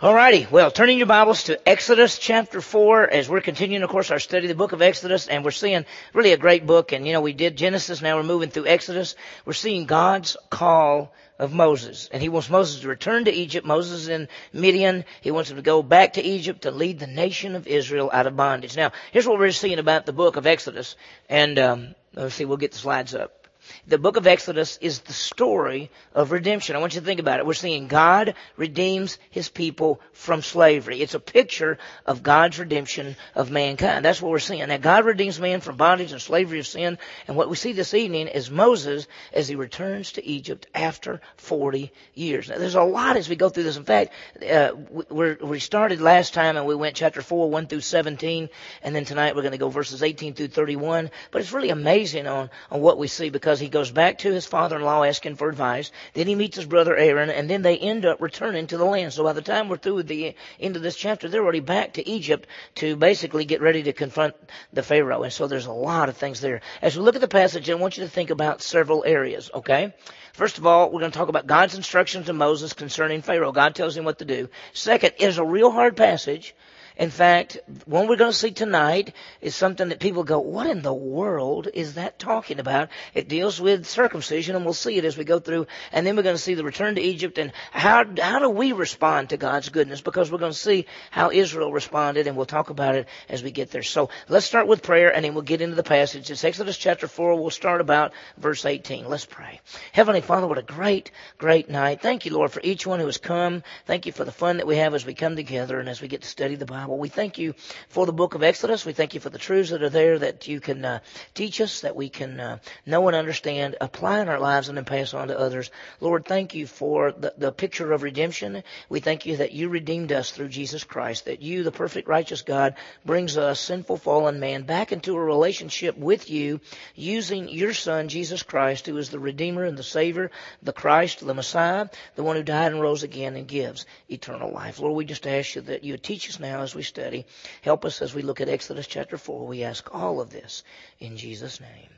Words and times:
Alrighty, 0.00 0.50
well, 0.50 0.70
turning 0.70 0.96
your 0.96 1.06
Bibles 1.06 1.44
to 1.44 1.68
Exodus 1.68 2.18
chapter 2.18 2.62
4 2.62 3.10
as 3.10 3.28
we're 3.28 3.42
continuing, 3.42 3.82
of 3.82 3.90
course, 3.90 4.10
our 4.10 4.18
study 4.18 4.46
of 4.46 4.48
the 4.48 4.54
book 4.54 4.72
of 4.72 4.80
Exodus 4.80 5.28
and 5.28 5.44
we're 5.44 5.50
seeing 5.50 5.84
really 6.14 6.32
a 6.32 6.38
great 6.38 6.66
book 6.66 6.92
and, 6.92 7.06
you 7.06 7.12
know, 7.12 7.20
we 7.20 7.34
did 7.34 7.54
Genesis, 7.54 8.00
now 8.00 8.16
we're 8.16 8.22
moving 8.22 8.48
through 8.48 8.64
Exodus. 8.66 9.14
We're 9.44 9.52
seeing 9.52 9.84
God's 9.84 10.38
call 10.48 11.12
of 11.38 11.52
Moses. 11.52 12.08
And 12.10 12.22
he 12.22 12.30
wants 12.30 12.48
Moses 12.48 12.80
to 12.80 12.88
return 12.88 13.26
to 13.26 13.30
Egypt. 13.30 13.66
Moses 13.66 14.00
is 14.00 14.08
in 14.08 14.28
Midian. 14.54 15.04
He 15.20 15.32
wants 15.32 15.50
him 15.50 15.56
to 15.56 15.62
go 15.62 15.82
back 15.82 16.14
to 16.14 16.22
Egypt 16.22 16.62
to 16.62 16.70
lead 16.70 16.98
the 16.98 17.06
nation 17.06 17.54
of 17.54 17.66
Israel 17.66 18.08
out 18.10 18.26
of 18.26 18.34
bondage. 18.34 18.78
Now, 18.78 18.92
here's 19.12 19.28
what 19.28 19.38
we're 19.38 19.50
seeing 19.50 19.78
about 19.78 20.06
the 20.06 20.14
book 20.14 20.36
of 20.36 20.46
Exodus. 20.46 20.96
And, 21.28 21.58
um, 21.58 21.94
let's 22.14 22.36
see, 22.36 22.46
we'll 22.46 22.56
get 22.56 22.72
the 22.72 22.78
slides 22.78 23.14
up. 23.14 23.39
The 23.86 23.98
book 23.98 24.16
of 24.16 24.26
Exodus 24.26 24.78
is 24.80 25.00
the 25.00 25.12
story 25.12 25.90
of 26.14 26.32
redemption. 26.32 26.76
I 26.76 26.78
want 26.78 26.94
you 26.94 27.00
to 27.00 27.06
think 27.06 27.20
about 27.20 27.38
it. 27.38 27.46
We're 27.46 27.54
seeing 27.54 27.88
God 27.88 28.34
redeems 28.56 29.18
his 29.30 29.48
people 29.48 30.00
from 30.12 30.42
slavery. 30.42 31.00
It's 31.00 31.14
a 31.14 31.20
picture 31.20 31.78
of 32.06 32.22
God's 32.22 32.58
redemption 32.58 33.16
of 33.34 33.50
mankind. 33.50 34.04
That's 34.04 34.20
what 34.20 34.30
we're 34.30 34.38
seeing. 34.38 34.66
Now 34.68 34.76
God 34.76 35.04
redeems 35.04 35.40
man 35.40 35.60
from 35.60 35.76
bondage 35.76 36.12
and 36.12 36.20
slavery 36.20 36.58
of 36.58 36.66
sin. 36.66 36.98
And 37.28 37.36
what 37.36 37.48
we 37.48 37.56
see 37.56 37.72
this 37.72 37.94
evening 37.94 38.28
is 38.28 38.50
Moses 38.50 39.06
as 39.32 39.48
he 39.48 39.54
returns 39.54 40.12
to 40.12 40.26
Egypt 40.26 40.66
after 40.74 41.20
40 41.36 41.92
years. 42.14 42.48
Now 42.48 42.58
there's 42.58 42.74
a 42.74 42.82
lot 42.82 43.16
as 43.16 43.28
we 43.28 43.36
go 43.36 43.48
through 43.48 43.64
this. 43.64 43.76
In 43.76 43.84
fact, 43.84 44.12
uh, 44.48 44.72
we 45.10 45.58
started 45.60 46.00
last 46.00 46.34
time 46.34 46.56
and 46.56 46.66
we 46.66 46.74
went 46.74 46.96
chapter 46.96 47.22
4, 47.22 47.50
1 47.50 47.66
through 47.66 47.80
17. 47.80 48.48
And 48.82 48.94
then 48.94 49.04
tonight 49.04 49.36
we're 49.36 49.42
going 49.42 49.52
to 49.52 49.58
go 49.58 49.68
verses 49.68 50.02
18 50.02 50.34
through 50.34 50.48
31. 50.48 51.10
But 51.30 51.42
it's 51.42 51.52
really 51.52 51.70
amazing 51.70 52.26
on, 52.26 52.50
on 52.70 52.80
what 52.80 52.98
we 52.98 53.06
see 53.06 53.30
because 53.30 53.59
he 53.60 53.68
goes 53.68 53.90
back 53.90 54.18
to 54.18 54.32
his 54.32 54.46
father-in-law 54.46 55.04
asking 55.04 55.36
for 55.36 55.48
advice. 55.48 55.92
Then 56.14 56.26
he 56.26 56.34
meets 56.34 56.56
his 56.56 56.66
brother 56.66 56.96
Aaron, 56.96 57.30
and 57.30 57.48
then 57.48 57.62
they 57.62 57.78
end 57.78 58.06
up 58.06 58.20
returning 58.20 58.66
to 58.68 58.76
the 58.76 58.84
land. 58.84 59.12
So 59.12 59.22
by 59.24 59.32
the 59.32 59.42
time 59.42 59.68
we're 59.68 59.76
through 59.76 59.96
with 59.96 60.08
the 60.08 60.34
end 60.58 60.76
of 60.76 60.82
this 60.82 60.96
chapter, 60.96 61.28
they're 61.28 61.42
already 61.42 61.60
back 61.60 61.94
to 61.94 62.08
Egypt 62.08 62.48
to 62.76 62.96
basically 62.96 63.44
get 63.44 63.60
ready 63.60 63.82
to 63.84 63.92
confront 63.92 64.34
the 64.72 64.82
Pharaoh. 64.82 65.22
And 65.22 65.32
so 65.32 65.46
there's 65.46 65.66
a 65.66 65.72
lot 65.72 66.08
of 66.08 66.16
things 66.16 66.40
there. 66.40 66.60
As 66.82 66.96
we 66.96 67.02
look 67.02 67.14
at 67.14 67.20
the 67.20 67.28
passage, 67.28 67.68
I 67.70 67.74
want 67.74 67.96
you 67.96 68.04
to 68.04 68.10
think 68.10 68.30
about 68.30 68.62
several 68.62 69.04
areas, 69.04 69.50
okay? 69.54 69.94
First 70.32 70.58
of 70.58 70.66
all, 70.66 70.90
we're 70.90 71.00
going 71.00 71.12
to 71.12 71.18
talk 71.18 71.28
about 71.28 71.46
God's 71.46 71.74
instructions 71.74 72.26
to 72.26 72.32
Moses 72.32 72.72
concerning 72.72 73.22
Pharaoh. 73.22 73.52
God 73.52 73.74
tells 73.74 73.96
him 73.96 74.04
what 74.04 74.20
to 74.20 74.24
do. 74.24 74.48
Second, 74.72 75.12
it's 75.18 75.38
a 75.38 75.44
real 75.44 75.70
hard 75.70 75.96
passage. 75.96 76.54
In 77.00 77.08
fact, 77.08 77.58
one 77.86 78.08
we're 78.08 78.16
going 78.16 78.30
to 78.30 78.36
see 78.36 78.50
tonight 78.50 79.14
is 79.40 79.56
something 79.56 79.88
that 79.88 80.00
people 80.00 80.22
go, 80.22 80.38
what 80.38 80.66
in 80.66 80.82
the 80.82 80.92
world 80.92 81.66
is 81.72 81.94
that 81.94 82.18
talking 82.18 82.60
about? 82.60 82.90
It 83.14 83.26
deals 83.26 83.58
with 83.58 83.86
circumcision 83.86 84.54
and 84.54 84.66
we'll 84.66 84.74
see 84.74 84.98
it 84.98 85.06
as 85.06 85.16
we 85.16 85.24
go 85.24 85.38
through. 85.38 85.66
And 85.92 86.06
then 86.06 86.14
we're 86.14 86.24
going 86.24 86.36
to 86.36 86.42
see 86.42 86.52
the 86.52 86.62
return 86.62 86.96
to 86.96 87.00
Egypt 87.00 87.38
and 87.38 87.52
how, 87.70 88.04
how 88.20 88.38
do 88.40 88.50
we 88.50 88.72
respond 88.72 89.30
to 89.30 89.38
God's 89.38 89.70
goodness? 89.70 90.02
Because 90.02 90.30
we're 90.30 90.36
going 90.36 90.52
to 90.52 90.58
see 90.58 90.84
how 91.10 91.30
Israel 91.30 91.72
responded 91.72 92.26
and 92.26 92.36
we'll 92.36 92.44
talk 92.44 92.68
about 92.68 92.96
it 92.96 93.08
as 93.30 93.42
we 93.42 93.50
get 93.50 93.70
there. 93.70 93.82
So 93.82 94.10
let's 94.28 94.44
start 94.44 94.66
with 94.66 94.82
prayer 94.82 95.08
and 95.08 95.24
then 95.24 95.32
we'll 95.32 95.42
get 95.42 95.62
into 95.62 95.76
the 95.76 95.82
passage. 95.82 96.30
It's 96.30 96.44
Exodus 96.44 96.76
chapter 96.76 97.08
4. 97.08 97.40
We'll 97.40 97.48
start 97.48 97.80
about 97.80 98.12
verse 98.36 98.66
18. 98.66 99.08
Let's 99.08 99.24
pray. 99.24 99.62
Heavenly 99.92 100.20
Father, 100.20 100.46
what 100.46 100.58
a 100.58 100.62
great, 100.62 101.12
great 101.38 101.70
night. 101.70 102.02
Thank 102.02 102.26
you, 102.26 102.34
Lord, 102.34 102.52
for 102.52 102.60
each 102.62 102.86
one 102.86 103.00
who 103.00 103.06
has 103.06 103.16
come. 103.16 103.62
Thank 103.86 104.04
you 104.04 104.12
for 104.12 104.26
the 104.26 104.32
fun 104.32 104.58
that 104.58 104.66
we 104.66 104.76
have 104.76 104.92
as 104.92 105.06
we 105.06 105.14
come 105.14 105.34
together 105.34 105.80
and 105.80 105.88
as 105.88 106.02
we 106.02 106.08
get 106.08 106.20
to 106.20 106.28
study 106.28 106.56
the 106.56 106.66
Bible. 106.66 106.89
Bible. 106.90 106.98
We 106.98 107.08
thank 107.08 107.38
you 107.38 107.54
for 107.88 108.04
the 108.04 108.12
book 108.12 108.34
of 108.34 108.42
Exodus. 108.42 108.84
We 108.84 108.92
thank 108.92 109.14
you 109.14 109.20
for 109.20 109.30
the 109.30 109.38
truths 109.38 109.70
that 109.70 109.82
are 109.82 109.88
there 109.88 110.18
that 110.18 110.48
you 110.48 110.58
can 110.60 110.84
uh, 110.84 110.98
teach 111.34 111.60
us, 111.60 111.82
that 111.82 111.94
we 111.94 112.08
can 112.08 112.40
uh, 112.40 112.58
know 112.84 113.06
and 113.06 113.16
understand, 113.16 113.76
apply 113.80 114.20
in 114.20 114.28
our 114.28 114.40
lives, 114.40 114.68
and 114.68 114.76
then 114.76 114.84
pass 114.84 115.14
on 115.14 115.28
to 115.28 115.38
others. 115.38 115.70
Lord, 116.00 116.24
thank 116.24 116.54
you 116.54 116.66
for 116.66 117.12
the, 117.12 117.32
the 117.38 117.52
picture 117.52 117.92
of 117.92 118.02
redemption. 118.02 118.64
We 118.88 118.98
thank 118.98 119.24
you 119.24 119.36
that 119.36 119.52
you 119.52 119.68
redeemed 119.68 120.10
us 120.10 120.32
through 120.32 120.48
Jesus 120.48 120.82
Christ, 120.82 121.26
that 121.26 121.42
you, 121.42 121.62
the 121.62 121.70
perfect 121.70 122.08
righteous 122.08 122.42
God, 122.42 122.74
brings 123.04 123.38
us, 123.38 123.60
sinful 123.60 123.98
fallen 123.98 124.40
man, 124.40 124.62
back 124.62 124.90
into 124.90 125.16
a 125.16 125.20
relationship 125.22 125.96
with 125.96 126.28
you 126.28 126.60
using 126.96 127.48
your 127.48 127.72
Son, 127.72 128.08
Jesus 128.08 128.42
Christ, 128.42 128.86
who 128.86 128.96
is 128.96 129.10
the 129.10 129.20
Redeemer 129.20 129.64
and 129.64 129.78
the 129.78 129.84
Savior, 129.84 130.32
the 130.60 130.72
Christ, 130.72 131.24
the 131.24 131.34
Messiah, 131.34 131.88
the 132.16 132.24
one 132.24 132.34
who 132.34 132.42
died 132.42 132.72
and 132.72 132.80
rose 132.80 133.04
again 133.04 133.36
and 133.36 133.46
gives 133.46 133.86
eternal 134.08 134.50
life. 134.50 134.80
Lord, 134.80 134.96
we 134.96 135.04
just 135.04 135.26
ask 135.26 135.54
you 135.54 135.60
that 135.62 135.84
you 135.84 135.96
teach 135.96 136.28
us 136.28 136.40
now 136.40 136.62
as 136.62 136.74
we 136.74 136.79
we 136.80 136.84
study. 136.84 137.26
Help 137.60 137.84
us 137.84 138.00
as 138.00 138.14
we 138.14 138.22
look 138.22 138.40
at 138.40 138.48
Exodus 138.48 138.86
chapter 138.86 139.18
4. 139.18 139.46
We 139.46 139.64
ask 139.64 139.94
all 139.94 140.18
of 140.18 140.30
this 140.30 140.62
in 140.98 141.18
Jesus' 141.18 141.60
name. 141.60 141.90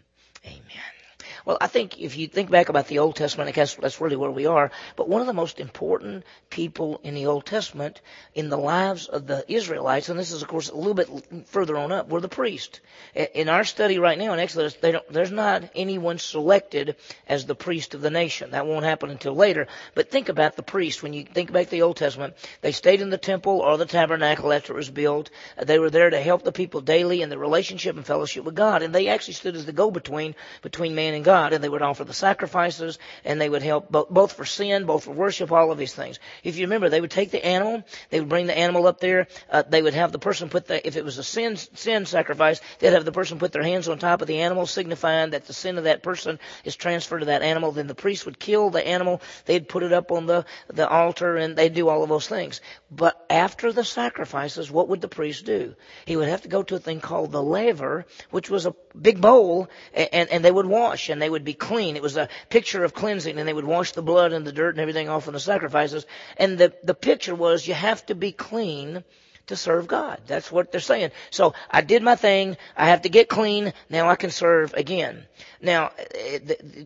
Amen. 0.44 1.01
Well, 1.44 1.58
I 1.60 1.66
think 1.66 2.00
if 2.00 2.16
you 2.16 2.28
think 2.28 2.50
back 2.50 2.68
about 2.68 2.86
the 2.86 3.00
Old 3.00 3.16
Testament, 3.16 3.48
I 3.48 3.52
guess 3.52 3.74
that's 3.74 4.00
really 4.00 4.16
where 4.16 4.30
we 4.30 4.46
are. 4.46 4.70
But 4.96 5.08
one 5.08 5.20
of 5.20 5.26
the 5.26 5.32
most 5.32 5.58
important 5.60 6.24
people 6.50 7.00
in 7.02 7.14
the 7.14 7.26
Old 7.26 7.46
Testament 7.46 8.00
in 8.34 8.48
the 8.48 8.56
lives 8.56 9.08
of 9.08 9.26
the 9.26 9.44
Israelites, 9.48 10.08
and 10.08 10.18
this 10.18 10.30
is 10.30 10.42
of 10.42 10.48
course 10.48 10.70
a 10.70 10.76
little 10.76 10.94
bit 10.94 11.08
further 11.46 11.76
on 11.76 11.92
up, 11.92 12.08
were 12.08 12.20
the 12.20 12.28
priests. 12.28 12.80
In 13.14 13.48
our 13.48 13.64
study 13.64 13.98
right 13.98 14.18
now 14.18 14.32
in 14.32 14.38
Exodus, 14.38 14.76
there's 15.10 15.32
not 15.32 15.64
anyone 15.74 16.18
selected 16.18 16.96
as 17.26 17.46
the 17.46 17.54
priest 17.54 17.94
of 17.94 18.00
the 18.02 18.10
nation. 18.10 18.52
That 18.52 18.66
won't 18.66 18.84
happen 18.84 19.10
until 19.10 19.34
later. 19.34 19.66
But 19.94 20.10
think 20.10 20.28
about 20.28 20.56
the 20.56 20.62
priest. 20.62 21.02
When 21.02 21.12
you 21.12 21.24
think 21.24 21.50
back 21.50 21.70
the 21.70 21.82
Old 21.82 21.96
Testament, 21.96 22.34
they 22.60 22.72
stayed 22.72 23.00
in 23.00 23.10
the 23.10 23.18
temple 23.18 23.60
or 23.60 23.76
the 23.78 23.86
tabernacle 23.86 24.52
after 24.52 24.72
it 24.74 24.76
was 24.76 24.90
built. 24.90 25.30
They 25.60 25.78
were 25.78 25.90
there 25.90 26.10
to 26.10 26.20
help 26.20 26.44
the 26.44 26.52
people 26.52 26.80
daily 26.80 27.22
in 27.22 27.30
the 27.30 27.38
relationship 27.38 27.96
and 27.96 28.06
fellowship 28.06 28.44
with 28.44 28.54
God. 28.54 28.82
And 28.82 28.94
they 28.94 29.08
actually 29.08 29.34
stood 29.34 29.56
as 29.56 29.66
the 29.66 29.72
go-between 29.72 30.34
between 30.62 30.94
man 30.94 31.14
and 31.14 31.24
God. 31.24 31.31
God, 31.32 31.54
and 31.54 31.64
they 31.64 31.68
would 31.68 31.80
offer 31.80 32.04
the 32.04 32.12
sacrifices, 32.12 32.98
and 33.24 33.40
they 33.40 33.48
would 33.48 33.62
help 33.62 33.90
both, 33.90 34.10
both 34.10 34.32
for 34.34 34.44
sin, 34.44 34.84
both 34.84 35.04
for 35.04 35.12
worship, 35.12 35.50
all 35.50 35.72
of 35.72 35.78
these 35.78 35.94
things. 35.94 36.18
If 36.44 36.58
you 36.58 36.66
remember, 36.66 36.90
they 36.90 37.00
would 37.00 37.10
take 37.10 37.30
the 37.30 37.42
animal, 37.42 37.84
they 38.10 38.20
would 38.20 38.28
bring 38.28 38.46
the 38.46 38.58
animal 38.66 38.86
up 38.86 39.00
there, 39.00 39.28
uh, 39.50 39.62
they 39.66 39.80
would 39.80 39.94
have 39.94 40.12
the 40.12 40.18
person 40.18 40.50
put 40.50 40.66
the, 40.66 40.86
if 40.86 40.96
it 40.96 41.06
was 41.06 41.16
a 41.16 41.22
sin, 41.22 41.56
sin 41.56 42.04
sacrifice, 42.04 42.60
they'd 42.78 42.92
have 42.92 43.06
the 43.06 43.12
person 43.12 43.38
put 43.38 43.52
their 43.52 43.62
hands 43.62 43.88
on 43.88 43.98
top 43.98 44.20
of 44.20 44.28
the 44.28 44.40
animal, 44.40 44.66
signifying 44.66 45.30
that 45.30 45.46
the 45.46 45.54
sin 45.54 45.78
of 45.78 45.84
that 45.84 46.02
person 46.02 46.38
is 46.64 46.76
transferred 46.76 47.20
to 47.20 47.26
that 47.26 47.40
animal. 47.40 47.72
Then 47.72 47.86
the 47.86 47.94
priest 47.94 48.26
would 48.26 48.38
kill 48.38 48.68
the 48.68 48.86
animal, 48.86 49.22
they'd 49.46 49.66
put 49.66 49.84
it 49.84 49.92
up 49.94 50.12
on 50.12 50.26
the, 50.26 50.44
the 50.68 50.86
altar, 50.86 51.38
and 51.38 51.56
they'd 51.56 51.72
do 51.72 51.88
all 51.88 52.02
of 52.02 52.10
those 52.10 52.28
things. 52.28 52.60
But 52.94 53.24
after 53.30 53.72
the 53.72 53.84
sacrifices, 53.84 54.70
what 54.70 54.86
would 54.88 55.00
the 55.00 55.08
priest 55.08 55.46
do? 55.46 55.74
He 56.04 56.14
would 56.14 56.28
have 56.28 56.42
to 56.42 56.48
go 56.48 56.62
to 56.62 56.74
a 56.74 56.78
thing 56.78 57.00
called 57.00 57.32
the 57.32 57.42
laver, 57.42 58.04
which 58.30 58.50
was 58.50 58.66
a 58.66 58.74
big 59.00 59.18
bowl, 59.18 59.70
and, 59.94 60.28
and 60.30 60.44
they 60.44 60.50
would 60.50 60.66
wash, 60.66 61.08
and 61.08 61.20
they 61.20 61.30
would 61.30 61.42
be 61.44 61.54
clean. 61.54 61.96
It 61.96 62.02
was 62.02 62.18
a 62.18 62.28
picture 62.50 62.84
of 62.84 62.92
cleansing 62.92 63.38
and 63.38 63.48
they 63.48 63.54
would 63.54 63.64
wash 63.64 63.92
the 63.92 64.02
blood 64.02 64.34
and 64.34 64.46
the 64.46 64.52
dirt 64.52 64.74
and 64.74 64.80
everything 64.80 65.08
off 65.08 65.26
of 65.26 65.32
the 65.32 65.40
sacrifices. 65.40 66.04
And 66.36 66.58
the, 66.58 66.74
the 66.84 66.94
picture 66.94 67.34
was 67.34 67.66
you 67.66 67.72
have 67.72 68.04
to 68.06 68.14
be 68.14 68.30
clean 68.30 69.04
to 69.48 69.56
serve 69.56 69.86
God. 69.86 70.20
That's 70.26 70.52
what 70.52 70.70
they're 70.70 70.80
saying. 70.80 71.10
So 71.30 71.54
I 71.70 71.80
did 71.80 72.02
my 72.02 72.16
thing. 72.16 72.56
I 72.76 72.88
have 72.88 73.02
to 73.02 73.08
get 73.08 73.28
clean. 73.28 73.72
Now 73.90 74.08
I 74.08 74.16
can 74.16 74.30
serve 74.30 74.74
again. 74.74 75.24
Now, 75.60 75.92
eh, 76.14 76.38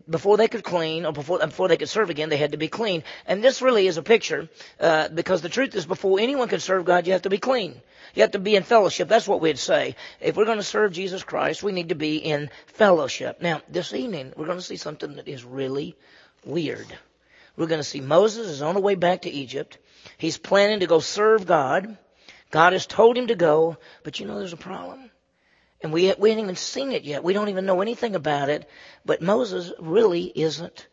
before 0.09 0.37
they 0.37 0.47
could 0.47 0.63
clean 0.63 1.05
or 1.05 1.11
before, 1.11 1.39
before 1.39 1.67
they 1.67 1.77
could 1.77 1.89
serve 1.89 2.09
again, 2.09 2.29
they 2.29 2.37
had 2.37 2.51
to 2.51 2.57
be 2.57 2.67
clean. 2.67 3.03
And 3.25 3.43
this 3.43 3.61
really 3.61 3.87
is 3.87 3.97
a 3.97 4.03
picture, 4.03 4.49
uh, 4.79 5.09
because 5.09 5.41
the 5.41 5.49
truth 5.49 5.75
is 5.75 5.85
before 5.85 6.19
anyone 6.19 6.47
can 6.47 6.59
serve 6.59 6.85
God, 6.85 7.07
you 7.07 7.13
have 7.13 7.23
to 7.23 7.29
be 7.29 7.37
clean. 7.37 7.81
You 8.13 8.21
have 8.21 8.31
to 8.31 8.39
be 8.39 8.55
in 8.55 8.63
fellowship. 8.63 9.07
That's 9.07 9.27
what 9.27 9.41
we'd 9.41 9.59
say. 9.59 9.95
If 10.19 10.35
we're 10.35 10.45
going 10.45 10.57
to 10.57 10.63
serve 10.63 10.91
Jesus 10.91 11.23
Christ, 11.23 11.61
we 11.61 11.71
need 11.71 11.89
to 11.89 11.95
be 11.95 12.17
in 12.17 12.49
fellowship. 12.67 13.41
Now, 13.41 13.61
this 13.69 13.93
evening, 13.93 14.33
we're 14.35 14.45
going 14.45 14.57
to 14.57 14.63
see 14.63 14.77
something 14.77 15.15
that 15.15 15.27
is 15.27 15.43
really 15.43 15.95
weird. 16.45 16.87
We're 17.55 17.67
going 17.67 17.79
to 17.79 17.83
see 17.83 18.01
Moses 18.01 18.47
is 18.47 18.61
on 18.61 18.75
the 18.75 18.81
way 18.81 18.95
back 18.95 19.23
to 19.23 19.29
Egypt. 19.29 19.77
He's 20.17 20.37
planning 20.37 20.79
to 20.79 20.87
go 20.87 20.99
serve 20.99 21.45
God. 21.45 21.97
God 22.51 22.73
has 22.73 22.85
told 22.85 23.17
him 23.17 23.27
to 23.27 23.35
go, 23.35 23.77
but 24.03 24.19
you 24.19 24.25
know 24.25 24.37
there's 24.37 24.53
a 24.53 24.57
problem. 24.57 25.11
And 25.81 25.93
we, 25.93 26.13
we 26.17 26.29
haven't 26.29 26.43
even 26.43 26.55
seen 26.55 26.91
it 26.91 27.03
yet. 27.03 27.23
We 27.23 27.33
don't 27.33 27.49
even 27.49 27.65
know 27.65 27.81
anything 27.81 28.15
about 28.15 28.49
it. 28.49 28.67
But 29.05 29.21
Moses 29.21 29.71
really 29.79 30.23
isn't 30.23 30.87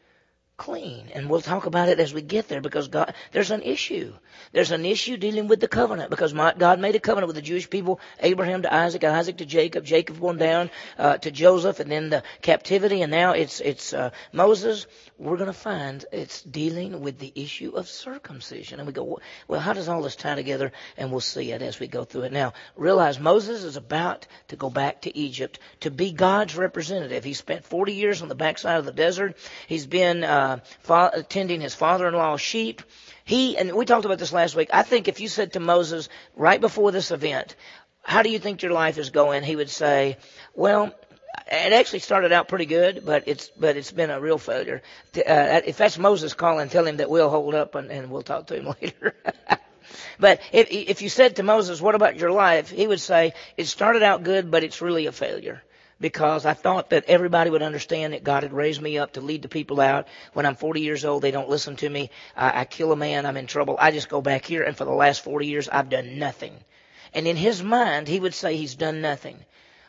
clean. 0.56 1.08
And 1.12 1.28
we'll 1.28 1.40
talk 1.40 1.66
about 1.66 1.88
it 1.88 1.98
as 1.98 2.14
we 2.14 2.22
get 2.22 2.48
there 2.48 2.60
because 2.60 2.88
God, 2.88 3.14
there's 3.32 3.50
an 3.50 3.62
issue. 3.62 4.12
There's 4.52 4.70
an 4.70 4.84
issue 4.84 5.16
dealing 5.16 5.48
with 5.48 5.60
the 5.60 5.68
covenant 5.68 6.10
because 6.10 6.32
my, 6.32 6.54
God 6.56 6.78
made 6.78 6.94
a 6.94 7.00
covenant 7.00 7.26
with 7.26 7.36
the 7.36 7.42
Jewish 7.42 7.68
people, 7.68 8.00
Abraham 8.20 8.62
to 8.62 8.72
Isaac, 8.72 9.02
Isaac 9.02 9.38
to 9.38 9.46
Jacob, 9.46 9.84
Jacob 9.84 10.20
going 10.20 10.38
down 10.38 10.70
uh, 10.96 11.18
to 11.18 11.30
Joseph, 11.30 11.80
and 11.80 11.90
then 11.90 12.10
the 12.10 12.22
captivity, 12.40 13.02
and 13.02 13.10
now 13.10 13.32
it's 13.32 13.60
it's 13.60 13.92
uh, 13.92 14.10
Moses. 14.32 14.86
We're 15.18 15.36
going 15.36 15.46
to 15.46 15.52
find 15.52 16.04
it's 16.12 16.42
dealing 16.42 17.00
with 17.00 17.18
the 17.18 17.32
issue 17.34 17.72
of 17.74 17.88
circumcision, 17.88 18.78
and 18.78 18.86
we 18.86 18.92
go, 18.92 19.20
well, 19.48 19.60
how 19.60 19.72
does 19.72 19.88
all 19.88 20.02
this 20.02 20.16
tie 20.16 20.34
together? 20.34 20.72
And 20.96 21.10
we'll 21.10 21.20
see 21.20 21.52
it 21.52 21.62
as 21.62 21.80
we 21.80 21.88
go 21.88 22.04
through 22.04 22.22
it. 22.22 22.32
Now, 22.32 22.52
realize 22.76 23.18
Moses 23.18 23.64
is 23.64 23.76
about 23.76 24.26
to 24.48 24.56
go 24.56 24.70
back 24.70 25.02
to 25.02 25.16
Egypt 25.16 25.58
to 25.80 25.90
be 25.90 26.12
God's 26.12 26.56
representative. 26.56 27.24
He 27.24 27.34
spent 27.34 27.64
40 27.64 27.92
years 27.92 28.22
on 28.22 28.28
the 28.28 28.34
backside 28.34 28.78
of 28.78 28.84
the 28.84 28.92
desert. 28.92 29.36
He's 29.66 29.86
been 29.86 30.24
uh, 30.24 30.43
fa- 30.80 31.24
tending 31.28 31.60
his 31.60 31.74
father-in-law's 31.74 32.40
sheep. 32.40 32.82
He, 33.24 33.56
and 33.56 33.72
we 33.74 33.84
talked 33.84 34.04
about 34.04 34.18
this 34.18 34.32
last 34.32 34.54
week, 34.54 34.70
I 34.72 34.82
think 34.82 35.08
if 35.08 35.20
you 35.20 35.28
said 35.28 35.54
to 35.54 35.60
Moses 35.60 36.08
right 36.36 36.60
before 36.60 36.92
this 36.92 37.10
event, 37.10 37.56
how 38.02 38.22
do 38.22 38.30
you 38.30 38.38
think 38.38 38.62
your 38.62 38.72
life 38.72 38.98
is 38.98 39.10
going? 39.10 39.42
He 39.42 39.56
would 39.56 39.70
say, 39.70 40.18
well, 40.54 40.94
it 41.50 41.72
actually 41.72 42.00
started 42.00 42.32
out 42.32 42.48
pretty 42.48 42.66
good, 42.66 43.02
but 43.04 43.24
it's 43.26 43.48
but 43.48 43.76
it's 43.76 43.92
been 43.92 44.10
a 44.10 44.20
real 44.20 44.38
failure. 44.38 44.82
Uh, 45.16 45.60
if 45.64 45.78
that's 45.78 45.98
Moses 45.98 46.34
calling, 46.34 46.68
tell 46.68 46.86
him 46.86 46.98
that 46.98 47.10
we'll 47.10 47.30
hold 47.30 47.54
up 47.54 47.74
and, 47.74 47.90
and 47.90 48.10
we'll 48.10 48.22
talk 48.22 48.46
to 48.48 48.56
him 48.56 48.66
later. 48.82 49.14
But 50.18 50.40
if, 50.52 50.68
if 50.70 51.02
you 51.02 51.08
said 51.08 51.36
to 51.36 51.42
Moses, 51.42 51.80
what 51.80 51.94
about 51.94 52.16
your 52.16 52.30
life? 52.30 52.70
He 52.70 52.86
would 52.86 53.00
say, 53.00 53.32
it 53.56 53.66
started 53.66 54.02
out 54.02 54.22
good, 54.22 54.50
but 54.50 54.64
it's 54.64 54.80
really 54.80 55.06
a 55.06 55.12
failure 55.12 55.62
because 56.00 56.46
I 56.46 56.54
thought 56.54 56.90
that 56.90 57.04
everybody 57.06 57.50
would 57.50 57.62
understand 57.62 58.12
that 58.12 58.24
God 58.24 58.42
had 58.42 58.52
raised 58.52 58.80
me 58.82 58.98
up 58.98 59.12
to 59.14 59.20
lead 59.20 59.42
the 59.42 59.48
people 59.48 59.80
out. 59.80 60.08
When 60.32 60.46
I'm 60.46 60.56
40 60.56 60.80
years 60.80 61.04
old, 61.04 61.22
they 61.22 61.30
don't 61.30 61.48
listen 61.48 61.76
to 61.76 61.88
me. 61.88 62.10
I, 62.36 62.60
I 62.60 62.64
kill 62.64 62.92
a 62.92 62.96
man, 62.96 63.26
I'm 63.26 63.36
in 63.36 63.46
trouble. 63.46 63.76
I 63.78 63.90
just 63.90 64.08
go 64.08 64.20
back 64.20 64.44
here, 64.44 64.62
and 64.62 64.76
for 64.76 64.84
the 64.84 64.92
last 64.92 65.22
40 65.24 65.46
years, 65.46 65.68
I've 65.68 65.88
done 65.90 66.18
nothing. 66.18 66.54
And 67.12 67.26
in 67.28 67.36
his 67.36 67.62
mind, 67.62 68.08
he 68.08 68.20
would 68.20 68.34
say 68.34 68.56
he's 68.56 68.74
done 68.74 69.00
nothing. 69.00 69.44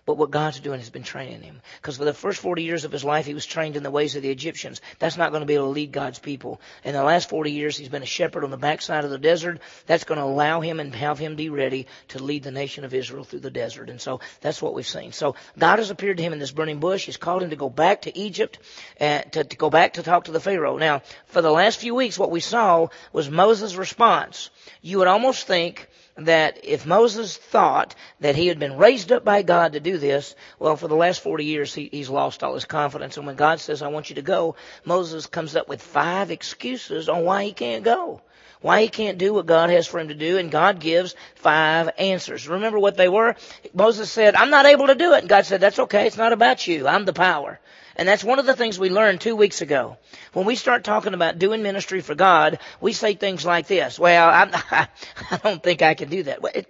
But 0.05 0.17
what 0.17 0.29
God's 0.29 0.59
doing 0.59 0.79
has 0.79 0.91
been 0.91 1.03
training 1.03 1.41
him. 1.41 1.61
Because 1.81 1.97
for 1.97 2.05
the 2.05 2.13
first 2.13 2.39
40 2.39 2.61
years 2.61 2.85
of 2.85 2.91
his 2.91 3.03
life, 3.03 3.25
he 3.25 3.33
was 3.33 3.45
trained 3.45 3.75
in 3.75 3.81
the 3.81 3.89
ways 3.89 4.15
of 4.15 4.21
the 4.21 4.29
Egyptians. 4.29 4.79
That's 4.99 5.17
not 5.17 5.31
going 5.31 5.39
to 5.39 5.47
be 5.47 5.55
able 5.55 5.65
to 5.65 5.71
lead 5.71 5.91
God's 5.91 6.19
people. 6.19 6.61
In 6.83 6.93
the 6.93 7.03
last 7.03 7.27
40 7.27 7.51
years, 7.51 7.75
he's 7.75 7.89
been 7.89 8.03
a 8.03 8.05
shepherd 8.05 8.43
on 8.43 8.51
the 8.51 8.57
backside 8.57 9.03
of 9.03 9.09
the 9.09 9.17
desert. 9.17 9.59
That's 9.87 10.03
going 10.03 10.19
to 10.19 10.25
allow 10.25 10.61
him 10.61 10.79
and 10.79 10.93
have 10.93 11.17
him 11.17 11.35
be 11.35 11.49
ready 11.49 11.87
to 12.09 12.23
lead 12.23 12.43
the 12.43 12.51
nation 12.51 12.83
of 12.83 12.93
Israel 12.93 13.23
through 13.23 13.39
the 13.39 13.49
desert. 13.49 13.89
And 13.89 13.99
so 13.99 14.19
that's 14.41 14.61
what 14.61 14.75
we've 14.75 14.87
seen. 14.87 15.11
So 15.11 15.35
God 15.57 15.79
has 15.79 15.89
appeared 15.89 16.17
to 16.17 16.23
him 16.23 16.33
in 16.33 16.39
this 16.39 16.51
burning 16.51 16.79
bush. 16.79 17.07
He's 17.07 17.17
called 17.17 17.41
him 17.41 17.49
to 17.49 17.55
go 17.55 17.69
back 17.69 18.03
to 18.03 18.15
Egypt, 18.15 18.59
and 18.97 19.31
to, 19.31 19.43
to 19.43 19.57
go 19.57 19.71
back 19.71 19.93
to 19.93 20.03
talk 20.03 20.25
to 20.25 20.31
the 20.31 20.39
Pharaoh. 20.39 20.77
Now, 20.77 21.01
for 21.27 21.41
the 21.41 21.51
last 21.51 21.79
few 21.79 21.95
weeks, 21.95 22.19
what 22.19 22.29
we 22.29 22.41
saw 22.41 22.89
was 23.11 23.27
Moses' 23.29 23.75
response. 23.75 24.51
You 24.83 24.99
would 24.99 25.07
almost 25.07 25.47
think 25.47 25.89
that 26.17 26.59
if 26.63 26.85
Moses 26.85 27.35
thought 27.35 27.93
that 28.21 28.35
he 28.35 28.47
had 28.47 28.57
been 28.57 28.77
raised 28.77 29.11
up 29.11 29.25
by 29.25 29.41
God 29.41 29.73
to 29.73 29.79
do 29.79 29.97
this, 29.97 30.35
well, 30.59 30.77
for 30.77 30.87
the 30.87 30.95
last 30.95 31.21
40 31.21 31.43
years, 31.43 31.73
he, 31.73 31.89
he's 31.91 32.09
lost 32.09 32.43
all 32.43 32.53
his 32.53 32.65
confidence. 32.65 33.17
And 33.17 33.25
when 33.25 33.35
God 33.35 33.59
says, 33.59 33.81
I 33.81 33.89
want 33.89 34.09
you 34.09 34.15
to 34.15 34.21
go, 34.21 34.55
Moses 34.85 35.25
comes 35.25 35.55
up 35.55 35.67
with 35.67 35.81
five 35.81 36.31
excuses 36.31 37.09
on 37.09 37.25
why 37.25 37.43
he 37.43 37.51
can't 37.51 37.83
go. 37.83 38.21
Why 38.61 38.81
he 38.81 38.87
can't 38.87 39.17
do 39.17 39.33
what 39.33 39.45
God 39.45 39.69
has 39.69 39.85
for 39.85 39.99
him 39.99 40.07
to 40.07 40.15
do, 40.15 40.37
and 40.37 40.49
God 40.49 40.79
gives 40.79 41.13
five 41.35 41.89
answers. 41.99 42.47
Remember 42.47 42.79
what 42.79 42.97
they 42.97 43.09
were? 43.09 43.35
Moses 43.73 44.09
said, 44.09 44.35
I'm 44.35 44.49
not 44.49 44.65
able 44.65 44.87
to 44.87 44.95
do 44.95 45.13
it. 45.13 45.19
And 45.19 45.29
God 45.29 45.45
said, 45.45 45.61
that's 45.61 45.77
okay. 45.77 46.07
It's 46.07 46.17
not 46.17 46.33
about 46.33 46.65
you. 46.65 46.87
I'm 46.87 47.05
the 47.05 47.13
power. 47.13 47.59
And 47.95 48.07
that's 48.07 48.23
one 48.23 48.39
of 48.39 48.45
the 48.45 48.55
things 48.55 48.77
we 48.77 48.89
learned 48.89 49.21
two 49.21 49.35
weeks 49.35 49.61
ago. 49.61 49.97
When 50.33 50.45
we 50.45 50.55
start 50.55 50.83
talking 50.83 51.13
about 51.13 51.39
doing 51.39 51.63
ministry 51.63 52.01
for 52.01 52.15
God, 52.15 52.59
we 52.81 52.91
say 52.93 53.13
things 53.13 53.45
like 53.45 53.67
this. 53.67 53.97
Well, 53.97 54.29
I'm, 54.29 54.51
I 55.31 55.37
don't 55.43 55.63
think 55.63 55.81
I 55.81 55.93
can 55.93 56.09
do 56.09 56.23
that. 56.23 56.39
It, 56.53 56.69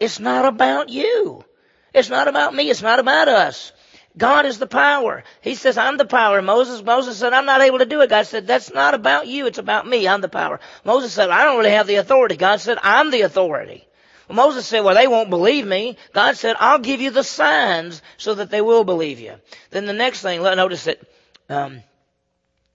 it's 0.00 0.18
not 0.18 0.46
about 0.46 0.88
you. 0.88 1.44
It's 1.92 2.08
not 2.08 2.28
about 2.28 2.54
me. 2.54 2.70
It's 2.70 2.82
not 2.82 2.98
about 2.98 3.28
us. 3.28 3.72
God 4.16 4.46
is 4.46 4.58
the 4.58 4.66
power. 4.66 5.24
He 5.42 5.54
says, 5.54 5.76
I'm 5.76 5.98
the 5.98 6.06
power. 6.06 6.40
Moses, 6.40 6.82
Moses 6.82 7.18
said, 7.18 7.34
I'm 7.34 7.44
not 7.44 7.60
able 7.60 7.78
to 7.78 7.84
do 7.86 8.00
it. 8.00 8.08
God 8.08 8.26
said, 8.26 8.46
that's 8.46 8.72
not 8.72 8.94
about 8.94 9.26
you. 9.26 9.46
It's 9.46 9.58
about 9.58 9.86
me. 9.86 10.08
I'm 10.08 10.22
the 10.22 10.28
power. 10.28 10.60
Moses 10.84 11.12
said, 11.12 11.28
I 11.28 11.44
don't 11.44 11.58
really 11.58 11.70
have 11.70 11.86
the 11.86 11.96
authority. 11.96 12.36
God 12.36 12.60
said, 12.60 12.78
I'm 12.82 13.10
the 13.10 13.22
authority. 13.22 13.85
Well, 14.28 14.36
Moses 14.36 14.66
said, 14.66 14.80
well, 14.80 14.94
they 14.94 15.06
won't 15.06 15.30
believe 15.30 15.66
me. 15.66 15.96
God 16.12 16.36
said, 16.36 16.56
I'll 16.58 16.78
give 16.78 17.00
you 17.00 17.10
the 17.10 17.22
signs 17.24 18.02
so 18.16 18.34
that 18.34 18.50
they 18.50 18.60
will 18.60 18.84
believe 18.84 19.20
you. 19.20 19.34
Then 19.70 19.86
the 19.86 19.92
next 19.92 20.22
thing, 20.22 20.42
notice 20.42 20.84
that, 20.84 21.00
um, 21.48 21.82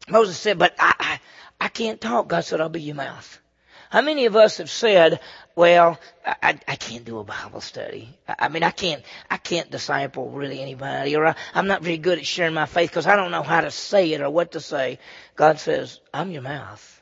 Moses 0.07 0.37
said, 0.37 0.57
but 0.57 0.75
I, 0.79 0.93
I, 0.99 1.19
I 1.59 1.67
can't 1.67 1.99
talk. 1.99 2.27
God 2.27 2.45
said, 2.45 2.61
I'll 2.61 2.69
be 2.69 2.81
your 2.81 2.95
mouth. 2.95 3.39
How 3.89 4.01
many 4.01 4.25
of 4.25 4.37
us 4.37 4.57
have 4.57 4.69
said, 4.69 5.19
well, 5.53 5.99
I, 6.25 6.57
I 6.65 6.75
can't 6.77 7.03
do 7.03 7.19
a 7.19 7.25
Bible 7.25 7.59
study. 7.59 8.17
I, 8.27 8.35
I 8.39 8.47
mean, 8.49 8.63
I 8.63 8.71
can't, 8.71 9.03
I 9.29 9.35
can't 9.35 9.69
disciple 9.69 10.29
really 10.29 10.61
anybody, 10.61 11.17
or 11.17 11.25
I, 11.27 11.35
I'm 11.53 11.67
not 11.67 11.81
very 11.81 11.97
good 11.97 12.17
at 12.17 12.25
sharing 12.25 12.53
my 12.53 12.65
faith 12.65 12.89
because 12.89 13.05
I 13.05 13.17
don't 13.17 13.31
know 13.31 13.43
how 13.43 13.61
to 13.61 13.69
say 13.69 14.13
it 14.13 14.21
or 14.21 14.29
what 14.29 14.53
to 14.53 14.61
say. 14.61 14.99
God 15.35 15.59
says, 15.59 15.99
I'm 16.13 16.31
your 16.31 16.41
mouth. 16.41 17.01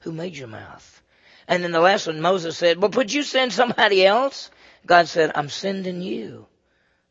Who 0.00 0.12
made 0.12 0.36
your 0.36 0.48
mouth? 0.48 1.02
And 1.48 1.62
then 1.62 1.72
the 1.72 1.80
last 1.80 2.06
one, 2.06 2.20
Moses 2.20 2.56
said, 2.56 2.80
well, 2.80 2.90
would 2.92 3.12
you 3.12 3.22
send 3.22 3.52
somebody 3.52 4.06
else? 4.06 4.50
God 4.86 5.08
said, 5.08 5.32
I'm 5.34 5.48
sending 5.48 6.00
you. 6.02 6.46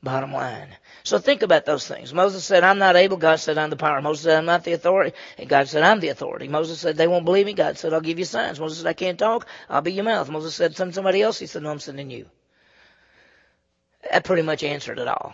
Bottom 0.01 0.33
line. 0.33 0.68
So 1.03 1.18
think 1.18 1.44
about 1.44 1.65
those 1.65 1.88
things. 1.88 2.13
Moses 2.13 2.44
said, 2.44 2.63
I'm 2.63 2.77
not 2.77 2.97
able. 2.97 3.15
God 3.15 3.38
said, 3.39 3.57
I'm 3.57 3.69
the 3.69 3.77
power. 3.77 4.01
Moses 4.01 4.25
said, 4.25 4.38
I'm 4.38 4.45
not 4.45 4.65
the 4.65 4.74
authority. 4.74 5.15
And 5.38 5.47
God 5.47 5.69
said, 5.69 5.81
I'm 5.83 6.01
the 6.01 6.09
authority. 6.09 6.50
Moses 6.50 6.80
said, 6.80 6.97
they 6.97 7.07
won't 7.07 7.24
believe 7.24 7.45
me. 7.45 7.53
God 7.53 7.77
said, 7.77 7.94
I'll 7.94 8.01
give 8.01 8.19
you 8.19 8.25
signs. 8.25 8.59
Moses 8.59 8.80
said, 8.80 8.88
I 8.88 8.94
can't 8.94 9.18
talk. 9.18 9.47
I'll 9.69 9.81
be 9.81 9.94
your 9.94 10.03
mouth. 10.03 10.30
Moses 10.30 10.56
said, 10.56 10.75
send 10.75 10.94
somebody 10.94 11.21
else. 11.21 11.39
He 11.39 11.47
said, 11.47 11.63
no, 11.63 11.71
I'm 11.71 11.79
sending 11.79 12.12
you. 12.12 12.25
That 14.12 14.25
pretty 14.25 14.41
much 14.41 14.63
answered 14.63 15.00
it 15.00 15.07
all. 15.07 15.33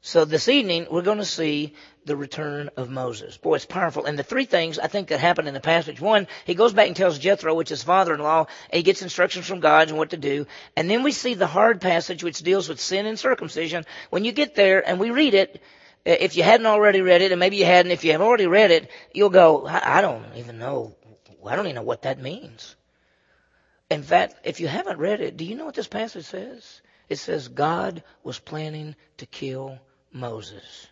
So 0.00 0.24
this 0.24 0.48
evening, 0.48 0.86
we're 0.90 1.02
going 1.02 1.18
to 1.18 1.24
see 1.24 1.74
the 2.04 2.16
return 2.16 2.70
of 2.76 2.88
Moses. 2.88 3.36
Boy, 3.36 3.56
it's 3.56 3.66
powerful. 3.66 4.04
And 4.04 4.16
the 4.16 4.22
three 4.22 4.44
things 4.44 4.78
I 4.78 4.86
think 4.86 5.08
that 5.08 5.18
happened 5.18 5.48
in 5.48 5.54
the 5.54 5.60
passage. 5.60 6.00
One, 6.00 6.28
he 6.44 6.54
goes 6.54 6.72
back 6.72 6.86
and 6.86 6.94
tells 6.94 7.18
Jethro, 7.18 7.54
which 7.54 7.72
is 7.72 7.82
father-in-law, 7.82 8.46
and 8.70 8.76
he 8.76 8.84
gets 8.84 9.02
instructions 9.02 9.46
from 9.46 9.60
God 9.60 9.90
on 9.90 9.96
what 9.96 10.10
to 10.10 10.16
do. 10.16 10.46
And 10.76 10.88
then 10.88 11.02
we 11.02 11.10
see 11.10 11.34
the 11.34 11.48
hard 11.48 11.80
passage 11.80 12.22
which 12.22 12.38
deals 12.38 12.68
with 12.68 12.80
sin 12.80 13.06
and 13.06 13.18
circumcision. 13.18 13.84
When 14.10 14.24
you 14.24 14.30
get 14.30 14.54
there 14.54 14.88
and 14.88 15.00
we 15.00 15.10
read 15.10 15.34
it, 15.34 15.60
eh, 16.04 16.16
if 16.20 16.36
you 16.36 16.44
hadn't 16.44 16.66
already 16.66 17.00
read 17.00 17.22
it, 17.22 17.32
and 17.32 17.40
maybe 17.40 17.56
you 17.56 17.64
hadn't, 17.64 17.90
if 17.90 18.04
you 18.04 18.12
have 18.12 18.22
already 18.22 18.46
read 18.46 18.70
it, 18.70 18.88
you'll 19.12 19.30
go, 19.30 19.66
I 19.66 20.00
don't 20.02 20.24
even 20.36 20.58
know, 20.58 20.94
I 21.44 21.56
don't 21.56 21.66
even 21.66 21.76
know 21.76 21.82
what 21.82 22.02
that 22.02 22.22
means. 22.22 22.76
In 23.90 24.04
fact, 24.04 24.36
if 24.44 24.60
you 24.60 24.68
haven't 24.68 24.98
read 24.98 25.20
it, 25.20 25.36
do 25.36 25.44
you 25.44 25.56
know 25.56 25.64
what 25.64 25.74
this 25.74 25.88
passage 25.88 26.26
says? 26.26 26.80
It 27.08 27.16
says 27.16 27.48
God 27.48 28.02
was 28.22 28.38
planning 28.38 28.96
to 29.18 29.26
kill 29.26 29.78
Moses. 30.16 30.88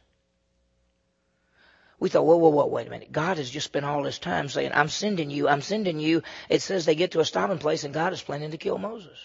We 1.98 2.08
thought, 2.08 2.26
whoa, 2.26 2.36
whoa, 2.36 2.50
whoa, 2.50 2.66
wait 2.66 2.86
a 2.86 2.90
minute. 2.90 3.12
God 3.12 3.38
has 3.38 3.50
just 3.50 3.66
spent 3.66 3.86
all 3.86 4.02
this 4.02 4.18
time 4.18 4.48
saying, 4.48 4.72
I'm 4.74 4.88
sending 4.88 5.30
you, 5.30 5.48
I'm 5.48 5.62
sending 5.62 5.98
you. 5.98 6.22
It 6.48 6.60
says 6.60 6.84
they 6.84 6.94
get 6.94 7.12
to 7.12 7.20
a 7.20 7.24
stopping 7.24 7.58
place 7.58 7.84
and 7.84 7.94
God 7.94 8.12
is 8.12 8.22
planning 8.22 8.50
to 8.50 8.58
kill 8.58 8.78
Moses. 8.78 9.18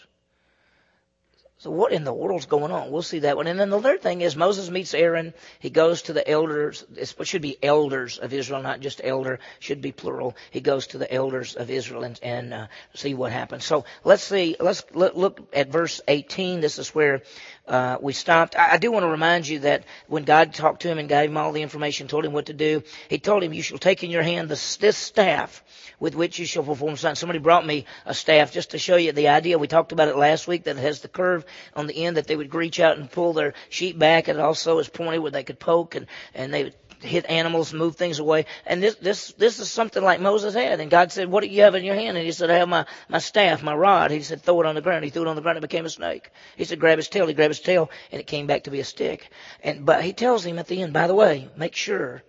So 1.59 1.71
what 1.71 1.91
in 1.91 2.05
the 2.05 2.13
world's 2.13 2.45
going 2.45 2.71
on? 2.71 2.89
We'll 2.89 3.01
see 3.01 3.19
that 3.19 3.35
one. 3.35 3.45
And 3.47 3.59
then 3.59 3.69
the 3.69 3.81
third 3.81 4.01
thing 4.01 4.21
is 4.21 4.33
Moses 4.33 4.69
meets 4.69 4.93
Aaron. 4.93 5.33
He 5.59 5.69
goes 5.69 6.03
to 6.03 6.13
the 6.13 6.25
elders. 6.25 6.85
It 6.95 7.13
should 7.27 7.41
be 7.41 7.61
elders 7.61 8.17
of 8.17 8.31
Israel, 8.31 8.61
not 8.61 8.79
just 8.79 9.01
elder. 9.03 9.39
Should 9.59 9.81
be 9.81 9.91
plural. 9.91 10.37
He 10.51 10.61
goes 10.61 10.87
to 10.87 10.97
the 10.97 11.13
elders 11.13 11.55
of 11.55 11.69
Israel 11.69 12.03
and, 12.03 12.17
and 12.23 12.53
uh, 12.53 12.67
see 12.93 13.13
what 13.13 13.33
happens. 13.33 13.65
So 13.65 13.83
let's 14.05 14.23
see. 14.23 14.55
Let's 14.57 14.85
look 14.93 15.49
at 15.53 15.69
verse 15.69 15.99
18. 16.07 16.61
This 16.61 16.79
is 16.79 16.95
where 16.95 17.23
uh, 17.69 17.97
we 18.01 18.13
stopped. 18.13 18.57
I, 18.57 18.73
I 18.73 18.77
do 18.77 18.91
want 18.91 19.03
to 19.03 19.09
remind 19.09 19.47
you 19.47 19.59
that 19.59 19.83
when 20.07 20.23
God 20.23 20.53
talked 20.53 20.81
to 20.81 20.89
him 20.89 20.97
and 20.97 21.07
gave 21.07 21.29
him 21.29 21.37
all 21.37 21.51
the 21.51 21.61
information, 21.61 22.07
told 22.07 22.25
him 22.25 22.33
what 22.33 22.47
to 22.47 22.53
do, 22.53 22.83
he 23.09 23.19
told 23.19 23.43
him, 23.43 23.53
you 23.53 23.61
shall 23.61 23.77
take 23.77 24.03
in 24.03 24.09
your 24.09 24.23
hand 24.23 24.49
this, 24.49 24.77
this 24.77 24.97
staff 24.97 25.63
with 25.99 26.15
which 26.15 26.39
you 26.39 26.45
shall 26.45 26.63
perform 26.63 26.97
signs. 26.97 27.19
Somebody 27.19 27.39
brought 27.39 27.65
me 27.65 27.85
a 28.05 28.13
staff 28.13 28.51
just 28.51 28.71
to 28.71 28.79
show 28.79 28.95
you 28.95 29.11
the 29.11 29.27
idea. 29.27 29.59
We 29.59 29.67
talked 29.67 29.91
about 29.91 30.07
it 30.07 30.17
last 30.17 30.47
week 30.47 30.63
that 30.63 30.77
it 30.77 30.81
has 30.81 31.01
the 31.01 31.07
curve 31.07 31.45
on 31.75 31.87
the 31.87 32.05
end 32.05 32.17
that 32.17 32.27
they 32.27 32.35
would 32.35 32.53
reach 32.55 32.79
out 32.79 32.97
and 32.97 33.11
pull 33.11 33.33
their 33.33 33.53
sheep 33.69 33.99
back 33.99 34.27
and 34.27 34.39
also 34.39 34.79
is 34.79 34.89
pointed 34.89 35.19
where 35.19 35.31
they 35.31 35.43
could 35.43 35.59
poke 35.59 35.95
and, 35.95 36.07
and 36.33 36.53
they 36.53 36.63
would 36.65 36.75
hit 37.01 37.25
animals, 37.29 37.73
move 37.73 37.95
things 37.95 38.19
away. 38.19 38.45
And 38.65 38.81
this, 38.83 38.95
this, 38.95 39.33
this 39.33 39.59
is 39.59 39.69
something 39.69 40.03
like 40.03 40.19
Moses 40.19 40.53
had. 40.53 40.79
And 40.79 40.91
God 40.91 41.11
said, 41.11 41.29
what 41.29 41.43
do 41.43 41.49
you 41.49 41.61
have 41.61 41.75
in 41.75 41.83
your 41.83 41.95
hand? 41.95 42.17
And 42.17 42.25
he 42.25 42.31
said, 42.31 42.49
I 42.49 42.55
have 42.57 42.69
my, 42.69 42.85
my 43.07 43.19
staff, 43.19 43.63
my 43.63 43.73
rod. 43.73 44.11
He 44.11 44.21
said, 44.21 44.41
throw 44.41 44.61
it 44.61 44.67
on 44.67 44.75
the 44.75 44.81
ground. 44.81 45.03
He 45.03 45.09
threw 45.09 45.23
it 45.23 45.27
on 45.27 45.35
the 45.35 45.41
ground. 45.41 45.57
It 45.57 45.61
became 45.61 45.85
a 45.85 45.89
snake. 45.89 46.31
He 46.57 46.65
said, 46.65 46.79
grab 46.79 46.97
his 46.97 47.07
tail. 47.07 47.27
He 47.27 47.33
grabbed 47.33 47.55
his 47.55 47.61
tail 47.61 47.89
and 48.11 48.19
it 48.19 48.27
came 48.27 48.47
back 48.47 48.63
to 48.63 48.71
be 48.71 48.79
a 48.79 48.85
stick. 48.85 49.29
And, 49.63 49.85
but 49.85 50.03
he 50.03 50.13
tells 50.13 50.45
him 50.45 50.59
at 50.59 50.67
the 50.67 50.81
end, 50.81 50.93
by 50.93 51.07
the 51.07 51.15
way, 51.15 51.49
make 51.55 51.75
sure 51.75 52.23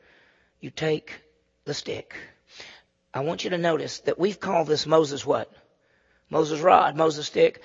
you 0.60 0.70
take 0.70 1.20
the 1.64 1.74
stick. 1.74 2.14
I 3.12 3.20
want 3.20 3.44
you 3.44 3.50
to 3.50 3.58
notice 3.58 4.00
that 4.00 4.18
we've 4.18 4.38
called 4.38 4.68
this 4.68 4.86
Moses 4.86 5.26
what? 5.26 5.52
Moses 6.28 6.60
rod, 6.60 6.96
Moses 6.96 7.26
stick. 7.26 7.60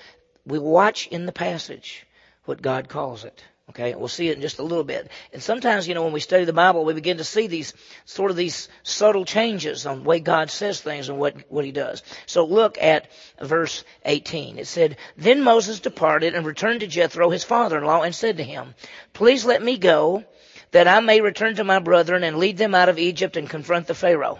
We 0.45 0.57
watch 0.57 1.07
in 1.07 1.25
the 1.25 1.31
passage 1.31 2.05
what 2.45 2.61
God 2.61 2.89
calls 2.89 3.25
it. 3.25 3.43
Okay, 3.67 3.95
we'll 3.95 4.07
see 4.07 4.29
it 4.29 4.35
in 4.35 4.41
just 4.41 4.59
a 4.59 4.63
little 4.63 4.83
bit. 4.83 5.09
And 5.33 5.41
sometimes, 5.41 5.87
you 5.87 5.95
know, 5.95 6.03
when 6.03 6.13
we 6.13 6.19
study 6.19 6.45
the 6.45 6.53
Bible, 6.53 6.85
we 6.85 6.93
begin 6.93 7.17
to 7.17 7.23
see 7.23 7.47
these 7.47 7.73
sort 8.05 8.29
of 8.29 8.37
these 8.37 8.69
subtle 8.83 9.25
changes 9.25 9.87
on 9.87 9.97
the 9.97 10.03
way 10.03 10.19
God 10.19 10.51
says 10.51 10.79
things 10.79 11.09
and 11.09 11.17
what, 11.17 11.35
what 11.49 11.65
He 11.65 11.71
does. 11.71 12.03
So 12.27 12.45
look 12.45 12.77
at 12.79 13.09
verse 13.41 13.83
18. 14.05 14.59
It 14.59 14.67
said, 14.67 14.97
Then 15.17 15.41
Moses 15.41 15.79
departed 15.79 16.35
and 16.35 16.45
returned 16.45 16.81
to 16.81 16.87
Jethro, 16.87 17.31
his 17.31 17.43
father-in-law, 17.43 18.03
and 18.03 18.13
said 18.13 18.37
to 18.37 18.43
him, 18.43 18.75
Please 19.13 19.45
let 19.45 19.63
me 19.63 19.77
go, 19.77 20.23
that 20.69 20.87
I 20.87 20.99
may 20.99 21.21
return 21.21 21.55
to 21.55 21.63
my 21.63 21.79
brethren 21.79 22.23
and 22.23 22.37
lead 22.37 22.57
them 22.57 22.75
out 22.75 22.89
of 22.89 22.99
Egypt 22.99 23.35
and 23.35 23.49
confront 23.49 23.87
the 23.87 23.95
Pharaoh. 23.95 24.37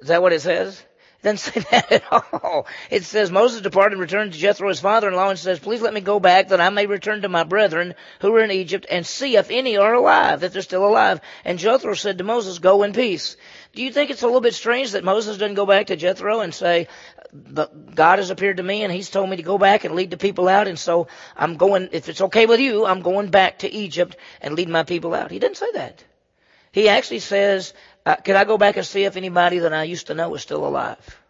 Is 0.00 0.08
that 0.08 0.22
what 0.22 0.32
it 0.32 0.40
says? 0.40 0.82
It 1.20 1.24
doesn't 1.24 1.52
say 1.52 1.60
that 1.70 1.92
at 1.92 2.12
all. 2.12 2.66
It 2.90 3.04
says, 3.04 3.30
Moses 3.30 3.60
departed 3.60 3.94
and 3.94 4.00
returned 4.00 4.32
to 4.32 4.38
Jethro, 4.38 4.68
his 4.68 4.80
father-in-law, 4.80 5.30
and 5.30 5.38
says, 5.38 5.58
Please 5.58 5.82
let 5.82 5.92
me 5.92 6.00
go 6.00 6.20
back 6.20 6.48
that 6.48 6.60
I 6.60 6.70
may 6.70 6.86
return 6.86 7.22
to 7.22 7.28
my 7.28 7.42
brethren 7.42 7.94
who 8.20 8.34
are 8.36 8.44
in 8.44 8.52
Egypt 8.52 8.86
and 8.88 9.04
see 9.04 9.36
if 9.36 9.50
any 9.50 9.76
are 9.76 9.94
alive, 9.94 10.40
that 10.40 10.52
they're 10.52 10.62
still 10.62 10.86
alive. 10.86 11.20
And 11.44 11.58
Jethro 11.58 11.94
said 11.94 12.18
to 12.18 12.24
Moses, 12.24 12.60
Go 12.60 12.84
in 12.84 12.92
peace. 12.92 13.36
Do 13.74 13.82
you 13.82 13.92
think 13.92 14.10
it's 14.10 14.22
a 14.22 14.26
little 14.26 14.40
bit 14.40 14.54
strange 14.54 14.92
that 14.92 15.04
Moses 15.04 15.38
doesn't 15.38 15.54
go 15.54 15.66
back 15.66 15.88
to 15.88 15.96
Jethro 15.96 16.40
and 16.40 16.54
say, 16.54 16.88
God 17.94 18.18
has 18.18 18.30
appeared 18.30 18.56
to 18.56 18.62
me 18.62 18.82
and 18.82 18.92
he's 18.92 19.10
told 19.10 19.28
me 19.28 19.36
to 19.36 19.42
go 19.42 19.58
back 19.58 19.84
and 19.84 19.94
lead 19.94 20.10
the 20.10 20.16
people 20.16 20.48
out 20.48 20.66
and 20.66 20.78
so 20.78 21.08
I'm 21.36 21.56
going, 21.56 21.90
if 21.92 22.08
it's 22.08 22.22
okay 22.22 22.46
with 22.46 22.60
you, 22.60 22.86
I'm 22.86 23.02
going 23.02 23.28
back 23.28 23.58
to 23.60 23.72
Egypt 23.72 24.16
and 24.40 24.54
lead 24.54 24.68
my 24.68 24.84
people 24.84 25.14
out. 25.14 25.30
He 25.30 25.38
didn't 25.38 25.58
say 25.58 25.70
that. 25.74 26.02
He 26.72 26.88
actually 26.88 27.20
says, 27.20 27.74
uh, 28.08 28.16
can 28.16 28.36
I 28.36 28.44
go 28.44 28.56
back 28.56 28.78
and 28.78 28.86
see 28.86 29.04
if 29.04 29.16
anybody 29.16 29.58
that 29.58 29.74
I 29.74 29.82
used 29.82 30.06
to 30.06 30.14
know 30.14 30.34
is 30.34 30.40
still 30.40 30.66
alive? 30.66 31.20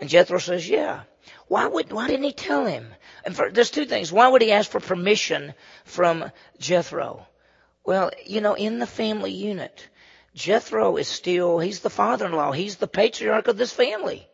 And 0.00 0.10
Jethro 0.10 0.38
says, 0.38 0.68
yeah. 0.68 1.02
Why 1.46 1.66
would, 1.66 1.92
why 1.92 2.08
didn't 2.08 2.24
he 2.24 2.32
tell 2.32 2.66
him? 2.66 2.88
And 3.24 3.36
for, 3.36 3.50
there's 3.50 3.70
two 3.70 3.84
things. 3.84 4.10
Why 4.10 4.26
would 4.26 4.42
he 4.42 4.50
ask 4.50 4.70
for 4.70 4.80
permission 4.80 5.54
from 5.84 6.32
Jethro? 6.58 7.26
Well, 7.84 8.10
you 8.26 8.40
know, 8.40 8.54
in 8.54 8.80
the 8.80 8.86
family 8.86 9.32
unit, 9.32 9.88
Jethro 10.34 10.96
is 10.96 11.06
still, 11.06 11.60
he's 11.60 11.80
the 11.80 11.90
father-in-law. 11.90 12.52
He's 12.52 12.76
the 12.76 12.88
patriarch 12.88 13.46
of 13.46 13.56
this 13.56 13.72
family. 13.72 14.26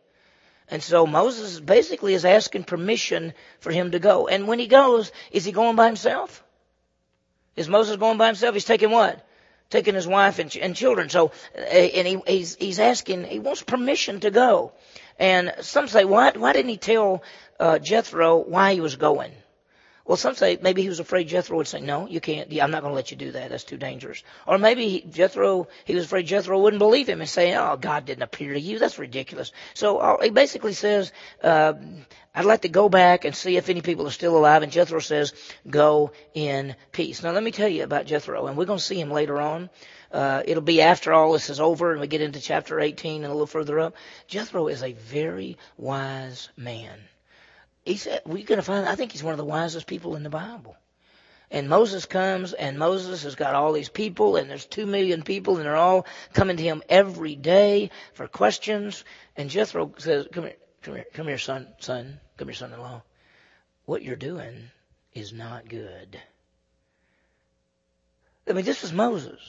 And 0.69 0.81
so 0.81 1.05
Moses 1.05 1.59
basically 1.59 2.15
is 2.15 2.25
asking 2.25 2.63
permission 2.63 3.33
for 3.59 3.71
him 3.71 3.91
to 3.91 3.99
go. 3.99 4.27
And 4.27 4.47
when 4.47 4.57
he 4.57 4.67
goes, 4.67 5.11
is 5.31 5.45
he 5.45 5.51
going 5.51 5.75
by 5.75 5.85
himself? 5.85 6.43
Is 7.55 7.69
Moses 7.69 7.97
going 7.97 8.17
by 8.17 8.27
himself? 8.27 8.55
He's 8.55 8.65
taking 8.65 8.89
what? 8.89 9.26
Taking 9.69 9.95
his 9.95 10.07
wife 10.07 10.39
and, 10.39 10.55
and 10.55 10.75
children. 10.75 11.09
So, 11.09 11.31
eh, 11.55 11.89
and 11.95 12.07
he, 12.07 12.21
he's, 12.25 12.55
he's 12.55 12.79
asking, 12.79 13.25
he 13.25 13.39
wants 13.39 13.61
permission 13.61 14.21
to 14.21 14.31
go. 14.31 14.71
And 15.19 15.53
some 15.61 15.87
say, 15.87 16.05
why, 16.05 16.31
why 16.31 16.53
didn't 16.53 16.69
he 16.69 16.77
tell 16.77 17.23
uh, 17.59 17.79
Jethro 17.79 18.37
why 18.37 18.73
he 18.73 18.81
was 18.81 18.95
going? 18.95 19.31
Well, 20.07 20.15
some 20.15 20.35
say 20.35 20.57
maybe 20.61 20.81
he 20.81 20.87
was 20.87 21.01
afraid 21.01 21.27
Jethro 21.27 21.57
would 21.57 21.67
say, 21.67 21.81
no, 21.81 22.07
you 22.07 22.21
can't. 22.21 22.49
I'm 22.61 22.71
not 22.71 22.81
going 22.81 22.91
to 22.91 22.95
let 22.95 23.11
you 23.11 23.17
do 23.17 23.31
that. 23.33 23.49
That's 23.49 23.65
too 23.65 23.75
dangerous. 23.75 24.23
Or 24.45 24.57
maybe 24.57 24.87
he, 24.87 25.01
Jethro, 25.01 25.67
he 25.83 25.95
was 25.95 26.05
afraid 26.05 26.27
Jethro 26.27 26.57
wouldn't 26.57 26.79
believe 26.79 27.09
him 27.09 27.19
and 27.19 27.29
say, 27.29 27.53
oh, 27.55 27.75
God 27.75 28.05
didn't 28.05 28.23
appear 28.23 28.53
to 28.53 28.59
you. 28.59 28.79
That's 28.79 28.97
ridiculous. 28.97 29.51
So 29.73 29.97
uh, 29.97 30.23
he 30.23 30.29
basically 30.29 30.71
says, 30.71 31.11
uh, 31.43 31.73
I'd 32.33 32.45
like 32.45 32.61
to 32.61 32.69
go 32.69 32.87
back 32.87 33.25
and 33.25 33.35
see 33.35 33.57
if 33.57 33.69
any 33.69 33.81
people 33.81 34.07
are 34.07 34.11
still 34.11 34.37
alive. 34.37 34.63
And 34.63 34.71
Jethro 34.71 34.99
says, 34.99 35.33
go 35.69 36.13
in 36.33 36.77
peace. 36.93 37.21
Now 37.21 37.31
let 37.31 37.43
me 37.43 37.51
tell 37.51 37.67
you 37.67 37.83
about 37.83 38.05
Jethro, 38.05 38.47
and 38.47 38.55
we're 38.55 38.63
going 38.65 38.79
to 38.79 38.85
see 38.85 39.01
him 39.01 39.11
later 39.11 39.41
on. 39.41 39.69
Uh, 40.09 40.41
it'll 40.45 40.63
be 40.63 40.81
after 40.81 41.11
all 41.11 41.33
this 41.33 41.49
is 41.49 41.59
over 41.59 41.91
and 41.91 41.99
we 41.99 42.07
get 42.07 42.21
into 42.21 42.39
chapter 42.39 42.79
18 42.79 43.23
and 43.23 43.25
a 43.25 43.33
little 43.33 43.45
further 43.45 43.77
up. 43.77 43.95
Jethro 44.27 44.69
is 44.69 44.81
a 44.81 44.93
very 44.93 45.57
wise 45.77 46.47
man. 46.55 46.97
He 47.87 47.95
said, 47.95 48.21
we're 48.25 48.43
going 48.43 48.57
to 48.57 48.63
find, 48.63 48.85
I 48.85 48.95
think 48.95 49.13
he's 49.13 49.23
one 49.23 49.31
of 49.31 49.37
the 49.37 49.45
wisest 49.45 49.87
people 49.87 50.17
in 50.17 50.23
the 50.23 50.29
Bible. 50.29 50.75
And 51.49 51.69
Moses 51.69 52.05
comes, 52.05 52.51
and 52.51 52.77
Moses 52.77 53.23
has 53.23 53.35
got 53.35 53.55
all 53.55 53.71
these 53.71 53.87
people, 53.87 54.35
and 54.35 54.49
there's 54.49 54.65
two 54.65 54.85
million 54.85 55.21
people, 55.21 55.55
and 55.55 55.65
they're 55.65 55.77
all 55.77 56.05
coming 56.33 56.57
to 56.57 56.63
him 56.63 56.83
every 56.89 57.35
day 57.35 57.91
for 58.13 58.27
questions. 58.27 59.05
And 59.37 59.49
Jethro 59.49 59.93
says, 59.99 60.27
"Come 60.33 60.43
here, 60.43 60.57
come 60.81 60.95
here, 60.95 61.05
come 61.13 61.27
here, 61.27 61.37
son, 61.37 61.67
son, 61.79 62.19
come 62.35 62.49
here, 62.49 62.55
son-in-law. 62.55 63.01
What 63.85 64.03
you're 64.03 64.17
doing 64.17 64.69
is 65.13 65.31
not 65.31 65.69
good." 65.69 66.19
I 68.49 68.51
mean, 68.51 68.65
this 68.65 68.83
is 68.83 68.91
Moses. 68.91 69.39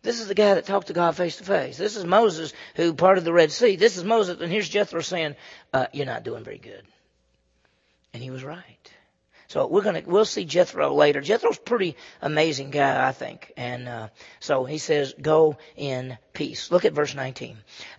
This 0.00 0.20
is 0.20 0.28
the 0.28 0.34
guy 0.34 0.54
that 0.54 0.64
talked 0.64 0.86
to 0.86 0.94
God 0.94 1.16
face 1.16 1.36
to 1.36 1.44
face. 1.44 1.76
This 1.76 1.96
is 1.96 2.06
Moses 2.06 2.54
who 2.76 2.94
parted 2.94 3.24
the 3.24 3.34
Red 3.34 3.52
Sea. 3.52 3.76
This 3.76 3.98
is 3.98 4.04
Moses, 4.04 4.40
and 4.40 4.50
here's 4.50 4.70
Jethro 4.70 5.02
saying, 5.02 5.36
uh, 5.74 5.88
"You're 5.92 6.06
not 6.06 6.24
doing 6.24 6.44
very 6.44 6.56
good." 6.56 6.86
And 8.14 8.22
he 8.22 8.30
was 8.30 8.44
right. 8.44 8.90
So 9.48 9.66
we're 9.66 9.82
gonna 9.82 10.02
we'll 10.06 10.24
see 10.24 10.44
Jethro 10.44 10.94
later. 10.94 11.20
Jethro's 11.20 11.58
a 11.58 11.60
pretty 11.60 11.96
amazing 12.22 12.70
guy, 12.70 13.06
I 13.06 13.12
think. 13.12 13.52
And 13.56 13.88
uh, 13.88 14.08
so 14.40 14.64
he 14.64 14.78
says, 14.78 15.14
"Go 15.20 15.58
in 15.76 16.16
peace." 16.32 16.70
Look 16.70 16.84
at 16.84 16.92
verse 16.92 17.14
19. 17.14 17.58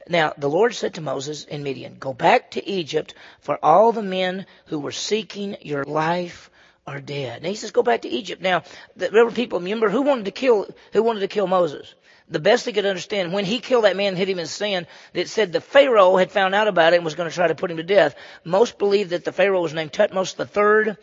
Now 0.10 0.34
the 0.38 0.50
Lord 0.50 0.74
said 0.74 0.96
to 0.96 1.02
Moses 1.02 1.44
in 1.44 1.64
Midian, 1.64 1.98
"Go 2.00 2.14
back 2.14 2.52
to 2.52 2.68
Egypt, 2.68 3.14
for 3.42 3.60
all 3.64 3.92
the 3.92 4.02
men 4.02 4.48
who 4.66 4.80
were 4.80 4.92
seeking 4.92 5.58
your 5.62 5.84
life 5.84 6.50
are 6.88 7.00
dead." 7.00 7.38
And 7.38 7.46
he 7.46 7.56
says, 7.56 7.72
"Go 7.72 7.84
back 7.84 8.02
to 8.02 8.10
Egypt." 8.10 8.42
Now 8.42 8.64
were 8.98 9.32
people. 9.32 9.60
Remember 9.60 9.90
who 9.90 10.02
wanted 10.02 10.26
to 10.26 10.32
kill 10.32 10.68
who 10.94 11.04
wanted 11.04 11.22
to 11.22 11.28
kill 11.28 11.48
Moses? 11.48 11.94
The 12.28 12.40
best 12.40 12.66
he 12.66 12.74
could 12.74 12.88
understand, 12.88 13.34
when 13.34 13.46
he 13.46 13.60
killed 13.60 13.84
that 13.84 13.96
man 13.96 14.10
and 14.10 14.18
hit 14.18 14.30
him 14.30 14.40
in 14.40 14.48
sin, 14.48 14.88
it 15.14 15.30
said 15.30 15.52
the 15.54 15.62
Pharaoh 15.62 16.18
had 16.18 16.32
found 16.32 16.56
out 16.56 16.68
about 16.68 16.94
it 16.94 16.98
and 16.98 17.06
was 17.06 17.14
going 17.14 17.30
to 17.30 17.36
try 17.36 17.48
to 17.48 17.54
put 17.54 17.70
him 17.70 17.78
to 17.78 17.84
death. 17.84 18.16
Most 18.44 18.80
believe 18.80 19.10
that 19.10 19.26
the 19.26 19.32
Pharaoh 19.32 19.62
was 19.62 19.76
named 19.76 19.94
Thutmose 19.94 20.36
III. 20.40 20.96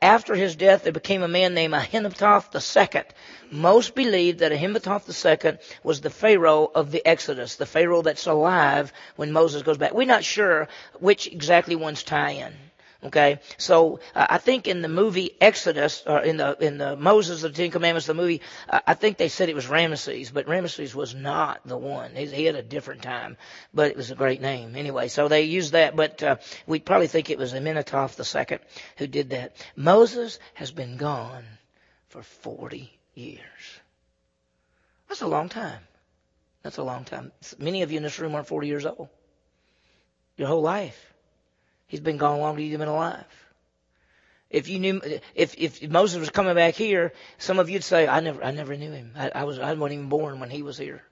After 0.00 0.34
his 0.34 0.56
death, 0.56 0.84
there 0.84 0.92
became 0.92 1.22
a 1.22 1.28
man 1.28 1.52
named 1.52 1.74
Amenhotep 1.74 2.54
II. 2.54 3.02
Most 3.50 3.94
believe 3.94 4.38
that 4.38 4.52
Amenhotep 4.52 5.02
II 5.06 5.58
was 5.82 6.00
the 6.00 6.08
Pharaoh 6.08 6.70
of 6.74 6.90
the 6.90 7.06
Exodus, 7.06 7.56
the 7.56 7.66
Pharaoh 7.66 8.00
that's 8.00 8.26
alive 8.26 8.94
when 9.16 9.32
Moses 9.32 9.60
goes 9.62 9.76
back. 9.76 9.92
We're 9.92 10.06
not 10.06 10.24
sure 10.24 10.68
which 10.98 11.26
exactly 11.26 11.76
ones 11.76 12.02
tie 12.02 12.30
in. 12.30 12.54
Okay, 13.02 13.40
so 13.56 14.00
uh, 14.14 14.26
I 14.28 14.36
think 14.36 14.68
in 14.68 14.82
the 14.82 14.88
movie 14.88 15.34
Exodus, 15.40 16.02
or 16.06 16.20
in 16.20 16.36
the 16.36 16.54
in 16.60 16.76
the 16.76 16.96
Moses 16.96 17.44
of 17.44 17.54
the 17.54 17.56
Ten 17.56 17.70
Commandments, 17.70 18.06
the 18.06 18.12
movie, 18.12 18.42
uh, 18.68 18.80
I 18.86 18.92
think 18.92 19.16
they 19.16 19.28
said 19.28 19.48
it 19.48 19.54
was 19.54 19.68
Ramesses, 19.68 20.30
but 20.30 20.46
Ramesses 20.46 20.94
was 20.94 21.14
not 21.14 21.66
the 21.66 21.78
one. 21.78 22.14
He, 22.14 22.26
he, 22.26 22.44
had 22.44 22.56
a 22.56 22.62
different 22.62 23.00
time, 23.00 23.38
but 23.72 23.90
it 23.90 23.96
was 23.96 24.10
a 24.10 24.14
great 24.14 24.42
name 24.42 24.76
anyway. 24.76 25.08
So 25.08 25.28
they 25.28 25.44
used 25.44 25.72
that, 25.72 25.96
but 25.96 26.22
uh, 26.22 26.36
we 26.66 26.78
probably 26.78 27.06
think 27.06 27.30
it 27.30 27.38
was 27.38 27.54
Amenhotep 27.54 28.10
II 28.20 28.58
who 28.98 29.06
did 29.06 29.30
that. 29.30 29.56
Moses 29.76 30.38
has 30.52 30.70
been 30.70 30.98
gone 30.98 31.44
for 32.08 32.22
forty 32.22 32.92
years. 33.14 33.80
That's 35.08 35.22
a 35.22 35.26
long 35.26 35.48
time. 35.48 35.80
That's 36.62 36.76
a 36.76 36.82
long 36.82 37.04
time. 37.04 37.32
Many 37.58 37.80
of 37.80 37.92
you 37.92 37.96
in 37.96 38.02
this 38.02 38.18
room 38.18 38.34
aren't 38.34 38.46
forty 38.46 38.68
years 38.68 38.84
old. 38.84 39.08
Your 40.36 40.48
whole 40.48 40.60
life. 40.60 41.09
He's 41.90 41.98
been 41.98 42.18
gone 42.18 42.38
longer 42.38 42.60
than 42.60 42.70
you've 42.70 42.78
been 42.78 42.86
alive. 42.86 43.24
If 44.48 44.68
you 44.68 44.78
knew, 44.78 45.00
if 45.34 45.56
if 45.58 45.82
Moses 45.90 46.20
was 46.20 46.30
coming 46.30 46.54
back 46.54 46.74
here, 46.74 47.12
some 47.38 47.58
of 47.58 47.68
you'd 47.68 47.82
say, 47.82 48.06
"I 48.06 48.20
never, 48.20 48.44
I 48.44 48.52
never 48.52 48.76
knew 48.76 48.92
him. 48.92 49.12
I, 49.16 49.32
I 49.34 49.42
was, 49.42 49.58
I 49.58 49.72
wasn't 49.72 49.94
even 49.94 50.08
born 50.08 50.38
when 50.38 50.50
he 50.50 50.62
was 50.62 50.78
here." 50.78 51.02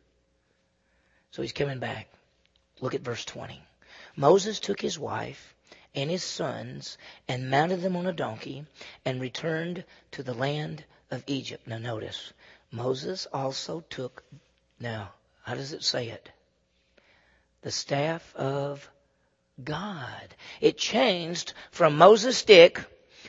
So 1.32 1.42
he's 1.42 1.52
coming 1.52 1.80
back. 1.80 2.08
Look 2.80 2.94
at 2.94 3.00
verse 3.00 3.24
20. 3.24 3.60
Moses 4.14 4.60
took 4.60 4.80
his 4.80 4.96
wife 5.00 5.52
and 5.96 6.10
his 6.10 6.22
sons 6.22 6.96
and 7.26 7.50
mounted 7.50 7.82
them 7.82 7.96
on 7.96 8.06
a 8.06 8.12
donkey 8.12 8.64
and 9.04 9.20
returned 9.20 9.84
to 10.12 10.22
the 10.22 10.34
land 10.34 10.84
of 11.10 11.24
Egypt. 11.26 11.66
Now 11.66 11.78
notice, 11.78 12.32
Moses 12.70 13.26
also 13.32 13.80
took, 13.90 14.22
now, 14.78 15.12
how 15.42 15.54
does 15.54 15.72
it 15.72 15.82
say 15.82 16.10
it? 16.10 16.30
The 17.62 17.72
staff 17.72 18.32
of 18.36 18.88
God. 19.62 20.34
It 20.60 20.78
changed 20.78 21.54
from 21.70 21.96
Moses' 21.96 22.38
stick, 22.38 22.80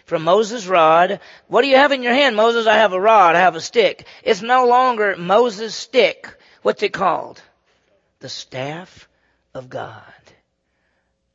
from 0.05 0.23
Moses' 0.23 0.67
rod. 0.67 1.19
What 1.47 1.61
do 1.61 1.67
you 1.67 1.77
have 1.77 1.91
in 1.91 2.03
your 2.03 2.13
hand, 2.13 2.35
Moses? 2.35 2.67
I 2.67 2.77
have 2.77 2.93
a 2.93 3.01
rod, 3.01 3.35
I 3.35 3.39
have 3.39 3.55
a 3.55 3.61
stick. 3.61 4.05
It's 4.23 4.41
no 4.41 4.67
longer 4.67 5.15
Moses' 5.17 5.75
stick. 5.75 6.35
What's 6.61 6.83
it 6.83 6.93
called? 6.93 7.41
The 8.19 8.29
staff 8.29 9.07
of 9.53 9.69
God. 9.69 10.03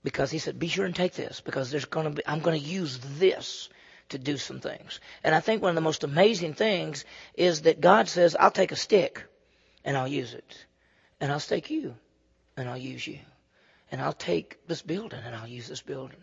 Because 0.03 0.31
he 0.31 0.39
said, 0.39 0.59
be 0.59 0.69
sure 0.69 0.85
and 0.85 0.95
take 0.95 1.15
this, 1.15 1.41
because 1.41 1.71
there's 1.71 1.87
gonna 1.87 2.11
be, 2.11 2.23
I'm 2.27 2.41
gonna 2.41 2.57
use 2.57 2.99
this 3.19 3.71
to 4.11 4.19
do 4.19 4.37
some 4.37 4.61
things. 4.61 5.01
And 5.23 5.35
I 5.35 5.41
think 5.41 5.63
one 5.63 5.71
of 5.71 5.77
the 5.77 5.81
most 5.81 6.05
amazing 6.05 6.55
things 6.55 7.05
is 7.35 7.63
that 7.63 7.81
God 7.81 8.09
says, 8.09 8.37
I'll 8.39 8.51
take 8.51 8.71
a 8.73 8.77
stick 8.77 9.25
and 9.85 9.97
I'll 9.97 10.09
use 10.09 10.35
it. 10.35 10.67
And 11.21 11.33
I'll 11.33 11.41
take 11.41 11.71
you 11.71 11.95
and 12.57 12.69
I'll 12.69 12.77
use 12.77 13.07
you 13.07 13.21
and 13.95 14.03
I'll 14.03 14.13
take 14.13 14.59
this 14.67 14.83
building 14.83 15.21
and 15.25 15.37
I'll 15.37 15.47
use 15.47 15.69
this 15.69 15.81
building. 15.81 16.19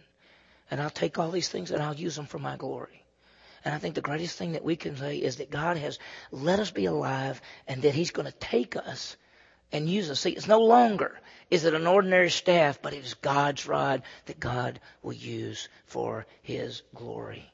And 0.69 0.81
I'll 0.81 0.89
take 0.89 1.17
all 1.17 1.31
these 1.31 1.47
things 1.47 1.71
and 1.71 1.81
I'll 1.81 1.95
use 1.95 2.17
them 2.17 2.25
for 2.25 2.37
my 2.37 2.57
glory. 2.57 3.05
And 3.63 3.73
I 3.73 3.77
think 3.77 3.95
the 3.95 4.01
greatest 4.01 4.37
thing 4.37 4.51
that 4.51 4.63
we 4.65 4.75
can 4.75 4.97
say 4.97 5.15
is 5.15 5.37
that 5.37 5.49
God 5.49 5.77
has 5.77 5.97
let 6.31 6.59
us 6.59 6.69
be 6.69 6.83
alive 6.83 7.41
and 7.69 7.83
that 7.83 7.95
He's 7.95 8.11
going 8.11 8.25
to 8.25 8.37
take 8.37 8.75
us 8.75 9.15
and 9.71 9.89
use 9.89 10.11
us. 10.11 10.19
See, 10.19 10.31
it's 10.31 10.49
no 10.49 10.59
longer 10.59 11.17
is 11.49 11.63
it 11.63 11.73
an 11.73 11.87
ordinary 11.87 12.29
staff, 12.29 12.81
but 12.81 12.91
it 12.93 13.05
is 13.05 13.13
God's 13.13 13.65
rod 13.65 14.03
that 14.25 14.37
God 14.37 14.81
will 15.01 15.13
use 15.13 15.69
for 15.85 16.25
His 16.41 16.81
glory. 16.93 17.49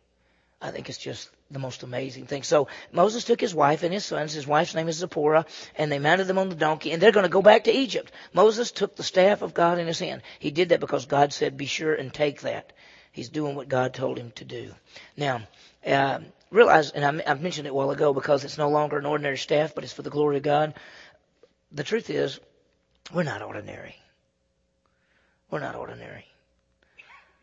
I 0.61 0.71
think 0.71 0.89
it's 0.89 0.97
just 0.97 1.29
the 1.51 1.59
most 1.59 1.83
amazing 1.83 2.25
thing. 2.25 2.43
So 2.43 2.67
Moses 2.91 3.23
took 3.23 3.39
his 3.39 3.53
wife 3.53 3.83
and 3.83 3.93
his 3.93 4.05
sons. 4.05 4.33
His 4.33 4.47
wife's 4.47 4.73
name 4.73 4.87
is 4.87 4.97
Zipporah, 4.97 5.45
and 5.75 5.91
they 5.91 5.99
mounted 5.99 6.25
them 6.25 6.39
on 6.39 6.49
the 6.49 6.55
donkey, 6.55 6.91
and 6.91 7.01
they're 7.01 7.11
going 7.11 7.25
to 7.25 7.29
go 7.29 7.43
back 7.43 7.65
to 7.65 7.75
Egypt. 7.75 8.11
Moses 8.33 8.71
took 8.71 8.95
the 8.95 9.03
staff 9.03 9.41
of 9.43 9.53
God 9.53 9.77
in 9.77 9.87
his 9.87 9.99
hand. 9.99 10.23
He 10.39 10.49
did 10.51 10.69
that 10.69 10.79
because 10.79 11.05
God 11.05 11.31
said, 11.31 11.57
"Be 11.57 11.67
sure 11.67 11.93
and 11.93 12.13
take 12.13 12.41
that." 12.41 12.73
He's 13.11 13.29
doing 13.29 13.55
what 13.55 13.69
God 13.69 13.93
told 13.93 14.17
him 14.17 14.31
to 14.35 14.45
do. 14.45 14.73
Now, 15.15 15.41
uh, 15.85 16.19
realize, 16.51 16.91
and 16.91 17.03
I, 17.03 17.31
I 17.31 17.33
mentioned 17.35 17.67
it 17.67 17.71
a 17.71 17.73
while 17.73 17.91
ago, 17.91 18.13
because 18.13 18.43
it's 18.43 18.57
no 18.57 18.69
longer 18.69 18.97
an 18.97 19.05
ordinary 19.05 19.37
staff, 19.37 19.73
but 19.73 19.83
it's 19.83 19.93
for 19.93 20.03
the 20.03 20.09
glory 20.09 20.37
of 20.37 20.43
God. 20.43 20.73
The 21.71 21.83
truth 21.83 22.09
is, 22.09 22.39
we're 23.13 23.23
not 23.23 23.41
ordinary. 23.41 23.95
We're 25.49 25.59
not 25.59 25.75
ordinary. 25.75 26.25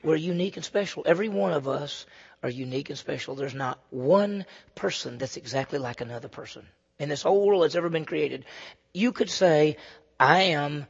We're 0.03 0.17
unique 0.17 0.57
and 0.57 0.65
special. 0.65 1.03
Every 1.07 1.29
one 1.29 1.53
of 1.53 1.67
us 1.67 2.05
are 2.45 2.51
unique 2.51 2.91
and 2.91 2.99
special. 2.99 3.35
There's 3.35 3.55
not 3.55 3.81
one 3.89 4.45
person 4.75 5.17
that's 5.17 5.39
exactly 5.39 5.79
like 5.79 6.03
another 6.03 6.29
person 6.29 6.67
in 6.99 7.09
this 7.09 7.23
whole 7.23 7.47
world 7.47 7.65
that's 7.65 7.75
ever 7.75 7.89
been 7.89 8.05
created. 8.05 8.45
You 8.93 9.13
could 9.13 9.31
say, 9.31 9.79
I 10.21 10.43
am 10.43 10.87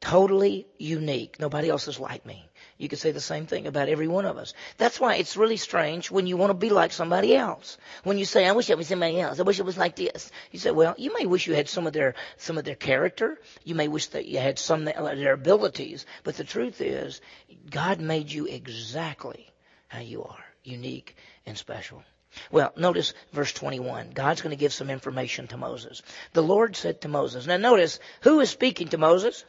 totally 0.00 0.68
unique. 0.78 1.40
Nobody 1.40 1.68
else 1.68 1.88
is 1.88 1.98
like 1.98 2.24
me. 2.24 2.48
You 2.78 2.88
could 2.88 3.00
say 3.00 3.10
the 3.10 3.20
same 3.20 3.46
thing 3.46 3.66
about 3.66 3.88
every 3.88 4.06
one 4.06 4.24
of 4.24 4.36
us. 4.36 4.54
That's 4.78 5.00
why 5.00 5.16
it's 5.16 5.36
really 5.36 5.56
strange 5.56 6.12
when 6.12 6.28
you 6.28 6.36
want 6.36 6.50
to 6.50 6.54
be 6.54 6.70
like 6.70 6.92
somebody 6.92 7.34
else. 7.34 7.76
When 8.04 8.16
you 8.16 8.24
say, 8.24 8.46
I 8.46 8.52
wish 8.52 8.70
I 8.70 8.74
was 8.74 8.86
somebody 8.86 9.20
else. 9.20 9.40
I 9.40 9.42
wish 9.42 9.58
it 9.58 9.66
was 9.66 9.78
like 9.78 9.96
this. 9.96 10.30
You 10.52 10.60
say, 10.60 10.70
well, 10.70 10.94
you 10.96 11.12
may 11.12 11.26
wish 11.26 11.48
you 11.48 11.54
had 11.54 11.68
some 11.68 11.88
of 11.88 11.92
their, 11.92 12.14
some 12.36 12.56
of 12.56 12.64
their 12.64 12.76
character. 12.76 13.40
You 13.64 13.74
may 13.74 13.88
wish 13.88 14.06
that 14.08 14.26
you 14.26 14.38
had 14.38 14.60
some 14.60 14.86
of 14.86 15.18
their 15.18 15.32
abilities. 15.32 16.06
But 16.22 16.36
the 16.36 16.44
truth 16.44 16.80
is, 16.80 17.20
God 17.68 18.00
made 18.00 18.30
you 18.30 18.46
exactly 18.46 19.52
how 19.88 20.00
you 20.00 20.22
are. 20.24 20.43
Unique 20.64 21.16
and 21.46 21.56
special. 21.56 22.02
Well, 22.50 22.72
notice 22.76 23.14
verse 23.32 23.52
21. 23.52 24.10
God's 24.10 24.42
going 24.42 24.50
to 24.50 24.60
give 24.60 24.72
some 24.72 24.90
information 24.90 25.46
to 25.48 25.56
Moses. 25.56 26.02
The 26.32 26.42
Lord 26.42 26.74
said 26.74 27.02
to 27.02 27.08
Moses. 27.08 27.46
Now 27.46 27.56
notice, 27.56 28.00
who 28.22 28.40
is 28.40 28.50
speaking 28.50 28.88
to 28.88 28.98
Moses? 28.98 29.44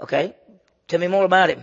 Okay. 0.00 0.34
Tell 0.88 1.00
me 1.00 1.08
more 1.08 1.24
about 1.24 1.48
him. 1.48 1.62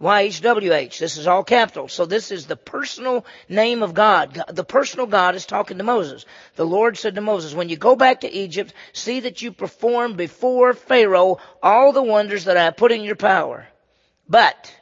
YHWH. 0.00 0.98
This 0.98 1.16
is 1.16 1.26
all 1.26 1.42
capital. 1.42 1.88
So 1.88 2.04
this 2.04 2.30
is 2.30 2.46
the 2.46 2.56
personal 2.56 3.24
name 3.48 3.82
of 3.82 3.94
God. 3.94 4.42
The 4.48 4.64
personal 4.64 5.06
God 5.06 5.34
is 5.34 5.46
talking 5.46 5.78
to 5.78 5.84
Moses. 5.84 6.26
The 6.56 6.66
Lord 6.66 6.98
said 6.98 7.14
to 7.14 7.22
Moses, 7.22 7.54
when 7.54 7.70
you 7.70 7.76
go 7.76 7.96
back 7.96 8.20
to 8.20 8.32
Egypt, 8.32 8.74
see 8.92 9.20
that 9.20 9.40
you 9.40 9.52
perform 9.52 10.14
before 10.14 10.74
Pharaoh 10.74 11.38
all 11.62 11.92
the 11.92 12.02
wonders 12.02 12.44
that 12.44 12.58
I 12.58 12.64
have 12.64 12.76
put 12.76 12.92
in 12.92 13.04
your 13.04 13.16
power. 13.16 13.66
But 14.28 14.74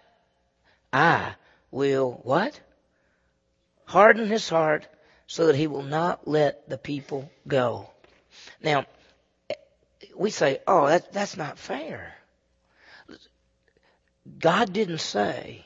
I 0.92 1.34
will 1.75 2.21
what? 2.23 2.61
harden 3.87 4.26
his 4.26 4.49
heart 4.49 4.87
so 5.26 5.47
that 5.47 5.57
he 5.57 5.66
will 5.66 5.83
not 5.83 6.26
let 6.26 6.69
the 6.69 6.78
people 6.78 7.31
go. 7.47 7.88
Now, 8.62 8.87
we 10.16 10.31
say, 10.31 10.61
oh, 10.66 10.87
that, 10.87 11.12
that's 11.12 11.37
not 11.37 11.59
fair. 11.59 12.14
God 14.38 14.73
didn't 14.73 15.00
say, 15.00 15.64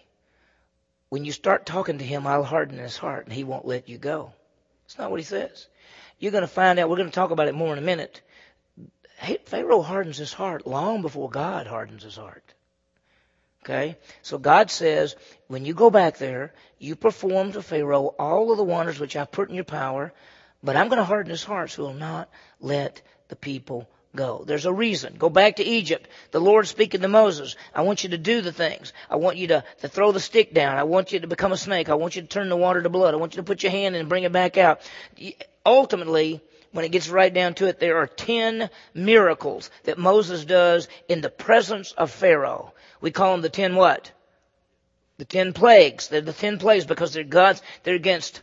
when 1.08 1.24
you 1.24 1.32
start 1.32 1.64
talking 1.64 1.98
to 1.98 2.04
him, 2.04 2.26
I'll 2.26 2.44
harden 2.44 2.78
his 2.78 2.96
heart 2.96 3.24
and 3.24 3.32
he 3.32 3.44
won't 3.44 3.66
let 3.66 3.88
you 3.88 3.98
go. 3.98 4.32
That's 4.84 4.98
not 4.98 5.10
what 5.10 5.20
he 5.20 5.24
says. 5.24 5.66
You're 6.18 6.32
going 6.32 6.42
to 6.42 6.48
find 6.48 6.78
out, 6.78 6.88
we're 6.88 6.96
going 6.96 7.08
to 7.08 7.14
talk 7.14 7.30
about 7.30 7.48
it 7.48 7.54
more 7.54 7.72
in 7.72 7.78
a 7.78 7.82
minute. 7.82 8.20
Pharaoh 9.46 9.82
hardens 9.82 10.16
his 10.16 10.32
heart 10.32 10.66
long 10.66 11.02
before 11.02 11.30
God 11.30 11.66
hardens 11.66 12.02
his 12.02 12.16
heart. 12.16 12.54
Okay? 13.64 13.96
So 14.22 14.38
God 14.38 14.70
says, 14.70 15.16
when 15.46 15.64
you 15.64 15.74
go 15.74 15.90
back 15.90 16.18
there, 16.18 16.54
you 16.78 16.96
perform 16.96 17.52
to 17.52 17.62
Pharaoh 17.62 18.14
all 18.18 18.50
of 18.50 18.56
the 18.56 18.64
wonders 18.64 19.00
which 19.00 19.16
I've 19.16 19.32
put 19.32 19.48
in 19.48 19.54
your 19.54 19.64
power, 19.64 20.12
but 20.62 20.76
I'm 20.76 20.88
going 20.88 20.98
to 20.98 21.04
harden 21.04 21.30
his 21.30 21.44
heart 21.44 21.70
so 21.70 21.86
he'll 21.86 21.94
not 21.94 22.28
let 22.60 23.02
the 23.28 23.36
people 23.36 23.88
go. 24.14 24.44
There's 24.46 24.66
a 24.66 24.72
reason. 24.72 25.16
Go 25.18 25.28
back 25.28 25.56
to 25.56 25.64
Egypt. 25.64 26.08
The 26.30 26.40
Lord 26.40 26.66
speaking 26.66 27.02
to 27.02 27.08
Moses. 27.08 27.56
I 27.74 27.82
want 27.82 28.04
you 28.04 28.10
to 28.10 28.18
do 28.18 28.40
the 28.40 28.52
things. 28.52 28.92
I 29.10 29.16
want 29.16 29.36
you 29.36 29.48
to, 29.48 29.64
to 29.80 29.88
throw 29.88 30.12
the 30.12 30.20
stick 30.20 30.54
down. 30.54 30.76
I 30.76 30.84
want 30.84 31.12
you 31.12 31.20
to 31.20 31.26
become 31.26 31.52
a 31.52 31.56
snake. 31.56 31.88
I 31.88 31.94
want 31.94 32.16
you 32.16 32.22
to 32.22 32.28
turn 32.28 32.48
the 32.48 32.56
water 32.56 32.82
to 32.82 32.88
blood. 32.88 33.14
I 33.14 33.18
want 33.18 33.34
you 33.34 33.42
to 33.42 33.46
put 33.46 33.62
your 33.62 33.72
hand 33.72 33.94
in 33.94 34.00
and 34.00 34.08
bring 34.08 34.24
it 34.24 34.32
back 34.32 34.56
out. 34.56 34.80
Ultimately, 35.64 36.40
when 36.72 36.84
it 36.84 36.92
gets 36.92 37.08
right 37.08 37.32
down 37.32 37.54
to 37.54 37.66
it, 37.66 37.80
there 37.80 37.98
are 37.98 38.06
ten 38.06 38.70
miracles 38.94 39.70
that 39.84 39.98
Moses 39.98 40.44
does 40.44 40.88
in 41.08 41.20
the 41.20 41.30
presence 41.30 41.92
of 41.92 42.10
Pharaoh. 42.10 42.72
We 43.00 43.10
call 43.10 43.32
them 43.32 43.42
the 43.42 43.48
ten 43.48 43.74
what? 43.74 44.12
The 45.18 45.24
ten 45.24 45.52
plagues. 45.52 46.08
They're 46.08 46.20
the 46.20 46.32
ten 46.32 46.58
plagues 46.58 46.84
because 46.84 47.12
they're 47.12 47.24
God's, 47.24 47.62
they're 47.82 47.94
against, 47.94 48.42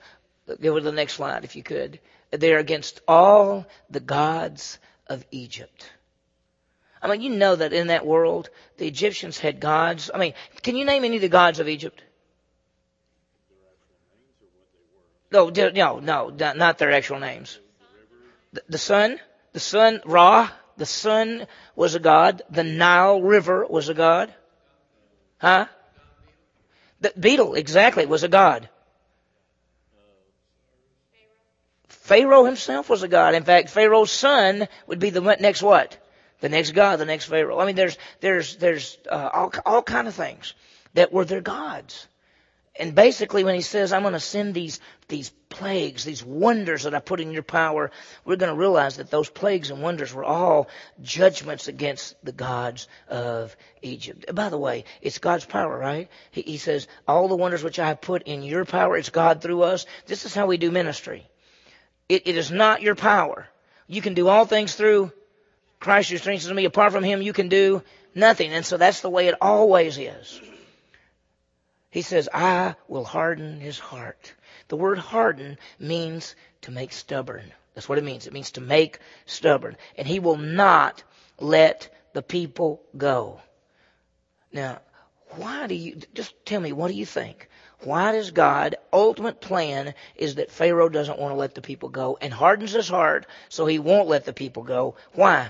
go 0.61 0.77
to 0.77 0.83
the 0.83 0.91
next 0.91 1.13
slide 1.13 1.43
if 1.43 1.55
you 1.55 1.63
could. 1.63 1.99
They're 2.31 2.59
against 2.59 3.01
all 3.07 3.65
the 3.89 3.99
gods 3.99 4.79
of 5.07 5.25
Egypt. 5.31 5.89
I 7.01 7.07
mean, 7.07 7.21
you 7.21 7.29
know 7.37 7.55
that 7.55 7.71
in 7.71 7.87
that 7.87 8.05
world, 8.05 8.49
the 8.77 8.87
Egyptians 8.87 9.37
had 9.37 9.59
gods. 9.59 10.09
I 10.13 10.17
mean, 10.17 10.33
can 10.63 10.75
you 10.75 10.85
name 10.85 11.03
any 11.03 11.17
of 11.17 11.21
the 11.21 11.29
gods 11.29 11.59
of 11.59 11.69
Egypt? 11.69 12.01
No, 15.31 15.49
no, 15.49 15.99
no, 15.99 16.29
not 16.29 16.77
their 16.77 16.91
actual 16.91 17.19
names. 17.19 17.59
The, 18.53 18.63
the 18.69 18.77
sun, 18.77 19.19
the 19.53 19.59
sun, 19.59 20.01
Ra, 20.05 20.49
the 20.77 20.85
sun 20.85 21.45
was 21.75 21.95
a 21.95 21.99
god. 21.99 22.41
The 22.49 22.63
Nile 22.63 23.21
River 23.21 23.65
was 23.65 23.89
a 23.89 23.93
god. 23.93 24.33
Huh? 25.37 25.67
The 27.01 27.13
beetle, 27.19 27.55
exactly, 27.55 28.05
was 28.05 28.23
a 28.23 28.27
god. 28.27 28.69
Pharaoh 31.87 32.45
himself 32.45 32.89
was 32.89 33.03
a 33.03 33.07
god. 33.07 33.33
In 33.33 33.43
fact, 33.43 33.69
Pharaoh's 33.69 34.11
son 34.11 34.67
would 34.87 34.99
be 34.99 35.09
the 35.09 35.21
next 35.21 35.63
what? 35.63 35.97
The 36.39 36.49
next 36.49 36.71
god, 36.71 36.97
the 36.97 37.05
next 37.05 37.25
Pharaoh. 37.25 37.59
I 37.59 37.65
mean, 37.65 37.75
there's 37.75 37.97
there's 38.19 38.57
there's 38.57 38.97
uh, 39.09 39.29
all 39.33 39.51
all 39.65 39.81
kind 39.81 40.07
of 40.07 40.13
things 40.13 40.53
that 40.93 41.11
were 41.11 41.25
their 41.25 41.41
gods. 41.41 42.07
And 42.77 42.93
basically, 42.93 43.45
when 43.45 43.55
he 43.55 43.61
says, 43.61 43.93
I'm 43.93 44.01
going 44.01 44.13
to 44.13 44.19
send 44.19 44.53
these, 44.53 44.81
these 45.07 45.29
plagues, 45.47 46.03
these 46.03 46.25
wonders 46.25 46.83
that 46.83 46.93
I 46.93 46.99
put 46.99 47.21
in 47.21 47.31
your 47.31 47.43
power, 47.43 47.89
we're 48.25 48.35
going 48.35 48.51
to 48.51 48.59
realize 48.59 48.97
that 48.97 49.09
those 49.09 49.29
plagues 49.29 49.69
and 49.69 49.81
wonders 49.81 50.13
were 50.13 50.25
all 50.25 50.67
judgments 51.01 51.69
against 51.69 52.15
the 52.25 52.33
gods 52.33 52.89
of 53.07 53.55
Egypt. 53.81 54.25
By 54.35 54.49
the 54.49 54.57
way, 54.57 54.83
it's 55.01 55.19
God's 55.19 55.45
power, 55.45 55.77
right? 55.77 56.09
He, 56.31 56.41
he 56.41 56.57
says, 56.57 56.89
all 57.07 57.29
the 57.29 57.37
wonders 57.37 57.63
which 57.63 57.79
I 57.79 57.87
have 57.87 58.01
put 58.01 58.23
in 58.23 58.43
your 58.43 58.65
power, 58.65 58.97
it's 58.97 59.09
God 59.09 59.41
through 59.41 59.63
us. 59.63 59.85
This 60.05 60.25
is 60.25 60.35
how 60.35 60.45
we 60.45 60.57
do 60.57 60.69
ministry. 60.69 61.25
It, 62.09 62.27
it 62.27 62.35
is 62.35 62.51
not 62.51 62.81
your 62.81 62.95
power. 62.95 63.47
You 63.87 64.01
can 64.01 64.15
do 64.15 64.27
all 64.27 64.45
things 64.45 64.75
through 64.75 65.13
Christ 65.79 66.09
who 66.09 66.17
strengthens 66.17 66.53
me. 66.53 66.65
Apart 66.65 66.91
from 66.91 67.05
Him, 67.05 67.21
you 67.21 67.31
can 67.31 67.47
do 67.47 67.83
nothing. 68.13 68.51
And 68.51 68.65
so 68.65 68.75
that's 68.75 68.99
the 68.99 69.09
way 69.09 69.27
it 69.27 69.35
always 69.39 69.97
is. 69.97 70.41
He 71.95 72.01
says, 72.01 72.27
I 72.33 72.75
will 72.89 73.05
harden 73.05 73.61
his 73.61 73.79
heart. 73.79 74.33
The 74.67 74.75
word 74.75 74.97
harden 74.97 75.57
means 75.79 76.35
to 76.63 76.71
make 76.71 76.91
stubborn. 76.91 77.53
That's 77.73 77.87
what 77.87 77.97
it 77.97 78.03
means. 78.03 78.27
It 78.27 78.33
means 78.33 78.51
to 78.51 78.61
make 78.61 78.99
stubborn. 79.25 79.77
And 79.97 80.05
he 80.05 80.19
will 80.19 80.35
not 80.35 81.03
let 81.39 81.87
the 82.11 82.21
people 82.21 82.81
go. 82.97 83.39
Now, 84.51 84.81
why 85.37 85.67
do 85.67 85.75
you, 85.75 85.95
just 86.13 86.33
tell 86.45 86.59
me, 86.59 86.73
what 86.73 86.89
do 86.89 86.95
you 86.95 87.05
think? 87.05 87.47
Why 87.79 88.11
does 88.11 88.31
God, 88.31 88.75
ultimate 88.91 89.39
plan 89.39 89.93
is 90.17 90.35
that 90.35 90.51
Pharaoh 90.51 90.89
doesn't 90.89 91.17
want 91.17 91.31
to 91.31 91.39
let 91.39 91.55
the 91.55 91.61
people 91.61 91.87
go 91.87 92.17
and 92.19 92.33
hardens 92.33 92.73
his 92.73 92.89
heart 92.89 93.25
so 93.47 93.65
he 93.65 93.79
won't 93.79 94.09
let 94.09 94.25
the 94.25 94.33
people 94.33 94.63
go? 94.63 94.95
Why? 95.13 95.49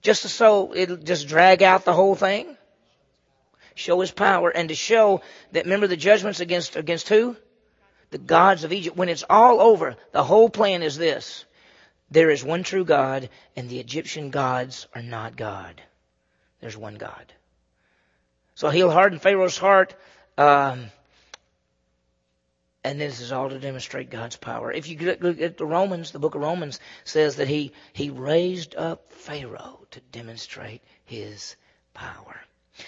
Just 0.00 0.22
so 0.28 0.76
it'll 0.76 0.96
just 0.96 1.26
drag 1.26 1.64
out 1.64 1.84
the 1.84 1.92
whole 1.92 2.14
thing? 2.14 2.56
Show 3.74 4.00
his 4.00 4.10
power, 4.10 4.50
and 4.50 4.68
to 4.68 4.74
show 4.74 5.22
that, 5.52 5.64
remember 5.64 5.86
the 5.86 5.96
judgments 5.96 6.40
against, 6.40 6.76
against 6.76 7.08
who? 7.08 7.36
The 8.10 8.18
gods 8.18 8.64
of 8.64 8.72
Egypt. 8.72 8.96
When 8.96 9.08
it's 9.08 9.24
all 9.28 9.60
over, 9.60 9.96
the 10.12 10.24
whole 10.24 10.50
plan 10.50 10.82
is 10.82 10.96
this. 10.96 11.44
There 12.10 12.30
is 12.30 12.42
one 12.42 12.64
true 12.64 12.84
God, 12.84 13.30
and 13.54 13.68
the 13.68 13.78
Egyptian 13.78 14.30
gods 14.30 14.88
are 14.94 15.02
not 15.02 15.36
God. 15.36 15.80
There's 16.60 16.76
one 16.76 16.96
God. 16.96 17.32
So 18.56 18.68
he'll 18.68 18.90
harden 18.90 19.20
Pharaoh's 19.20 19.56
heart, 19.56 19.94
um, 20.36 20.90
and 22.82 23.00
this 23.00 23.20
is 23.20 23.30
all 23.30 23.48
to 23.48 23.58
demonstrate 23.58 24.10
God's 24.10 24.36
power. 24.36 24.72
If 24.72 24.88
you 24.88 25.16
look 25.20 25.40
at 25.40 25.56
the 25.56 25.66
Romans, 25.66 26.10
the 26.10 26.18
book 26.18 26.34
of 26.34 26.40
Romans 26.40 26.80
says 27.04 27.36
that 27.36 27.48
he, 27.48 27.72
he 27.92 28.10
raised 28.10 28.74
up 28.74 29.12
Pharaoh 29.12 29.86
to 29.92 30.00
demonstrate 30.12 30.82
his 31.04 31.56
power. 31.94 32.40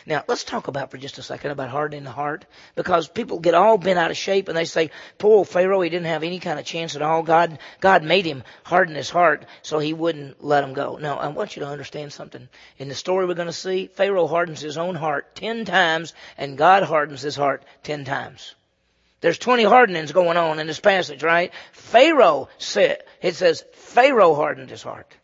Now, 0.06 0.24
let's 0.28 0.44
talk 0.44 0.68
about 0.68 0.90
for 0.90 0.98
just 0.98 1.18
a 1.18 1.22
second 1.22 1.50
about 1.50 1.70
hardening 1.70 2.04
the 2.04 2.10
heart 2.10 2.44
because 2.74 3.08
people 3.08 3.38
get 3.38 3.54
all 3.54 3.78
bent 3.78 3.98
out 3.98 4.10
of 4.10 4.16
shape 4.16 4.48
and 4.48 4.56
they 4.56 4.64
say, 4.64 4.90
poor 5.18 5.38
old 5.38 5.48
Pharaoh, 5.48 5.80
he 5.80 5.90
didn't 5.90 6.06
have 6.06 6.22
any 6.22 6.38
kind 6.38 6.58
of 6.58 6.64
chance 6.64 6.96
at 6.96 7.02
all. 7.02 7.22
God, 7.22 7.58
God 7.80 8.02
made 8.02 8.26
him 8.26 8.42
harden 8.64 8.94
his 8.94 9.10
heart 9.10 9.46
so 9.62 9.78
he 9.78 9.94
wouldn't 9.94 10.42
let 10.44 10.64
him 10.64 10.72
go. 10.72 10.96
Now, 10.96 11.16
I 11.18 11.28
want 11.28 11.56
you 11.56 11.60
to 11.60 11.68
understand 11.68 12.12
something. 12.12 12.48
In 12.78 12.88
the 12.88 12.94
story 12.94 13.26
we're 13.26 13.34
going 13.34 13.46
to 13.46 13.52
see, 13.52 13.88
Pharaoh 13.88 14.26
hardens 14.26 14.60
his 14.60 14.78
own 14.78 14.94
heart 14.94 15.34
ten 15.34 15.64
times 15.64 16.14
and 16.36 16.58
God 16.58 16.82
hardens 16.82 17.22
his 17.22 17.36
heart 17.36 17.64
ten 17.82 18.04
times. 18.04 18.54
There's 19.22 19.38
20 19.38 19.62
hardenings 19.62 20.10
going 20.10 20.36
on 20.36 20.58
in 20.58 20.66
this 20.66 20.80
passage, 20.80 21.22
right? 21.22 21.52
Pharaoh 21.70 22.48
said, 22.58 23.04
it 23.22 23.36
says, 23.36 23.64
Pharaoh 23.72 24.34
hardened 24.34 24.68
his 24.68 24.82
heart. 24.82 25.14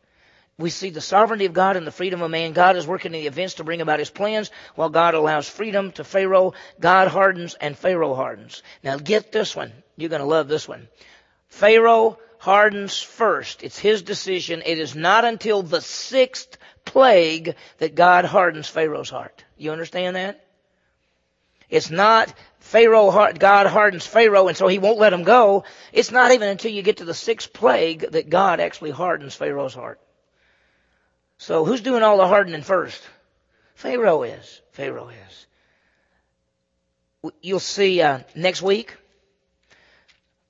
We 0.59 0.71
see 0.71 0.90
the 0.90 1.01
sovereignty 1.01 1.44
of 1.44 1.53
God 1.53 1.77
and 1.77 1.87
the 1.87 1.92
freedom 1.92 2.21
of 2.21 2.33
man. 2.33 2.53
God 2.53 2.77
is 2.77 2.87
working 2.87 3.14
in 3.14 3.21
the 3.21 3.29
events 3.29 3.55
to 3.55 3.64
bring 3.64 3.81
about 3.81 4.01
his 4.01 4.11
plans 4.11 4.51
while 4.75 4.88
God 4.88 5.14
allows 5.14 5.49
freedom 5.49 5.92
to 5.92 6.05
Pharaoh. 6.05 6.53
God 6.81 7.07
hardens 7.07 7.55
and 7.55 7.79
Pharaoh 7.79 8.16
hardens. 8.16 8.64
Now 8.83 8.97
get 8.97 9.31
this 9.31 9.55
one. 9.55 9.73
You're 9.97 10.11
going 10.11 10.21
to 10.21 10.27
love 10.27 10.49
this 10.49 10.66
one. 10.66 10.88
Pharaoh 11.47 12.18
hardens 12.38 13.01
first. 13.01 13.62
It's 13.62 13.79
his 13.79 14.03
decision. 14.03 14.64
It 14.66 14.81
is 14.81 14.97
not 14.97 15.25
until 15.25 15.62
the 15.62 15.81
sixth 15.81 16.59
plague 16.85 17.55
that 17.79 17.94
God 17.94 18.25
hardens 18.25 18.68
Pharaoh's 18.68 19.11
heart. 19.11 19.44
You 19.57 19.71
understand 19.71 20.16
that? 20.16 20.44
It's 21.71 21.90
not 21.90 22.35
Pharaoh, 22.59 23.33
God 23.38 23.66
hardens 23.66 24.07
Pharaoh 24.07 24.49
and 24.49 24.57
so 24.57 24.66
he 24.66 24.81
won't 24.81 24.99
let 24.99 25.12
him 25.12 25.23
go. 25.23 25.64
It's 25.92 26.11
not 26.11 26.33
even 26.33 26.49
until 26.49 26.73
you 26.73 26.83
get 26.83 26.97
to 26.97 27.05
the 27.05 27.14
sixth 27.14 27.53
plague 27.53 28.11
that 28.11 28.29
God 28.29 28.59
actually 28.59 28.90
hardens 28.90 29.37
Pharaoh's 29.37 29.75
heart. 29.75 30.01
So 31.38 31.64
who's 31.64 31.81
doing 31.81 32.03
all 32.03 32.18
the 32.18 32.27
hardening 32.27 32.62
first? 32.62 33.01
Pharaoh 33.74 34.24
is. 34.24 34.61
Pharaoh 34.72 35.09
is. 35.09 35.46
You'll 37.40 37.61
see 37.61 38.03
uh, 38.03 38.20
next 38.35 38.61
week. 38.61 38.96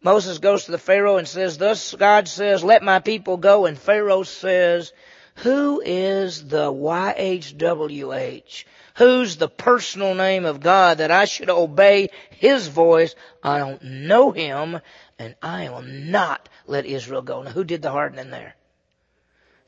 Moses 0.00 0.38
goes 0.38 0.64
to 0.64 0.70
the 0.70 0.78
Pharaoh 0.78 1.18
and 1.18 1.28
says, 1.28 1.58
Thus 1.58 1.94
God 1.94 2.26
says, 2.28 2.64
Let 2.64 2.82
my 2.82 3.00
people 3.00 3.36
go. 3.36 3.66
And 3.66 3.78
Pharaoh 3.78 4.22
says, 4.22 4.92
Who 5.36 5.82
is 5.84 6.48
the 6.48 6.72
YHWH? 6.72 8.64
Who's 8.96 9.36
the 9.36 9.48
personal 9.48 10.14
name 10.14 10.44
of 10.44 10.60
God 10.60 10.98
that 10.98 11.10
I 11.10 11.26
should 11.26 11.50
obey 11.50 12.10
His 12.30 12.68
voice? 12.68 13.14
I 13.42 13.58
don't 13.58 13.82
know 13.82 14.30
Him, 14.30 14.80
and 15.18 15.34
I 15.42 15.68
will 15.68 15.82
not 15.82 16.48
let 16.66 16.86
Israel 16.86 17.22
go. 17.22 17.42
Now, 17.42 17.50
who 17.50 17.64
did 17.64 17.82
the 17.82 17.90
hardening 17.90 18.30
there? 18.30 18.54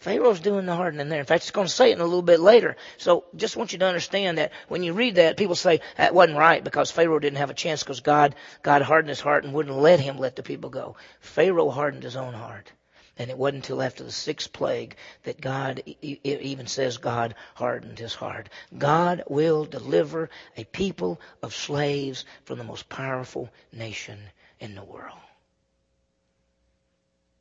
Pharaoh's 0.01 0.41
doing 0.41 0.65
the 0.65 0.75
hardening 0.75 1.11
there. 1.11 1.21
In 1.21 1.27
fact, 1.27 1.43
it's 1.43 1.51
going 1.51 1.67
to 1.67 1.73
say 1.73 1.91
it 1.91 1.95
in 1.95 2.01
a 2.01 2.05
little 2.05 2.23
bit 2.23 2.41
later. 2.41 2.77
So 2.97 3.25
just 3.37 3.57
want 3.57 3.75
you 3.75 3.79
to 3.81 3.87
understand 3.87 4.39
that 4.39 4.53
when 4.69 4.83
you 4.83 4.95
read 4.95 5.17
that, 5.17 5.37
people 5.37 5.55
say 5.55 5.81
that 5.99 6.15
wasn't 6.15 6.39
right 6.39 6.65
because 6.65 6.91
Pharaoh 6.91 7.19
didn't 7.19 7.37
have 7.37 7.51
a 7.51 7.55
chance 7.55 7.83
because 7.83 8.01
God, 8.01 8.35
God 8.63 8.81
hardened 8.81 9.11
his 9.11 9.21
heart 9.21 9.45
and 9.45 9.53
wouldn't 9.53 9.77
let 9.77 10.01
him 10.01 10.17
let 10.17 10.37
the 10.37 10.43
people 10.43 10.71
go. 10.71 10.97
Pharaoh 11.21 11.69
hardened 11.69 12.03
his 12.03 12.17
own 12.17 12.33
heart. 12.33 12.73
And 13.19 13.29
it 13.29 13.37
wasn't 13.37 13.65
until 13.65 13.83
after 13.83 14.03
the 14.03 14.11
sixth 14.11 14.55
plague 14.55 14.97
that 15.25 15.39
God, 15.39 15.83
it 15.85 16.25
even 16.25 16.67
says 16.67 16.97
God 16.97 17.35
hardened 17.55 17.99
his 17.99 18.15
heart. 18.15 18.49
God 18.79 19.25
will 19.29 19.67
deliver 19.67 20.31
a 20.57 20.65
people 20.65 21.21
of 21.43 21.55
slaves 21.55 22.25
from 22.45 22.57
the 22.57 22.65
most 22.65 22.89
powerful 22.89 23.51
nation 23.71 24.19
in 24.61 24.75
the 24.75 24.83
world. 24.83 25.19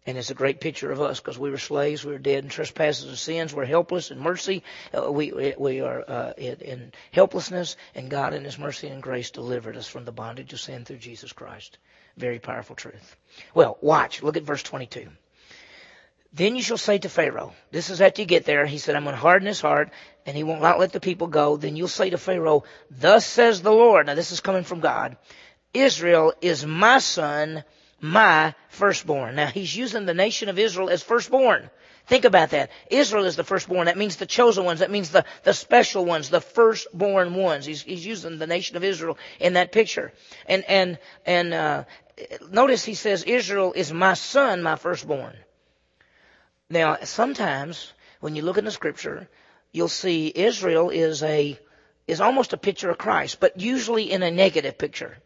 And 0.10 0.18
it's 0.18 0.32
a 0.32 0.34
great 0.34 0.60
picture 0.60 0.92
of 0.92 1.04
us 1.04 1.20
because 1.20 1.38
we 1.38 1.52
were 1.52 1.60
slaves, 1.60 2.04
we 2.04 2.14
were 2.14 2.18
dead 2.18 2.44
in 2.44 2.50
trespasses 2.50 3.08
and 3.08 3.16
sins, 3.16 3.54
we're 3.54 3.66
helpless 3.66 4.10
in 4.10 4.20
mercy, 4.20 4.64
uh, 4.92 5.12
we, 5.12 5.54
we 5.56 5.82
are 5.82 6.04
uh, 6.08 6.34
in, 6.36 6.56
in 6.62 6.92
helplessness, 7.12 7.78
and 7.94 8.10
God 8.10 8.34
in 8.34 8.44
His 8.44 8.58
mercy 8.58 8.88
and 8.88 9.04
grace 9.04 9.30
delivered 9.30 9.78
us 9.78 9.88
from 9.88 10.06
the 10.06 10.12
bondage 10.12 10.52
of 10.52 10.60
sin 10.60 10.84
through 10.84 10.98
Jesus 10.98 11.32
Christ. 11.32 11.78
Very 12.18 12.40
powerful 12.40 12.76
truth. 12.76 13.16
Well, 13.54 13.78
watch. 13.82 14.24
Look 14.24 14.36
at 14.36 14.42
verse 14.42 14.64
22. 14.64 15.10
Then 16.34 16.56
you 16.56 16.64
shall 16.64 16.78
say 16.78 16.98
to 16.98 17.08
Pharaoh, 17.08 17.54
this 17.70 17.92
is 17.92 18.02
after 18.02 18.24
you 18.24 18.26
get 18.26 18.46
there, 18.46 18.66
he 18.66 18.80
said, 18.80 18.96
I'm 18.96 19.04
going 19.04 19.14
to 19.14 19.22
harden 19.22 19.48
his 19.48 19.62
heart, 19.62 19.92
and 20.26 20.36
he 20.36 20.42
will 20.42 20.60
not 20.60 20.80
let 20.80 20.92
the 20.92 21.00
people 21.00 21.28
go. 21.28 21.56
Then 21.56 21.76
you'll 21.76 21.88
say 21.88 22.10
to 22.10 22.18
Pharaoh, 22.18 22.64
thus 22.90 23.28
says 23.28 23.62
the 23.62 23.72
Lord. 23.72 24.08
Now 24.08 24.16
this 24.16 24.32
is 24.32 24.40
coming 24.40 24.64
from 24.64 24.80
God. 24.80 25.18
Israel 25.72 26.34
is 26.42 26.66
my 26.66 26.98
son, 26.98 27.64
my 28.02 28.54
firstborn. 28.70 29.36
Now 29.36 29.48
he's 29.48 29.76
using 29.76 30.06
the 30.06 30.14
nation 30.14 30.50
of 30.50 30.60
Israel 30.60 30.90
as 30.90 31.04
firstborn. 31.04 31.70
Think 32.08 32.26
about 32.26 32.50
that. 32.52 32.72
Israel 32.90 33.26
is 33.26 33.36
the 33.36 33.44
firstborn. 33.44 33.86
That 33.86 33.98
means 33.98 34.16
the 34.16 34.26
chosen 34.26 34.66
ones. 34.66 34.80
That 34.80 34.90
means 34.90 35.12
the, 35.12 35.26
the 35.44 35.54
special 35.54 36.06
ones, 36.06 36.30
the 36.30 36.42
firstborn 36.42 37.36
ones. 37.36 37.68
He's, 37.68 37.84
he's 37.84 38.04
using 38.04 38.40
the 38.40 38.48
nation 38.48 38.78
of 38.78 38.84
Israel 38.84 39.18
in 39.40 39.54
that 39.54 39.72
picture. 39.72 40.12
And, 40.48 40.64
and, 40.68 40.98
and, 41.24 41.54
uh, 41.54 41.84
notice 42.52 42.84
he 42.84 42.96
says, 42.96 43.24
Israel 43.24 43.74
is 43.74 43.94
my 43.94 44.14
son, 44.14 44.64
my 44.64 44.76
firstborn. 44.76 45.36
Now, 46.70 46.98
sometimes 47.04 47.94
when 48.20 48.36
you 48.36 48.42
look 48.42 48.58
in 48.58 48.66
the 48.66 48.72
scripture, 48.72 49.30
you'll 49.72 49.88
see 49.88 50.32
Israel 50.34 50.90
is 50.90 51.24
a, 51.24 51.60
is 52.08 52.22
almost 52.22 52.54
a 52.54 52.58
picture 52.58 52.90
of 52.90 52.98
Christ, 52.98 53.40
but 53.40 53.60
usually 53.60 54.12
in 54.12 54.24
a 54.24 54.32
negative 54.32 54.78
picture. 54.78 55.18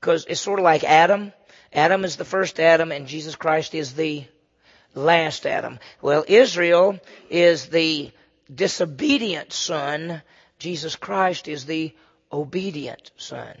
Because 0.00 0.26
it's 0.28 0.40
sort 0.40 0.58
of 0.58 0.64
like 0.64 0.84
Adam. 0.84 1.32
Adam 1.76 2.04
is 2.04 2.16
the 2.16 2.24
first 2.24 2.58
Adam 2.58 2.90
and 2.90 3.06
Jesus 3.06 3.36
Christ 3.36 3.74
is 3.74 3.92
the 3.92 4.24
last 4.94 5.46
Adam. 5.46 5.78
Well, 6.00 6.24
Israel 6.26 6.98
is 7.30 7.66
the 7.66 8.10
disobedient 8.52 9.52
son. 9.52 10.22
Jesus 10.58 10.96
Christ 10.96 11.48
is 11.48 11.66
the 11.66 11.94
obedient 12.32 13.10
son. 13.18 13.54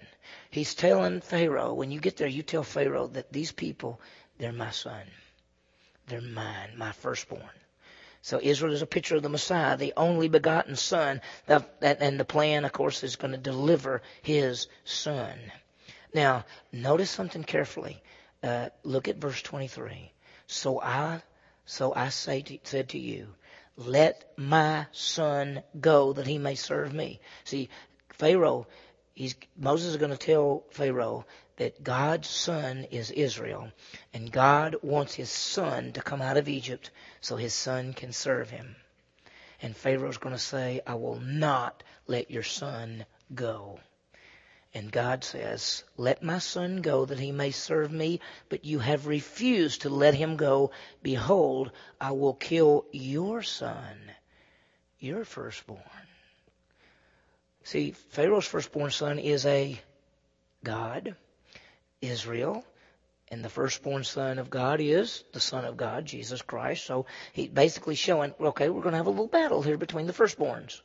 He's 0.50 0.74
telling 0.74 1.20
Pharaoh, 1.20 1.74
when 1.74 1.90
you 1.90 2.00
get 2.00 2.16
there, 2.16 2.26
you 2.26 2.42
tell 2.42 2.62
Pharaoh 2.62 3.08
that 3.08 3.32
these 3.32 3.52
people, 3.52 4.00
they're 4.38 4.50
my 4.50 4.70
son. 4.70 5.02
They're 6.06 6.22
mine, 6.22 6.70
my 6.76 6.92
firstborn. 6.92 7.42
So 8.22 8.40
Israel 8.42 8.72
is 8.72 8.80
a 8.80 8.86
picture 8.86 9.16
of 9.16 9.22
the 9.22 9.28
Messiah, 9.28 9.76
the 9.76 9.92
only 9.96 10.28
begotten 10.28 10.76
son. 10.76 11.20
And 11.46 12.18
the 12.18 12.24
plan, 12.24 12.64
of 12.64 12.72
course, 12.72 13.04
is 13.04 13.16
going 13.16 13.32
to 13.32 13.38
deliver 13.38 14.00
his 14.22 14.68
son. 14.84 15.38
Now, 16.16 16.46
notice 16.72 17.10
something 17.10 17.44
carefully. 17.44 18.02
Uh, 18.42 18.70
look 18.84 19.06
at 19.06 19.18
verse 19.18 19.42
23. 19.42 20.10
So 20.46 20.80
I, 20.80 21.20
so 21.66 21.92
I 21.94 22.08
say 22.08 22.40
to, 22.40 22.58
said 22.62 22.88
to 22.90 22.98
you, 22.98 23.34
let 23.76 24.32
my 24.38 24.86
son 24.92 25.62
go 25.78 26.14
that 26.14 26.26
he 26.26 26.38
may 26.38 26.54
serve 26.54 26.94
me. 26.94 27.20
See, 27.44 27.68
Pharaoh, 28.14 28.66
Moses 29.58 29.90
is 29.90 29.96
going 29.98 30.10
to 30.10 30.16
tell 30.16 30.64
Pharaoh 30.70 31.26
that 31.58 31.84
God's 31.84 32.30
son 32.30 32.84
is 32.90 33.10
Israel, 33.10 33.70
and 34.14 34.32
God 34.32 34.76
wants 34.80 35.12
his 35.12 35.28
son 35.28 35.92
to 35.92 36.00
come 36.00 36.22
out 36.22 36.38
of 36.38 36.48
Egypt 36.48 36.90
so 37.20 37.36
his 37.36 37.52
son 37.52 37.92
can 37.92 38.14
serve 38.14 38.48
him. 38.48 38.74
And 39.60 39.76
Pharaoh's 39.76 40.16
going 40.16 40.34
to 40.34 40.40
say, 40.40 40.80
I 40.86 40.94
will 40.94 41.20
not 41.20 41.82
let 42.06 42.30
your 42.30 42.42
son 42.42 43.04
go. 43.34 43.80
And 44.76 44.92
God 44.92 45.24
says, 45.24 45.84
Let 45.96 46.22
my 46.22 46.38
son 46.38 46.82
go 46.82 47.06
that 47.06 47.18
he 47.18 47.32
may 47.32 47.50
serve 47.50 47.90
me, 47.90 48.20
but 48.50 48.66
you 48.66 48.78
have 48.78 49.06
refused 49.06 49.80
to 49.82 49.88
let 49.88 50.12
him 50.12 50.36
go. 50.36 50.70
Behold, 51.02 51.70
I 51.98 52.10
will 52.10 52.34
kill 52.34 52.84
your 52.92 53.42
son, 53.42 53.96
your 54.98 55.24
firstborn. 55.24 55.80
See, 57.64 57.92
Pharaoh's 57.92 58.46
firstborn 58.46 58.90
son 58.90 59.18
is 59.18 59.46
a 59.46 59.80
God, 60.62 61.16
Israel, 62.02 62.62
and 63.28 63.42
the 63.42 63.48
firstborn 63.48 64.04
son 64.04 64.38
of 64.38 64.50
God 64.50 64.82
is 64.82 65.24
the 65.32 65.40
son 65.40 65.64
of 65.64 65.78
God, 65.78 66.04
Jesus 66.04 66.42
Christ. 66.42 66.84
So 66.84 67.06
he's 67.32 67.48
basically 67.48 67.94
showing, 67.94 68.34
okay, 68.38 68.68
we're 68.68 68.82
going 68.82 68.92
to 68.92 68.98
have 68.98 69.06
a 69.06 69.10
little 69.10 69.26
battle 69.26 69.62
here 69.62 69.78
between 69.78 70.06
the 70.06 70.12
firstborns. 70.12 70.82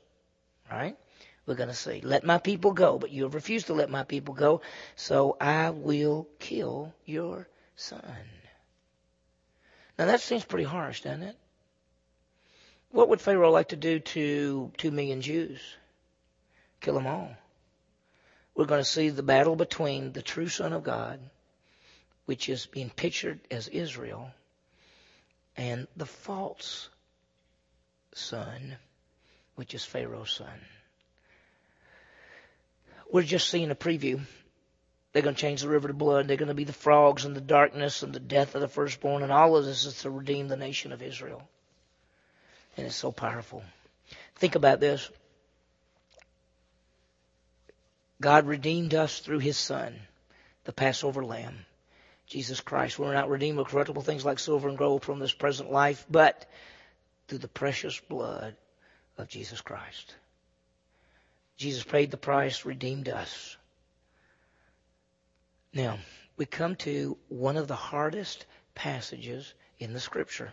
Right? 0.72 0.96
We're 1.52 1.58
going 1.58 1.68
to 1.68 1.76
see. 1.76 2.00
Let 2.00 2.24
my 2.24 2.38
people 2.38 2.72
go, 2.72 2.98
but 2.98 3.12
you 3.12 3.24
have 3.24 3.36
refused 3.36 3.68
to 3.68 3.74
let 3.74 3.90
my 3.90 4.04
people 4.04 4.34
go, 4.34 4.62
so 4.96 5.36
I 5.42 5.72
will 5.72 6.30
kill 6.40 6.94
your 7.04 7.46
son. 7.76 8.02
Now 10.00 10.06
that 10.06 10.22
seems 10.22 10.46
pretty 10.46 10.64
harsh, 10.64 11.02
doesn't 11.02 11.24
it? 11.24 11.36
What 12.92 13.10
would 13.10 13.20
Pharaoh 13.20 13.52
like 13.52 13.68
to 13.70 13.76
do 13.76 14.00
to 14.00 14.72
two 14.78 14.92
million 14.92 15.20
Jews? 15.20 15.60
Kill 16.80 16.94
them 16.94 17.08
all. 17.08 17.36
We're 18.56 18.64
going 18.64 18.80
to 18.80 18.86
see 18.86 19.10
the 19.10 19.22
battle 19.22 19.58
between 19.58 20.14
the 20.14 20.22
true 20.22 20.48
Son 20.48 20.72
of 20.72 20.86
God, 20.86 21.20
which 22.28 22.48
is 22.48 22.66
being 22.66 22.90
pictured 22.90 23.42
as 23.52 23.68
Israel, 23.68 24.32
and 25.58 25.90
the 25.98 26.06
false 26.06 26.88
son, 28.14 28.78
which 29.56 29.74
is 29.74 29.84
Pharaoh's 29.84 30.32
son. 30.32 30.62
We're 33.12 33.24
just 33.24 33.50
seeing 33.50 33.72
a 33.72 33.76
preview. 33.76 34.22
They're 35.12 35.22
going 35.22 35.36
to 35.36 35.42
change 35.42 35.62
the 35.62 35.70
river 35.70 35.90
to 35.90 35.94
blood. 35.94 36.28
They're 36.28 36.38
going 36.38 36.48
to 36.48 36.54
be 36.54 36.64
the 36.64 36.72
frogs 36.72 37.26
and 37.26 37.36
the 37.36 37.42
darkness 37.42 38.04
and 38.04 38.14
the 38.14 38.20
death 38.20 38.56
of 38.56 38.62
the 38.62 38.70
firstborn. 38.70 39.24
And 39.24 39.32
all 39.32 39.58
of 39.58 39.66
this 39.66 39.86
is 39.86 40.02
to 40.02 40.10
redeem 40.10 40.48
the 40.48 40.56
nation 40.56 40.94
of 40.94 41.02
Israel. 41.02 41.48
And 42.78 42.88
it's 42.88 42.96
so 42.96 43.12
powerful. 43.12 43.64
Think 44.36 44.56
about 44.56 44.80
this. 44.80 45.10
God 48.22 48.46
redeemed 48.48 48.94
us 48.94 49.20
through 49.20 49.40
his 49.40 49.58
son, 49.58 49.96
the 50.64 50.72
Passover 50.72 51.26
lamb, 51.26 51.66
Jesus 52.28 52.62
Christ. 52.62 52.98
We're 52.98 53.14
not 53.14 53.30
redeemed 53.30 53.58
with 53.58 53.68
corruptible 53.68 54.04
things 54.04 54.24
like 54.24 54.40
silver 54.40 54.70
and 54.70 54.78
gold 54.78 55.04
from 55.04 55.20
this 55.20 55.34
present 55.34 55.72
life, 55.72 56.06
but 56.10 56.50
through 57.28 57.40
the 57.40 57.48
precious 57.48 58.00
blood 58.00 58.56
of 59.18 59.28
Jesus 59.28 59.60
Christ. 59.60 60.16
Jesus 61.58 61.84
paid 61.84 62.12
the 62.12 62.18
price, 62.18 62.66
redeemed 62.66 63.10
us. 63.10 63.58
Now, 65.74 66.00
we 66.38 66.46
come 66.46 66.76
to 66.78 67.18
one 67.30 67.58
of 67.58 67.68
the 67.68 67.76
hardest 67.76 68.46
passages 68.76 69.54
in 69.80 69.94
the 69.94 70.00
scripture. 70.00 70.52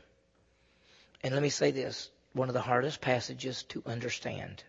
And 1.23 1.35
let 1.35 1.43
me 1.43 1.49
say 1.49 1.71
this 1.71 2.11
one 2.33 2.49
of 2.49 2.55
the 2.55 2.61
hardest 2.61 3.01
passages 3.01 3.65
to 3.65 3.83
understand. 3.87 4.63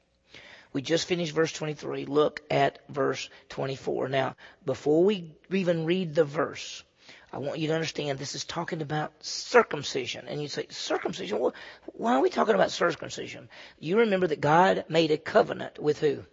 We 0.72 0.82
just 0.82 1.08
finished 1.08 1.34
verse 1.34 1.52
23. 1.52 2.06
Look 2.06 2.42
at 2.50 2.80
verse 2.90 3.30
24. 3.50 4.10
Now, 4.10 4.36
before 4.66 5.04
we 5.04 5.36
even 5.52 5.86
read 5.86 6.16
the 6.16 6.24
verse, 6.24 6.84
I 7.32 7.38
want 7.38 7.60
you 7.60 7.68
to 7.68 7.74
understand 7.74 8.18
this 8.18 8.36
is 8.36 8.44
talking 8.44 8.82
about 8.82 9.12
circumcision. 9.24 10.28
And 10.28 10.42
you 10.42 10.48
say, 10.48 10.66
circumcision? 10.70 11.40
Well, 11.40 11.54
why 11.86 12.14
are 12.14 12.22
we 12.22 12.30
talking 12.30 12.56
about 12.56 12.72
circumcision? 12.72 13.50
You 13.80 14.00
remember 14.00 14.28
that 14.28 14.42
God 14.42 14.86
made 14.90 15.12
a 15.12 15.18
covenant 15.18 15.80
with 15.80 16.00
who? 16.00 16.26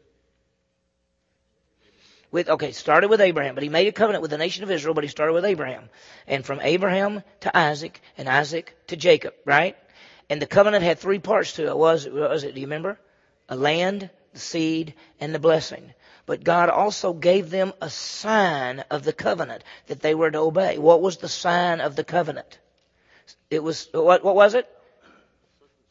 With, 2.30 2.48
okay, 2.48 2.72
started 2.72 3.09
with 3.09 3.20
Abraham, 3.20 3.54
but 3.54 3.62
he 3.62 3.68
made 3.68 3.88
a 3.88 3.92
covenant 3.92 4.22
with 4.22 4.30
the 4.30 4.38
nation 4.38 4.64
of 4.64 4.70
Israel, 4.70 4.94
but 4.94 5.04
he 5.04 5.09
started 5.09 5.32
with 5.32 5.44
Abraham. 5.44 5.88
And 6.26 6.44
from 6.44 6.61
Abraham 6.61 7.22
to 7.40 7.56
Isaac, 7.56 8.00
and 8.18 8.28
Isaac 8.28 8.76
to 8.88 8.96
Jacob, 8.96 9.35
right? 9.44 9.76
And 10.28 10.42
the 10.42 10.46
covenant 10.46 10.82
had 10.82 10.98
three 10.98 11.18
parts 11.18 11.52
to 11.54 11.68
it. 11.68 11.76
Was, 11.76 12.09
was 12.09 12.44
it, 12.44 12.54
do 12.54 12.61
you 12.61 12.66
remember? 12.66 12.98
a 13.48 13.56
land, 13.56 14.11
the 14.32 14.38
seed, 14.38 14.94
and 15.20 15.35
the 15.35 15.38
blessing. 15.38 15.92
But 16.26 16.44
God 16.44 16.68
also 16.68 17.12
gave 17.12 17.50
them 17.50 17.72
a 17.80 17.88
sign 17.88 18.80
of 18.90 19.04
the 19.04 19.12
covenant 19.12 19.62
that 19.86 20.00
they 20.00 20.14
were 20.14 20.30
to 20.30 20.38
obey. 20.38 20.78
What 20.78 21.00
was 21.00 21.18
the 21.18 21.28
sign 21.28 21.80
of 21.80 21.96
the 21.96 22.04
covenant? 22.04 22.58
It 23.50 23.62
was, 23.62 23.88
what, 23.92 24.24
what 24.24 24.34
was 24.34 24.54
it? 24.54 24.68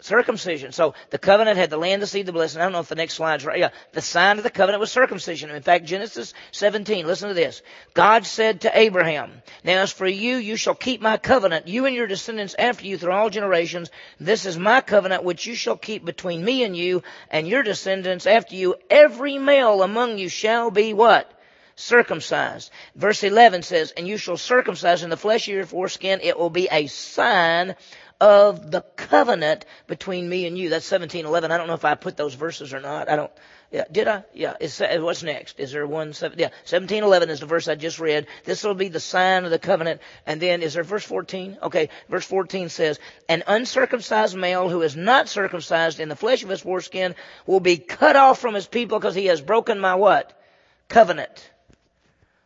Circumcision. 0.05 0.71
So 0.71 0.93
the 1.09 1.17
covenant 1.17 1.57
had 1.57 1.71
the 1.71 1.77
land, 1.77 1.99
the 1.99 2.05
seed, 2.05 2.27
the 2.27 2.31
blessing. 2.31 2.61
I 2.61 2.65
don't 2.65 2.73
know 2.73 2.79
if 2.79 2.89
the 2.89 2.93
next 2.93 3.15
slide's 3.15 3.43
right. 3.43 3.57
Yeah. 3.57 3.71
The 3.93 4.01
sign 4.01 4.37
of 4.37 4.43
the 4.43 4.51
covenant 4.51 4.79
was 4.79 4.91
circumcision. 4.91 5.49
In 5.49 5.63
fact, 5.63 5.85
Genesis 5.85 6.35
17, 6.51 7.07
listen 7.07 7.29
to 7.29 7.33
this. 7.33 7.63
God 7.95 8.23
said 8.23 8.61
to 8.61 8.77
Abraham, 8.77 9.41
Now 9.63 9.81
as 9.81 9.91
for 9.91 10.05
you, 10.05 10.35
you 10.35 10.57
shall 10.57 10.75
keep 10.75 11.01
my 11.01 11.17
covenant, 11.17 11.67
you 11.67 11.87
and 11.87 11.95
your 11.95 12.05
descendants 12.05 12.53
after 12.59 12.85
you 12.85 12.99
through 12.99 13.13
all 13.13 13.31
generations. 13.31 13.89
This 14.19 14.45
is 14.45 14.59
my 14.59 14.81
covenant 14.81 15.23
which 15.23 15.47
you 15.47 15.55
shall 15.55 15.75
keep 15.75 16.05
between 16.05 16.45
me 16.45 16.63
and 16.63 16.77
you 16.77 17.01
and 17.31 17.47
your 17.47 17.63
descendants 17.63 18.27
after 18.27 18.53
you. 18.53 18.75
Every 18.91 19.39
male 19.39 19.81
among 19.81 20.19
you 20.19 20.29
shall 20.29 20.69
be 20.69 20.93
what? 20.93 21.31
circumcised. 21.75 22.71
Verse 22.95 23.23
11 23.23 23.61
says, 23.63 23.91
And 23.91 24.07
you 24.07 24.17
shall 24.17 24.37
circumcise 24.37 25.03
in 25.03 25.09
the 25.09 25.17
flesh 25.17 25.47
of 25.47 25.53
your 25.53 25.65
foreskin. 25.65 26.21
It 26.21 26.39
will 26.39 26.49
be 26.49 26.69
a 26.71 26.87
sign 26.87 27.75
of 28.19 28.71
the 28.71 28.81
covenant 28.95 29.65
between 29.87 30.27
me 30.27 30.45
and 30.47 30.57
you. 30.57 30.69
That's 30.69 30.89
1711. 30.89 31.51
I 31.51 31.57
don't 31.57 31.67
know 31.67 31.73
if 31.73 31.85
I 31.85 31.95
put 31.95 32.15
those 32.15 32.33
verses 32.33 32.73
or 32.73 32.79
not. 32.79 33.09
I 33.09 33.15
don't. 33.15 33.31
Yeah, 33.71 33.83
did 33.91 34.07
I? 34.07 34.23
Yeah. 34.33 34.53
Is, 34.59 34.79
what's 34.79 35.23
next? 35.23 35.59
Is 35.59 35.71
there 35.71 35.85
one? 35.85 36.13
Seven, 36.13 36.39
yeah. 36.39 36.45
1711 36.45 37.29
is 37.29 37.39
the 37.41 37.45
verse 37.45 37.67
I 37.67 37.75
just 37.75 37.99
read. 37.99 38.27
This 38.45 38.63
will 38.63 38.73
be 38.73 38.87
the 38.87 38.99
sign 38.99 39.43
of 39.43 39.51
the 39.51 39.59
covenant. 39.59 40.01
And 40.25 40.41
then 40.41 40.61
is 40.61 40.75
there 40.75 40.83
verse 40.83 41.03
14? 41.03 41.57
Okay. 41.63 41.89
Verse 42.07 42.25
14 42.25 42.69
says, 42.69 42.99
an 43.27 43.43
uncircumcised 43.47 44.37
male 44.37 44.69
who 44.69 44.81
is 44.81 44.95
not 44.95 45.27
circumcised 45.27 45.99
in 45.99 46.07
the 46.07 46.15
flesh 46.15 46.43
of 46.43 46.49
his 46.49 46.61
foreskin 46.61 47.15
will 47.45 47.59
be 47.59 47.77
cut 47.77 48.15
off 48.15 48.39
from 48.39 48.53
his 48.53 48.67
people 48.67 48.97
because 48.99 49.15
he 49.15 49.25
has 49.25 49.41
broken 49.41 49.79
my 49.79 49.95
what? 49.95 50.39
Covenant. 50.87 51.51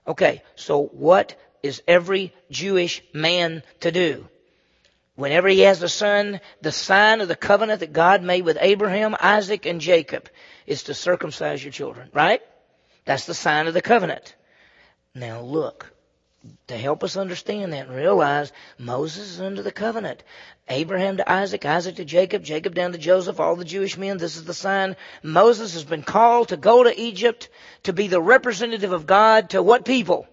Okay. 0.08 0.42
So 0.56 0.86
what 0.86 1.40
is 1.62 1.84
every 1.88 2.34
Jewish 2.50 3.04
man 3.14 3.62
to 3.82 3.92
do? 3.92 4.28
Whenever 5.20 5.50
he 5.50 5.60
has 5.60 5.84
a 5.84 5.90
son, 5.90 6.40
the 6.62 6.72
sign 6.72 7.20
of 7.20 7.28
the 7.28 7.36
covenant 7.36 7.82
that 7.82 7.92
God 7.92 8.24
made 8.24 8.46
with 8.46 8.58
Abraham, 8.62 9.18
Isaac, 9.20 9.66
and 9.66 9.82
Jacob 9.82 10.30
is 10.66 10.84
to 10.84 10.94
circumcise 10.94 11.62
your 11.62 11.74
children, 11.74 12.10
right? 12.14 12.42
That's 13.04 13.26
the 13.26 13.34
sign 13.34 13.68
of 13.68 13.74
the 13.74 13.82
covenant. 13.82 14.34
Now 15.14 15.42
look, 15.42 15.92
to 16.68 16.78
help 16.78 17.04
us 17.04 17.18
understand 17.18 17.74
that 17.74 17.88
and 17.88 17.96
realize 17.98 18.54
Moses 18.78 19.32
is 19.32 19.42
under 19.42 19.62
the 19.62 19.74
covenant. 19.74 20.24
Abraham 20.70 21.18
to 21.18 21.30
Isaac, 21.30 21.66
Isaac 21.66 21.98
to 21.98 22.06
Jacob, 22.06 22.46
Jacob 22.46 22.74
down 22.74 22.94
to 22.94 22.98
Joseph, 22.98 23.42
all 23.42 23.58
the 23.58 23.66
Jewish 23.66 23.98
men, 23.98 24.20
this 24.20 24.38
is 24.38 24.46
the 24.46 24.54
sign. 24.54 24.96
Moses 25.22 25.74
has 25.74 25.84
been 25.84 26.04
called 26.04 26.48
to 26.48 26.56
go 26.56 26.82
to 26.82 26.98
Egypt 26.98 27.50
to 27.84 27.92
be 27.92 28.08
the 28.08 28.22
representative 28.22 28.94
of 28.94 29.06
God 29.06 29.50
to 29.50 29.62
what 29.62 29.84
people? 29.84 30.30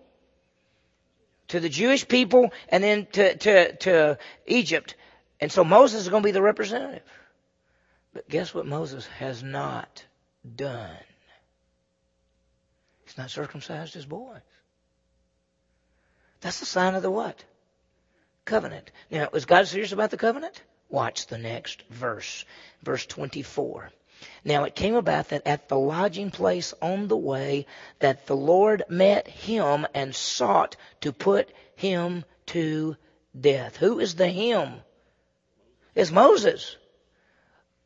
To 1.48 1.60
the 1.60 1.68
Jewish 1.68 2.06
people 2.06 2.52
and 2.68 2.82
then 2.82 3.06
to, 3.12 3.36
to, 3.36 3.76
to 3.76 4.18
Egypt. 4.46 4.94
And 5.40 5.50
so 5.52 5.64
Moses 5.64 6.02
is 6.02 6.08
going 6.08 6.22
to 6.22 6.26
be 6.26 6.32
the 6.32 6.42
representative. 6.42 7.02
But 8.12 8.28
guess 8.28 8.54
what 8.54 8.66
Moses 8.66 9.06
has 9.18 9.42
not 9.42 10.04
done? 10.56 10.96
He's 13.04 13.18
not 13.18 13.30
circumcised 13.30 13.94
his 13.94 14.06
boys. 14.06 14.40
That's 16.40 16.60
the 16.60 16.66
sign 16.66 16.94
of 16.94 17.02
the 17.02 17.10
what? 17.10 17.44
Covenant. 18.44 18.90
Now, 19.10 19.28
is 19.32 19.44
God 19.44 19.66
serious 19.66 19.92
about 19.92 20.10
the 20.10 20.16
covenant? 20.16 20.62
Watch 20.88 21.26
the 21.26 21.38
next 21.38 21.82
verse. 21.90 22.44
Verse 22.82 23.04
24. 23.06 23.90
Now 24.44 24.64
it 24.64 24.74
came 24.74 24.94
about 24.94 25.28
that 25.28 25.46
at 25.46 25.68
the 25.68 25.78
lodging 25.78 26.30
place 26.30 26.74
on 26.80 27.08
the 27.08 27.16
way 27.16 27.66
that 27.98 28.26
the 28.26 28.36
Lord 28.36 28.82
met 28.88 29.28
him 29.28 29.86
and 29.94 30.14
sought 30.14 30.76
to 31.00 31.12
put 31.12 31.50
him 31.74 32.24
to 32.46 32.96
death. 33.38 33.76
Who 33.76 33.98
is 33.98 34.14
the 34.14 34.28
him? 34.28 34.74
It's 35.94 36.10
Moses. 36.10 36.76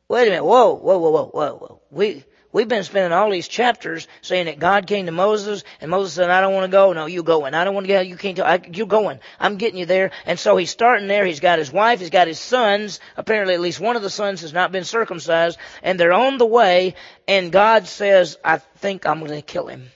Wait 0.08 0.26
a 0.26 0.30
minute. 0.30 0.44
Whoa, 0.44 0.74
whoa, 0.74 0.98
whoa, 0.98 1.10
whoa, 1.10 1.26
whoa, 1.26 1.54
whoa. 1.54 1.80
We, 1.90 2.24
We've 2.52 2.66
been 2.66 2.82
spending 2.82 3.12
all 3.12 3.30
these 3.30 3.46
chapters 3.46 4.08
saying 4.22 4.46
that 4.46 4.58
God 4.58 4.88
came 4.88 5.06
to 5.06 5.12
Moses 5.12 5.62
and 5.80 5.88
Moses 5.88 6.14
said, 6.14 6.30
I 6.30 6.40
don't 6.40 6.52
want 6.52 6.64
to 6.64 6.76
go. 6.76 6.92
No, 6.92 7.06
you 7.06 7.22
going. 7.22 7.54
I 7.54 7.62
don't 7.62 7.74
want 7.74 7.86
to 7.86 7.92
go. 7.92 8.00
You 8.00 8.16
can't. 8.16 8.40
I, 8.40 8.60
you're 8.72 8.88
going. 8.88 9.20
I'm 9.38 9.56
getting 9.56 9.78
you 9.78 9.86
there. 9.86 10.10
And 10.26 10.36
so 10.36 10.56
he's 10.56 10.70
starting 10.70 11.06
there. 11.06 11.24
He's 11.24 11.38
got 11.38 11.60
his 11.60 11.72
wife. 11.72 12.00
He's 12.00 12.10
got 12.10 12.26
his 12.26 12.40
sons. 12.40 12.98
Apparently 13.16 13.54
at 13.54 13.60
least 13.60 13.78
one 13.78 13.94
of 13.94 14.02
the 14.02 14.10
sons 14.10 14.40
has 14.40 14.52
not 14.52 14.72
been 14.72 14.84
circumcised 14.84 15.58
and 15.84 15.98
they're 15.98 16.12
on 16.12 16.38
the 16.38 16.46
way 16.46 16.96
and 17.28 17.52
God 17.52 17.86
says, 17.86 18.36
I 18.44 18.58
think 18.58 19.06
I'm 19.06 19.20
going 19.20 19.30
to 19.30 19.42
kill 19.42 19.68
him. 19.68 19.88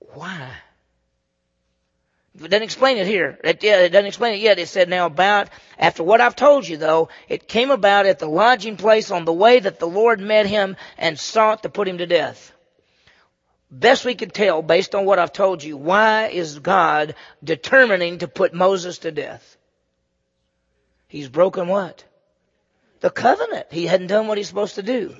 Why? 0.00 0.50
It 2.42 2.50
doesn't 2.50 2.62
explain 2.62 2.98
it 2.98 3.06
here. 3.06 3.38
It, 3.42 3.62
yeah, 3.62 3.80
it 3.80 3.90
doesn't 3.90 4.06
explain 4.06 4.34
it 4.34 4.40
yet. 4.40 4.58
It 4.58 4.68
said, 4.68 4.88
now 4.88 5.06
about, 5.06 5.48
after 5.78 6.02
what 6.02 6.20
I've 6.20 6.36
told 6.36 6.68
you 6.68 6.76
though, 6.76 7.08
it 7.28 7.48
came 7.48 7.70
about 7.70 8.06
at 8.06 8.18
the 8.18 8.28
lodging 8.28 8.76
place 8.76 9.10
on 9.10 9.24
the 9.24 9.32
way 9.32 9.58
that 9.58 9.78
the 9.78 9.88
Lord 9.88 10.20
met 10.20 10.46
him 10.46 10.76
and 10.98 11.18
sought 11.18 11.62
to 11.62 11.68
put 11.68 11.88
him 11.88 11.98
to 11.98 12.06
death. 12.06 12.52
Best 13.70 14.04
we 14.04 14.14
could 14.14 14.32
tell, 14.32 14.62
based 14.62 14.94
on 14.94 15.06
what 15.06 15.18
I've 15.18 15.32
told 15.32 15.64
you, 15.64 15.76
why 15.76 16.28
is 16.28 16.58
God 16.58 17.14
determining 17.42 18.18
to 18.18 18.28
put 18.28 18.54
Moses 18.54 18.98
to 18.98 19.10
death? 19.10 19.56
He's 21.08 21.28
broken 21.28 21.68
what? 21.68 22.04
The 23.00 23.10
covenant. 23.10 23.66
He 23.70 23.86
hadn't 23.86 24.06
done 24.08 24.28
what 24.28 24.38
he's 24.38 24.48
supposed 24.48 24.76
to 24.76 24.82
do. 24.82 25.16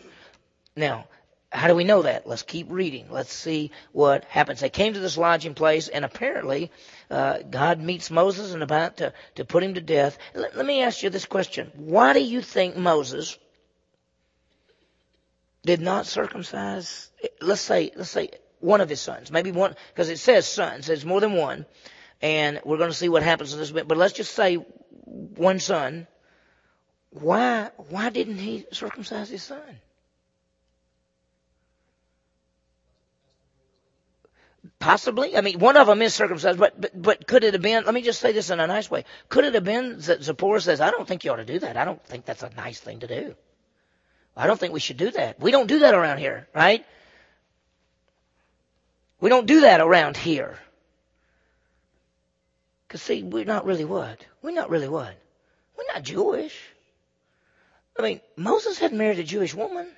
Now, 0.77 1.07
how 1.53 1.69
do 1.69 1.75
we 1.75 1.85
know 1.85 2.03
that? 2.03 2.27
Let's 2.27 2.43
keep 2.43 2.67
reading. 2.71 3.07
Let's 3.11 3.33
see 3.33 3.71
what 3.93 4.25
happens. 4.25 4.61
They 4.61 4.69
came 4.69 4.95
to 4.95 5.01
this 5.01 5.17
lodging 5.17 5.55
place, 5.55 5.89
and 5.89 6.05
apparently 6.05 6.71
uh, 7.11 7.39
God 7.49 7.81
meets 7.81 8.11
Moses 8.11 8.53
and 8.53 8.63
about 8.63 8.99
to, 8.99 9.13
to 9.37 9.45
put 9.45 9.63
him 9.63 9.75
to 9.75 9.81
death. 9.81 10.19
Let, 10.35 10.57
let 10.57 10.67
me 10.67 10.83
ask 10.83 11.03
you 11.03 11.11
this 11.11 11.27
question. 11.27 11.71
Why 11.75 12.13
do 12.13 12.23
you 12.23 12.43
think 12.43 12.77
Moses 12.77 13.39
did 15.65 15.81
not 15.81 16.07
circumcise, 16.07 17.11
let's 17.41 17.61
say, 17.61 17.91
let's 17.97 18.11
say 18.11 18.31
one 18.61 18.81
of 18.81 18.89
his 18.89 19.01
sons, 19.01 19.31
maybe 19.31 19.53
one, 19.53 19.75
because 19.93 20.09
it 20.09 20.19
says 20.19 20.47
sons, 20.47 20.87
there's 20.87 21.05
more 21.05 21.21
than 21.21 21.35
one, 21.35 21.67
and 22.23 22.61
we're 22.65 22.79
going 22.79 22.91
to 22.91 22.97
see 22.97 23.09
what 23.09 23.23
happens 23.23 23.53
in 23.53 23.59
this 23.59 23.71
bit, 23.71 23.87
but 23.87 23.99
let's 23.99 24.15
just 24.15 24.35
say 24.35 24.57
one 25.05 25.59
son. 25.59 26.07
Why, 27.11 27.71
why 27.89 28.11
didn't 28.11 28.39
he 28.39 28.67
circumcise 28.73 29.29
his 29.29 29.43
son? 29.43 29.81
Possibly. 34.79 35.37
I 35.37 35.41
mean, 35.41 35.59
one 35.59 35.77
of 35.77 35.87
them 35.87 36.03
is 36.03 36.15
circumcised, 36.15 36.59
but, 36.59 36.81
but, 36.81 37.01
but 37.01 37.27
could 37.27 37.45
it 37.45 37.55
have 37.55 37.63
been, 37.63 37.85
let 37.85 37.95
me 37.95 38.03
just 38.03 38.21
say 38.21 38.33
this 38.33 38.51
in 38.51 38.61
a 38.61 38.67
nice 38.67 38.91
way. 38.91 39.05
Could 39.29 39.45
it 39.45 39.55
have 39.55 39.65
been 39.65 39.99
that 40.01 40.23
Zipporah 40.23 40.61
says, 40.61 40.81
I 40.81 40.91
don't 40.91 41.07
think 41.07 41.25
you 41.25 41.33
ought 41.33 41.37
to 41.37 41.45
do 41.45 41.59
that. 41.59 41.77
I 41.77 41.85
don't 41.85 42.03
think 42.05 42.25
that's 42.25 42.43
a 42.43 42.51
nice 42.57 42.81
thing 42.81 43.01
to 43.01 43.07
do. 43.07 43.35
I 44.37 44.47
don't 44.47 44.59
think 44.59 44.73
we 44.73 44.81
should 44.81 44.97
do 44.97 45.11
that. 45.11 45.41
We 45.41 45.51
don't 45.51 45.67
do 45.67 45.81
that 45.81 45.95
around 45.95 46.19
here, 46.19 46.49
right? 46.55 46.85
We 49.21 49.31
don't 49.31 49.47
do 49.47 49.61
that 49.61 49.81
around 49.81 50.17
here. 50.17 50.59
Cause 52.89 53.03
see, 53.03 53.23
we're 53.23 53.45
not 53.45 53.65
really 53.65 53.85
what? 53.85 54.25
We're 54.43 54.53
not 54.53 54.71
really 54.71 54.89
what? 54.89 55.15
We're 55.77 55.93
not 55.93 56.03
Jewish. 56.03 56.57
I 57.99 58.03
mean, 58.03 58.21
Moses 58.37 58.79
had 58.79 58.93
married 58.93 59.19
a 59.19 59.25
Jewish 59.25 59.55
woman. 59.55 59.89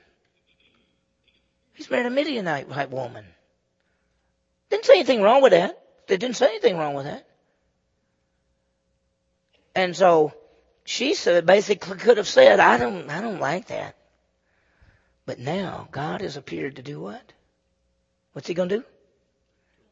He's 1.74 1.90
married 1.90 2.07
a 2.07 2.11
Midianite 2.11 2.90
woman. 2.90 3.24
Didn't 4.70 4.85
say 4.85 4.94
anything 4.94 5.22
wrong 5.22 5.42
with 5.42 5.52
that. 5.52 5.78
They 6.07 6.16
didn't 6.16 6.37
say 6.37 6.46
anything 6.46 6.76
wrong 6.76 6.94
with 6.94 7.04
that. 7.04 7.26
And 9.74 9.96
so 9.96 10.33
she 10.85 11.14
said, 11.14 11.46
basically 11.46 11.98
could 11.98 12.16
have 12.16 12.26
said, 12.26 12.61
I 12.61 12.78
don't, 12.78 13.09
I 13.11 13.20
don't 13.20 13.40
like 13.40 13.68
that. 13.68 13.94
But 15.26 15.38
now 15.38 15.88
God 15.92 16.22
has 16.22 16.37
appeared 16.37 16.76
to 16.76 16.83
do 16.83 16.98
what? 16.98 17.33
What's 18.33 18.48
he 18.48 18.54
going 18.54 18.70
to 18.70 18.78
do? 18.78 18.85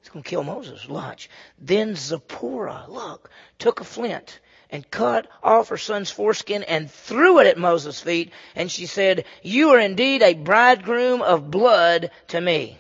He's 0.00 0.08
going 0.08 0.22
to 0.22 0.28
kill 0.28 0.44
Moses. 0.44 0.88
Watch. 0.88 1.28
Then 1.58 1.94
Zipporah, 1.94 2.86
look, 2.88 3.30
took 3.58 3.80
a 3.80 3.84
flint 3.84 4.40
and 4.70 4.90
cut 4.90 5.28
off 5.42 5.68
her 5.68 5.76
son's 5.76 6.10
foreskin 6.10 6.62
and 6.62 6.90
threw 6.90 7.40
it 7.40 7.46
at 7.46 7.58
Moses' 7.58 8.00
feet. 8.00 8.32
And 8.54 8.70
she 8.70 8.86
said, 8.86 9.24
you 9.42 9.70
are 9.70 9.80
indeed 9.80 10.22
a 10.22 10.34
bridegroom 10.34 11.22
of 11.22 11.50
blood 11.50 12.10
to 12.28 12.40
me. 12.40 12.78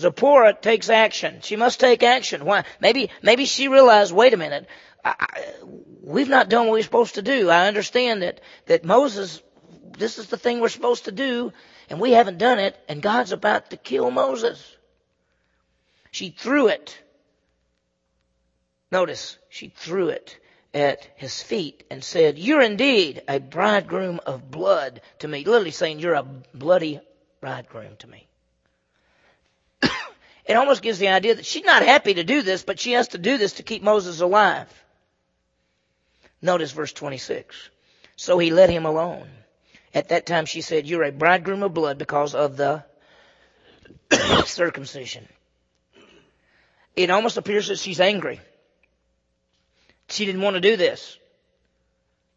Zipporah 0.00 0.54
takes 0.54 0.88
action. 0.88 1.40
She 1.42 1.56
must 1.56 1.80
take 1.80 2.02
action. 2.02 2.44
Why? 2.44 2.64
Maybe, 2.80 3.10
maybe 3.22 3.44
she 3.44 3.68
realized, 3.68 4.12
wait 4.12 4.34
a 4.34 4.36
minute, 4.36 4.66
I, 5.04 5.14
I, 5.18 5.44
we've 6.02 6.28
not 6.28 6.48
done 6.48 6.66
what 6.66 6.72
we're 6.72 6.82
supposed 6.82 7.14
to 7.16 7.22
do. 7.22 7.48
I 7.50 7.68
understand 7.68 8.22
that, 8.22 8.40
that 8.66 8.84
Moses, 8.84 9.42
this 9.96 10.18
is 10.18 10.26
the 10.26 10.36
thing 10.36 10.60
we're 10.60 10.68
supposed 10.68 11.04
to 11.04 11.12
do, 11.12 11.52
and 11.88 12.00
we 12.00 12.12
haven't 12.12 12.38
done 12.38 12.58
it, 12.58 12.76
and 12.88 13.02
God's 13.02 13.32
about 13.32 13.70
to 13.70 13.76
kill 13.76 14.10
Moses. 14.10 14.76
She 16.10 16.30
threw 16.30 16.68
it. 16.68 16.98
Notice, 18.90 19.38
she 19.48 19.68
threw 19.68 20.08
it 20.08 20.38
at 20.74 21.08
his 21.16 21.42
feet 21.42 21.84
and 21.90 22.02
said, 22.02 22.38
You're 22.38 22.62
indeed 22.62 23.22
a 23.28 23.38
bridegroom 23.38 24.20
of 24.26 24.50
blood 24.50 25.00
to 25.20 25.28
me. 25.28 25.44
Literally 25.44 25.70
saying, 25.70 26.00
You're 26.00 26.14
a 26.14 26.26
bloody 26.54 27.00
bridegroom 27.40 27.96
to 27.98 28.08
me. 28.08 28.29
It 30.50 30.56
almost 30.56 30.82
gives 30.82 30.98
the 30.98 31.06
idea 31.06 31.36
that 31.36 31.46
she's 31.46 31.64
not 31.64 31.84
happy 31.84 32.14
to 32.14 32.24
do 32.24 32.42
this, 32.42 32.64
but 32.64 32.80
she 32.80 32.90
has 32.92 33.06
to 33.08 33.18
do 33.18 33.38
this 33.38 33.52
to 33.52 33.62
keep 33.62 33.84
Moses 33.84 34.20
alive. 34.20 34.66
Notice 36.42 36.72
verse 36.72 36.92
26. 36.92 37.70
So 38.16 38.36
he 38.36 38.50
let 38.50 38.68
him 38.68 38.84
alone. 38.84 39.28
At 39.94 40.08
that 40.08 40.26
time 40.26 40.46
she 40.46 40.60
said, 40.60 40.88
You're 40.88 41.04
a 41.04 41.12
bridegroom 41.12 41.62
of 41.62 41.72
blood 41.72 41.98
because 41.98 42.34
of 42.34 42.56
the 42.56 42.82
circumcision. 44.44 45.28
It 46.96 47.10
almost 47.10 47.36
appears 47.36 47.68
that 47.68 47.78
she's 47.78 48.00
angry. 48.00 48.40
She 50.08 50.26
didn't 50.26 50.42
want 50.42 50.54
to 50.54 50.60
do 50.60 50.76
this. 50.76 51.16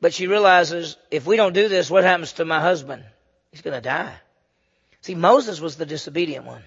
But 0.02 0.13
she 0.13 0.28
realizes 0.28 0.97
if 1.10 1.26
we 1.26 1.36
don't 1.36 1.54
do 1.54 1.67
this, 1.67 1.89
what 1.89 2.04
happens 2.04 2.34
to 2.34 2.45
my 2.45 2.60
husband? 2.60 3.06
He's 3.49 3.62
going 3.62 3.73
to 3.73 3.82
die. 3.82 4.13
See, 5.02 5.15
Moses 5.15 5.60
was 5.60 5.78
the 5.78 5.88
disobedient 5.88 6.45
one. 6.45 6.62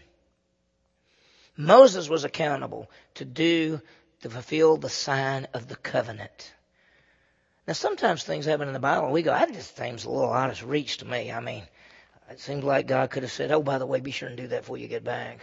Moses 1.56 2.08
was 2.08 2.24
accountable 2.24 2.90
to 3.14 3.24
do, 3.24 3.80
to 4.20 4.30
fulfill 4.30 4.76
the 4.76 4.88
sign 4.88 5.46
of 5.54 5.68
the 5.68 5.76
covenant. 5.76 6.52
Now, 7.66 7.72
sometimes 7.72 8.22
things 8.22 8.46
happen 8.46 8.68
in 8.68 8.74
the 8.74 8.80
Bible, 8.80 9.04
and 9.04 9.12
we 9.12 9.22
go, 9.22 9.32
"I 9.32 9.46
just 9.46 9.76
seems 9.76 10.04
a 10.04 10.10
little 10.10 10.32
out 10.32 10.50
of 10.50 10.68
reach 10.68 10.98
to 10.98 11.04
me." 11.04 11.32
I 11.32 11.40
mean, 11.40 11.66
it 12.30 12.40
seems 12.40 12.62
like 12.62 12.86
God 12.86 13.10
could 13.10 13.22
have 13.22 13.32
said, 13.32 13.50
"Oh, 13.50 13.62
by 13.62 13.78
the 13.78 13.86
way, 13.86 14.00
be 14.00 14.10
sure 14.10 14.28
and 14.28 14.36
do 14.36 14.46
that 14.48 14.62
before 14.62 14.78
you 14.78 14.86
get 14.86 15.02
back." 15.02 15.40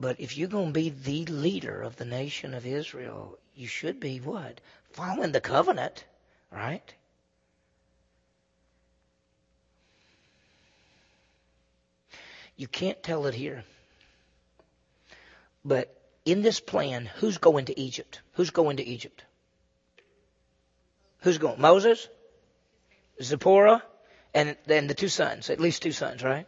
But 0.00 0.20
if 0.20 0.36
you're 0.36 0.48
going 0.48 0.68
to 0.68 0.72
be 0.72 0.90
the 0.90 1.24
leader 1.26 1.82
of 1.82 1.96
the 1.96 2.04
nation 2.04 2.54
of 2.54 2.64
Israel, 2.64 3.38
you 3.54 3.66
should 3.66 3.98
be 3.98 4.18
what? 4.20 4.60
Following 4.92 5.32
the 5.32 5.40
covenant, 5.40 6.04
right? 6.50 6.94
You 12.58 12.66
can't 12.66 13.02
tell 13.02 13.26
it 13.26 13.34
here. 13.34 13.64
But 15.64 15.96
in 16.24 16.42
this 16.42 16.60
plan, 16.60 17.06
who's 17.16 17.38
going 17.38 17.66
to 17.66 17.80
Egypt? 17.80 18.20
Who's 18.32 18.50
going 18.50 18.78
to 18.78 18.86
Egypt? 18.86 19.24
Who's 21.20 21.38
going? 21.38 21.60
Moses, 21.60 22.08
Zipporah, 23.22 23.82
and 24.34 24.56
then 24.66 24.88
the 24.88 24.94
two 24.94 25.08
sons, 25.08 25.50
at 25.50 25.60
least 25.60 25.82
two 25.82 25.92
sons, 25.92 26.22
right? 26.22 26.46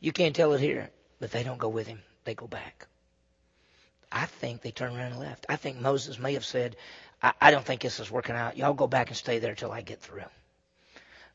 You 0.00 0.12
can't 0.12 0.34
tell 0.34 0.54
it 0.54 0.60
here, 0.60 0.90
but 1.20 1.30
they 1.30 1.42
don't 1.42 1.58
go 1.58 1.68
with 1.68 1.86
him. 1.86 2.00
They 2.24 2.34
go 2.34 2.46
back. 2.46 2.88
I 4.10 4.24
think 4.24 4.62
they 4.62 4.70
turn 4.70 4.96
around 4.96 5.12
and 5.12 5.20
left. 5.20 5.46
I 5.48 5.56
think 5.56 5.78
Moses 5.78 6.18
may 6.18 6.32
have 6.32 6.44
said, 6.44 6.76
I, 7.22 7.32
I 7.40 7.50
don't 7.50 7.64
think 7.64 7.82
this 7.82 8.00
is 8.00 8.10
working 8.10 8.36
out. 8.36 8.56
Y'all 8.56 8.72
go 8.72 8.86
back 8.86 9.08
and 9.08 9.16
stay 9.16 9.38
there 9.38 9.54
till 9.54 9.70
I 9.70 9.82
get 9.82 10.00
through. 10.00 10.24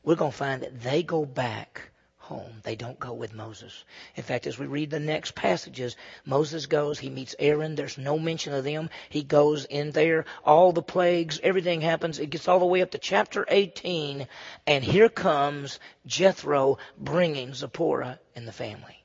We're 0.02 0.16
going 0.16 0.32
to 0.32 0.36
find 0.36 0.62
that 0.62 0.82
they 0.82 1.02
go 1.02 1.24
back 1.24 1.90
home. 2.26 2.60
They 2.64 2.74
don't 2.74 2.98
go 2.98 3.12
with 3.12 3.34
Moses. 3.34 3.84
In 4.16 4.24
fact, 4.24 4.48
as 4.48 4.58
we 4.58 4.66
read 4.66 4.90
the 4.90 4.98
next 4.98 5.36
passages, 5.36 5.96
Moses 6.24 6.66
goes, 6.66 6.98
he 6.98 7.08
meets 7.08 7.36
Aaron. 7.38 7.76
There's 7.76 7.98
no 7.98 8.18
mention 8.18 8.52
of 8.52 8.64
them. 8.64 8.90
He 9.08 9.22
goes 9.22 9.64
in 9.64 9.92
there. 9.92 10.24
All 10.44 10.72
the 10.72 10.82
plagues, 10.82 11.38
everything 11.42 11.80
happens. 11.80 12.18
It 12.18 12.30
gets 12.30 12.48
all 12.48 12.58
the 12.58 12.66
way 12.66 12.82
up 12.82 12.90
to 12.90 12.98
chapter 12.98 13.46
18. 13.48 14.26
And 14.66 14.84
here 14.84 15.08
comes 15.08 15.78
Jethro 16.04 16.78
bringing 16.98 17.54
Zipporah 17.54 18.18
and 18.34 18.46
the 18.46 18.52
family. 18.52 19.04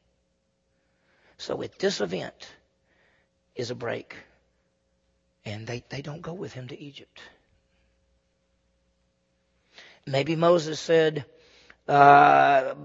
So 1.37 1.61
at 1.61 1.77
this 1.77 2.01
event 2.01 2.47
is 3.55 3.69
a 3.69 3.75
break. 3.75 4.15
And 5.45 5.67
they, 5.67 5.83
they 5.89 6.01
don't 6.01 6.21
go 6.21 6.33
with 6.33 6.53
him 6.53 6.67
to 6.69 6.79
Egypt. 6.79 7.21
Maybe 10.07 10.35
Moses 10.35 10.79
said, 10.79 11.25
uh, 11.87 12.75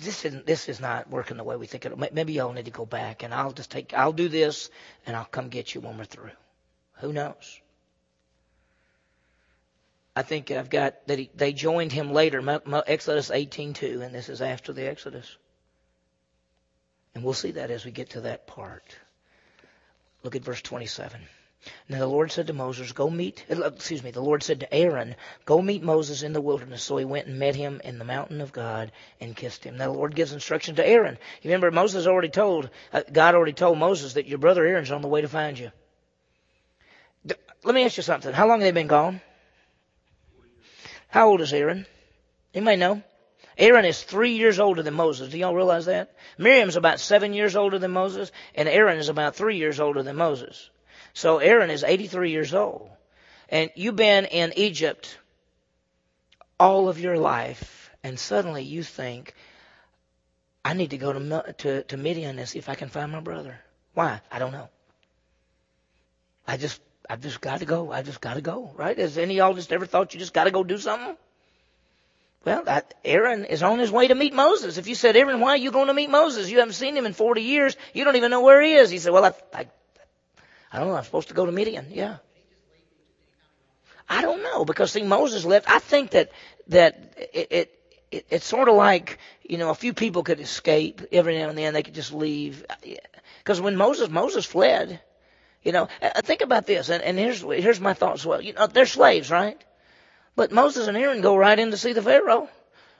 this 0.00 0.24
is 0.24 0.42
this 0.44 0.68
is 0.68 0.80
not 0.80 1.10
working 1.10 1.36
the 1.36 1.44
way 1.44 1.56
we 1.56 1.66
think 1.66 1.84
it. 1.84 2.12
Maybe 2.12 2.32
y'all 2.32 2.52
need 2.52 2.64
to 2.64 2.70
go 2.70 2.86
back, 2.86 3.22
and 3.22 3.34
I'll 3.34 3.52
just 3.52 3.70
take. 3.70 3.94
I'll 3.94 4.12
do 4.12 4.28
this, 4.28 4.70
and 5.06 5.16
I'll 5.16 5.24
come 5.24 5.48
get 5.48 5.74
you 5.74 5.80
when 5.80 5.98
we're 5.98 6.04
through. 6.04 6.30
Who 7.00 7.12
knows? 7.12 7.60
I 10.16 10.22
think 10.22 10.50
I've 10.50 10.70
got 10.70 11.06
that 11.06 11.18
he, 11.18 11.30
they 11.34 11.52
joined 11.52 11.92
him 11.92 12.12
later, 12.12 12.42
Exodus 12.86 13.30
18:2, 13.30 14.04
and 14.04 14.14
this 14.14 14.28
is 14.28 14.42
after 14.42 14.72
the 14.72 14.88
Exodus. 14.88 15.36
And 17.14 17.24
we'll 17.24 17.34
see 17.34 17.52
that 17.52 17.70
as 17.70 17.84
we 17.84 17.90
get 17.90 18.10
to 18.10 18.22
that 18.22 18.46
part. 18.46 18.96
Look 20.22 20.36
at 20.36 20.42
verse 20.42 20.62
27. 20.62 21.20
Now 21.88 21.98
the 21.98 22.06
Lord 22.06 22.32
said 22.32 22.46
to 22.46 22.52
Moses, 22.52 22.92
Go 22.92 23.10
meet, 23.10 23.44
uh, 23.50 23.62
excuse 23.62 24.02
me, 24.02 24.10
the 24.10 24.22
Lord 24.22 24.42
said 24.42 24.60
to 24.60 24.74
Aaron, 24.74 25.14
Go 25.44 25.60
meet 25.60 25.82
Moses 25.82 26.22
in 26.22 26.32
the 26.32 26.40
wilderness. 26.40 26.82
So 26.82 26.96
he 26.96 27.04
went 27.04 27.26
and 27.26 27.38
met 27.38 27.54
him 27.54 27.80
in 27.84 27.98
the 27.98 28.04
mountain 28.04 28.40
of 28.40 28.52
God 28.52 28.92
and 29.20 29.36
kissed 29.36 29.64
him. 29.64 29.76
Now 29.76 29.92
the 29.92 29.98
Lord 29.98 30.14
gives 30.14 30.32
instruction 30.32 30.76
to 30.76 30.86
Aaron. 30.86 31.18
You 31.42 31.50
remember 31.50 31.70
Moses 31.70 32.06
already 32.06 32.30
told, 32.30 32.70
uh, 32.92 33.02
God 33.12 33.34
already 33.34 33.52
told 33.52 33.78
Moses 33.78 34.14
that 34.14 34.26
your 34.26 34.38
brother 34.38 34.64
Aaron's 34.64 34.90
on 34.90 35.02
the 35.02 35.08
way 35.08 35.20
to 35.20 35.28
find 35.28 35.58
you. 35.58 35.70
Let 37.62 37.74
me 37.74 37.84
ask 37.84 37.98
you 37.98 38.02
something. 38.02 38.32
How 38.32 38.48
long 38.48 38.60
have 38.60 38.66
they 38.66 38.80
been 38.80 38.86
gone? 38.86 39.20
How 41.08 41.28
old 41.28 41.42
is 41.42 41.52
Aaron? 41.52 41.86
You 42.54 42.62
may 42.62 42.76
know. 42.76 43.02
Aaron 43.58 43.84
is 43.84 44.02
three 44.02 44.32
years 44.32 44.58
older 44.58 44.82
than 44.82 44.94
Moses. 44.94 45.28
Do 45.28 45.36
y'all 45.36 45.54
realize 45.54 45.84
that? 45.84 46.14
Miriam's 46.38 46.76
about 46.76 47.00
seven 47.00 47.34
years 47.34 47.56
older 47.56 47.78
than 47.78 47.90
Moses, 47.90 48.32
and 48.54 48.68
Aaron 48.68 48.98
is 48.98 49.10
about 49.10 49.36
three 49.36 49.58
years 49.58 49.78
older 49.78 50.02
than 50.02 50.16
Moses. 50.16 50.70
So 51.14 51.38
Aaron 51.38 51.70
is 51.70 51.84
83 51.84 52.30
years 52.30 52.54
old. 52.54 52.90
And 53.48 53.70
you've 53.74 53.96
been 53.96 54.26
in 54.26 54.52
Egypt 54.56 55.18
all 56.58 56.88
of 56.88 57.00
your 57.00 57.16
life, 57.16 57.90
and 58.04 58.18
suddenly 58.18 58.62
you 58.62 58.82
think, 58.82 59.34
I 60.64 60.74
need 60.74 60.90
to 60.90 60.98
go 60.98 61.12
to, 61.12 61.54
to, 61.58 61.82
to 61.84 61.96
Midian 61.96 62.38
and 62.38 62.48
see 62.48 62.58
if 62.58 62.68
I 62.68 62.74
can 62.74 62.90
find 62.90 63.10
my 63.10 63.20
brother. 63.20 63.58
Why? 63.94 64.20
I 64.30 64.38
don't 64.38 64.52
know. 64.52 64.68
I 66.46 66.56
just, 66.58 66.80
I've 67.08 67.22
just 67.22 67.40
got 67.40 67.60
to 67.60 67.64
go. 67.64 67.90
I 67.90 68.02
just 68.02 68.20
got 68.20 68.34
to 68.34 68.40
go, 68.40 68.72
right? 68.76 68.96
Has 68.98 69.18
any 69.18 69.34
of 69.34 69.38
y'all 69.38 69.54
just 69.54 69.72
ever 69.72 69.86
thought 69.86 70.14
you 70.14 70.20
just 70.20 70.34
got 70.34 70.44
to 70.44 70.50
go 70.50 70.62
do 70.62 70.78
something? 70.78 71.16
Well, 72.44 72.64
that, 72.64 72.94
Aaron 73.04 73.44
is 73.44 73.62
on 73.62 73.78
his 73.78 73.90
way 73.90 74.08
to 74.08 74.14
meet 74.14 74.32
Moses. 74.32 74.78
If 74.78 74.86
you 74.86 74.94
said, 74.94 75.16
Aaron, 75.16 75.40
why 75.40 75.50
are 75.50 75.56
you 75.56 75.70
going 75.70 75.88
to 75.88 75.94
meet 75.94 76.08
Moses? 76.08 76.50
You 76.50 76.58
haven't 76.58 76.74
seen 76.74 76.96
him 76.96 77.04
in 77.04 77.12
40 77.12 77.42
years. 77.42 77.76
You 77.92 78.04
don't 78.04 78.16
even 78.16 78.30
know 78.30 78.42
where 78.42 78.62
he 78.62 78.74
is. 78.74 78.90
He 78.90 78.98
said, 78.98 79.12
well, 79.12 79.24
I, 79.24 79.32
I 79.52 79.66
I 80.72 80.78
don't 80.78 80.88
know. 80.88 80.96
I'm 80.96 81.04
supposed 81.04 81.28
to 81.28 81.34
go 81.34 81.46
to 81.46 81.52
Midian. 81.52 81.86
Yeah. 81.90 82.18
I 84.08 84.22
don't 84.22 84.42
know 84.42 84.64
because 84.64 84.92
see 84.92 85.02
Moses 85.02 85.44
left. 85.44 85.70
I 85.70 85.78
think 85.78 86.10
that 86.10 86.32
that 86.68 87.14
it, 87.32 87.48
it, 87.50 87.80
it 88.10 88.26
it's 88.28 88.46
sort 88.46 88.68
of 88.68 88.74
like 88.74 89.18
you 89.42 89.56
know 89.56 89.70
a 89.70 89.74
few 89.74 89.94
people 89.94 90.22
could 90.24 90.40
escape 90.40 91.02
every 91.12 91.38
now 91.38 91.48
and 91.48 91.56
then. 91.56 91.74
They 91.74 91.82
could 91.82 91.94
just 91.94 92.12
leave 92.12 92.64
because 93.38 93.60
when 93.60 93.76
Moses 93.76 94.08
Moses 94.08 94.44
fled, 94.44 95.00
you 95.62 95.72
know. 95.72 95.88
Uh, 96.02 96.10
uh, 96.16 96.22
think 96.22 96.40
about 96.40 96.66
this, 96.66 96.88
and, 96.88 97.02
and 97.02 97.18
here's 97.18 97.40
here's 97.40 97.80
my 97.80 97.94
thoughts. 97.94 98.26
Well, 98.26 98.40
you 98.40 98.52
know 98.52 98.66
they're 98.66 98.86
slaves, 98.86 99.30
right? 99.30 99.62
But 100.34 100.50
Moses 100.50 100.88
and 100.88 100.96
Aaron 100.96 101.20
go 101.20 101.36
right 101.36 101.58
in 101.58 101.70
to 101.70 101.76
see 101.76 101.92
the 101.92 102.02
Pharaoh 102.02 102.48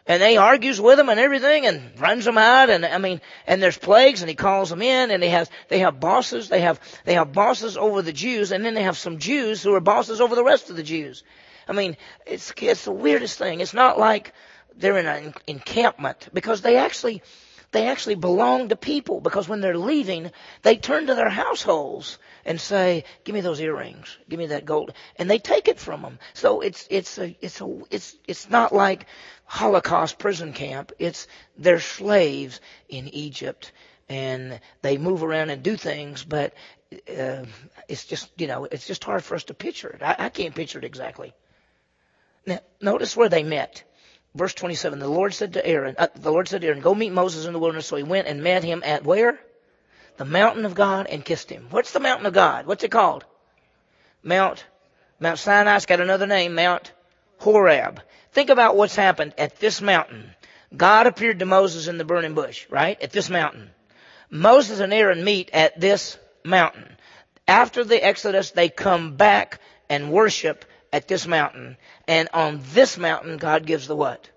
and 0.06 0.22
they 0.22 0.36
argues 0.36 0.80
with 0.80 0.96
them 0.96 1.08
and 1.08 1.20
everything 1.20 1.66
and 1.66 1.98
runs 2.00 2.24
them 2.24 2.38
out 2.38 2.70
and 2.70 2.84
I 2.84 2.98
mean 2.98 3.20
and 3.46 3.62
there's 3.62 3.78
plagues 3.78 4.22
and 4.22 4.28
he 4.28 4.34
calls 4.34 4.70
them 4.70 4.82
in 4.82 5.10
and 5.10 5.22
they 5.22 5.30
have 5.30 5.50
they 5.68 5.80
have 5.80 6.00
bosses 6.00 6.48
they 6.48 6.60
have 6.62 6.80
they 7.04 7.14
have 7.14 7.32
bosses 7.32 7.76
over 7.76 8.02
the 8.02 8.12
Jews 8.12 8.52
and 8.52 8.64
then 8.64 8.74
they 8.74 8.82
have 8.82 8.98
some 8.98 9.18
Jews 9.18 9.62
who 9.62 9.74
are 9.74 9.80
bosses 9.80 10.20
over 10.20 10.34
the 10.34 10.44
rest 10.44 10.70
of 10.70 10.76
the 10.76 10.82
Jews. 10.82 11.22
I 11.68 11.72
mean 11.72 11.96
it's 12.26 12.52
it's 12.56 12.84
the 12.84 12.92
weirdest 12.92 13.38
thing. 13.38 13.60
It's 13.60 13.74
not 13.74 13.98
like 13.98 14.32
they're 14.76 14.98
in 14.98 15.06
an 15.06 15.34
encampment 15.46 16.28
because 16.32 16.62
they 16.62 16.76
actually 16.76 17.22
they 17.72 17.86
actually 17.86 18.16
belong 18.16 18.68
to 18.68 18.76
people 18.76 19.20
because 19.20 19.48
when 19.48 19.60
they're 19.60 19.78
leaving, 19.78 20.32
they 20.62 20.76
turn 20.76 21.06
to 21.06 21.14
their 21.14 21.28
households 21.28 22.18
and 22.44 22.60
say, 22.60 23.04
"Give 23.24 23.34
me 23.34 23.40
those 23.42 23.60
earrings. 23.60 24.18
Give 24.28 24.38
me 24.38 24.46
that 24.46 24.64
gold," 24.64 24.92
and 25.16 25.30
they 25.30 25.38
take 25.38 25.68
it 25.68 25.78
from 25.78 26.02
them. 26.02 26.18
So 26.34 26.60
it's 26.60 26.86
it's 26.90 27.18
a 27.18 27.36
it's 27.40 27.60
a 27.60 27.78
it's 27.90 28.16
it's 28.26 28.50
not 28.50 28.74
like 28.74 29.06
Holocaust 29.44 30.18
prison 30.18 30.52
camp. 30.52 30.92
It's 30.98 31.28
they're 31.56 31.80
slaves 31.80 32.60
in 32.88 33.08
Egypt, 33.08 33.72
and 34.08 34.60
they 34.82 34.98
move 34.98 35.22
around 35.22 35.50
and 35.50 35.62
do 35.62 35.76
things, 35.76 36.24
but 36.24 36.54
uh, 36.92 37.44
it's 37.88 38.04
just 38.04 38.30
you 38.36 38.48
know 38.48 38.64
it's 38.64 38.86
just 38.86 39.04
hard 39.04 39.22
for 39.22 39.36
us 39.36 39.44
to 39.44 39.54
picture 39.54 39.90
it. 39.90 40.02
I, 40.02 40.16
I 40.18 40.28
can't 40.28 40.54
picture 40.54 40.78
it 40.78 40.84
exactly. 40.84 41.32
Now, 42.46 42.60
notice 42.80 43.16
where 43.16 43.28
they 43.28 43.44
met. 43.44 43.84
Verse 44.34 44.54
27, 44.54 44.98
the 45.00 45.08
Lord 45.08 45.34
said 45.34 45.54
to 45.54 45.66
Aaron, 45.66 45.96
uh, 45.98 46.06
the 46.14 46.30
Lord 46.30 46.46
said 46.46 46.60
to 46.60 46.66
Aaron, 46.68 46.80
go 46.80 46.94
meet 46.94 47.12
Moses 47.12 47.46
in 47.46 47.52
the 47.52 47.58
wilderness. 47.58 47.86
So 47.86 47.96
he 47.96 48.04
went 48.04 48.28
and 48.28 48.42
met 48.42 48.62
him 48.62 48.82
at 48.84 49.04
where? 49.04 49.40
The 50.18 50.24
mountain 50.24 50.64
of 50.64 50.74
God 50.74 51.06
and 51.06 51.24
kissed 51.24 51.50
him. 51.50 51.66
What's 51.70 51.92
the 51.92 52.00
mountain 52.00 52.26
of 52.26 52.32
God? 52.32 52.66
What's 52.66 52.84
it 52.84 52.90
called? 52.90 53.24
Mount, 54.22 54.64
Mount 55.18 55.38
Sinai's 55.38 55.86
got 55.86 56.00
another 56.00 56.26
name, 56.26 56.54
Mount 56.54 56.92
Horeb. 57.38 58.00
Think 58.32 58.50
about 58.50 58.76
what's 58.76 58.94
happened 58.94 59.34
at 59.36 59.58
this 59.58 59.80
mountain. 59.80 60.30
God 60.76 61.06
appeared 61.06 61.40
to 61.40 61.46
Moses 61.46 61.88
in 61.88 61.98
the 61.98 62.04
burning 62.04 62.34
bush, 62.34 62.66
right? 62.70 63.00
At 63.02 63.10
this 63.10 63.28
mountain. 63.28 63.70
Moses 64.30 64.78
and 64.78 64.92
Aaron 64.92 65.24
meet 65.24 65.50
at 65.52 65.80
this 65.80 66.16
mountain. 66.44 66.96
after 67.48 67.82
the 67.82 68.02
Exodus, 68.02 68.52
they 68.52 68.68
come 68.68 69.16
back 69.16 69.60
and 69.88 70.12
worship 70.12 70.64
at 70.92 71.08
this 71.08 71.26
mountain. 71.26 71.76
And 72.06 72.28
on 72.32 72.60
this 72.72 72.98
mountain, 72.98 73.36
God 73.36 73.66
gives 73.66 73.86
the 73.86 73.96
what? 73.96 74.28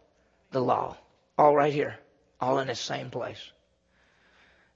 The 0.51 0.61
law. 0.61 0.97
All 1.37 1.55
right 1.55 1.73
here. 1.73 1.97
All 2.39 2.59
in 2.59 2.67
the 2.67 2.75
same 2.75 3.09
place. 3.09 3.51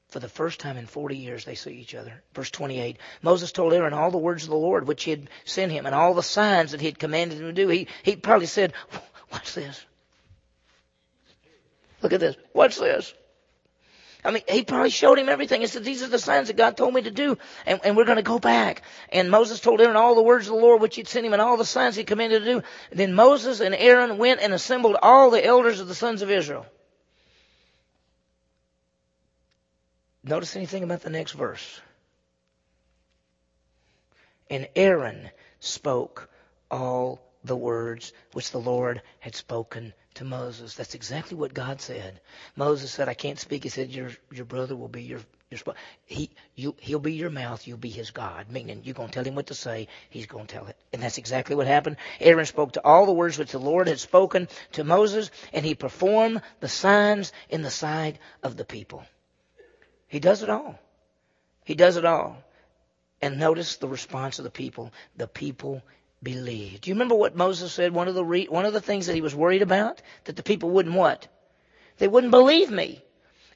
For 0.10 0.20
the 0.20 0.30
first 0.30 0.60
time 0.60 0.78
in 0.78 0.86
40 0.86 1.18
years, 1.18 1.44
they 1.44 1.56
see 1.56 1.72
each 1.72 1.94
other. 1.94 2.24
Verse 2.34 2.50
28. 2.50 2.98
Moses 3.22 3.52
told 3.52 3.74
Aaron 3.74 3.94
all 3.94 4.10
the 4.10 4.18
words 4.18 4.44
of 4.44 4.50
the 4.50 4.56
Lord 4.56 4.88
which 4.88 5.04
he 5.04 5.12
had 5.12 5.30
sent 5.44 5.72
him 5.72 5.86
and 5.86 5.94
all 5.94 6.14
the 6.14 6.24
signs 6.24 6.72
that 6.72 6.80
he 6.80 6.88
had 6.88 6.98
commanded 6.98 7.40
him 7.40 7.48
to 7.48 7.54
do. 7.54 7.68
He, 7.68 7.88
he 8.04 8.16
probably 8.16 8.48
said, 8.48 8.74
Watch 9.32 9.54
this. 9.54 9.86
Look 12.02 12.14
at 12.14 12.22
this. 12.22 12.38
Watch 12.54 12.78
this. 12.78 13.14
I 14.26 14.32
mean, 14.32 14.43
he 14.49 14.63
probably 14.63 14.89
showed 14.89 15.20
him 15.20 15.30
everything. 15.30 15.61
He 15.61 15.68
said, 15.68 15.84
these 15.84 16.03
are 16.03 16.07
the 16.07 16.20
signs 16.20 16.47
that 16.47 16.57
God 16.57 16.76
told 16.76 16.93
me 16.93 17.01
to 17.03 17.11
do, 17.11 17.38
and, 17.65 17.80
and 17.84 17.95
we're 17.95 18.05
going 18.05 18.18
to 18.18 18.24
go 18.24 18.39
back. 18.39 18.82
And 19.11 19.30
Moses 19.30 19.59
told 19.59 19.80
Aaron 19.80 19.95
all 19.95 20.15
the 20.15 20.24
words 20.24 20.47
of 20.47 20.55
the 20.55 20.59
Lord 20.59 20.82
which 20.82 20.95
he'd 20.95 21.07
sent 21.07 21.26
him 21.26 21.34
and 21.34 21.41
all 21.41 21.57
the 21.57 21.65
signs 21.65 21.95
he 21.95 22.03
commanded 22.03 22.39
to 22.43 22.45
do. 22.45 22.63
Then 22.91 23.13
Moses 23.13 23.59
and 23.59 23.76
Aaron 23.76 24.18
went 24.18 24.41
and 24.41 24.53
assembled 24.53 24.97
all 25.01 25.30
the 25.30 25.45
elders 25.45 25.80
of 25.80 25.88
the 25.88 25.95
sons 25.95 26.22
of 26.22 26.32
Israel. 26.32 26.65
Notice 30.24 30.55
anything 30.55 30.84
about 30.84 31.01
the 31.01 31.09
next 31.09 31.32
verse. 31.34 31.80
And 34.49 34.68
Aaron 34.76 35.30
spoke 35.59 36.30
all 36.70 37.22
the 37.43 37.55
words 37.55 38.11
which 38.34 38.51
the 38.51 38.59
Lord 38.59 39.01
had 39.20 39.36
spoken 39.36 39.93
to 40.18 40.26
Moses. 40.26 40.74
That's 40.76 40.95
exactly 40.95 41.38
what 41.38 41.53
God 41.53 41.82
said. 41.82 42.20
Moses 42.55 42.91
said, 42.91 43.07
I 43.07 43.13
can't 43.13 43.39
speak. 43.39 43.63
He 43.63 43.70
said, 43.70 43.91
your, 43.91 44.11
your 44.32 44.45
brother 44.45 44.76
will 44.76 44.88
be 44.88 45.03
your, 45.03 45.20
your, 45.49 45.59
he, 46.05 46.30
you, 46.55 46.76
he'll 46.80 46.99
be 46.99 47.13
your 47.13 47.30
mouth. 47.30 47.68
You'll 47.68 47.78
be 47.78 47.89
his 47.89 48.11
God. 48.11 48.47
Meaning, 48.51 48.82
you're 48.84 48.95
going 48.95 49.09
to 49.09 49.13
tell 49.13 49.24
him 49.24 49.36
what 49.36 49.47
to 49.47 49.53
say. 49.53 49.88
He's 50.09 50.26
going 50.26 50.47
to 50.47 50.55
tell 50.55 50.68
it. 50.68 50.76
And 50.91 51.01
that's 51.01 51.18
exactly 51.18 51.55
what 51.55 51.68
happened. 51.68 51.97
Aaron 52.20 52.45
spoke 52.45 52.74
to 52.74 52.84
all 52.84 53.05
the 53.05 53.13
words 53.13 53.38
which 53.38 53.51
the 53.51 53.59
Lord 53.59 53.88
had 53.88 53.99
spoken 53.99 54.47
to 54.74 54.84
Moses, 54.84 55.32
and 55.53 55.65
he 55.65 55.76
performed 55.76 56.41
the 56.59 56.68
signs 56.68 57.32
in 57.49 57.61
the 57.61 57.72
sight 57.72 58.18
of 58.43 58.57
the 58.57 58.65
people. 58.65 59.03
He 60.07 60.20
does 60.20 60.41
it 60.43 60.49
all. 60.49 60.80
He 61.63 61.76
does 61.76 61.97
it 61.97 62.05
all. 62.05 62.38
And 63.22 63.39
notice 63.39 63.78
the 63.78 63.88
response 63.88 64.39
of 64.39 64.43
the 64.43 64.51
people. 64.51 64.91
The 65.15 65.28
people 65.28 65.82
believed. 66.22 66.82
Do 66.82 66.89
you 66.89 66.95
remember 66.95 67.15
what 67.15 67.36
Moses 67.36 67.72
said? 67.72 67.93
One 67.93 68.07
of 68.07 68.15
the 68.15 68.26
re- 68.26 68.47
one 68.47 68.65
of 68.65 68.74
the 68.74 68.82
things 68.82 69.07
that 69.07 69.15
he 69.15 69.22
was 69.22 69.36
worried 69.36 69.61
about 69.61 70.01
that 70.26 70.36
the 70.36 70.43
people 70.43 70.70
wouldn't 70.70 70.95
what? 70.95 71.28
They 71.97 72.07
wouldn't 72.07 72.32
believe 72.32 72.72
me. 72.72 73.03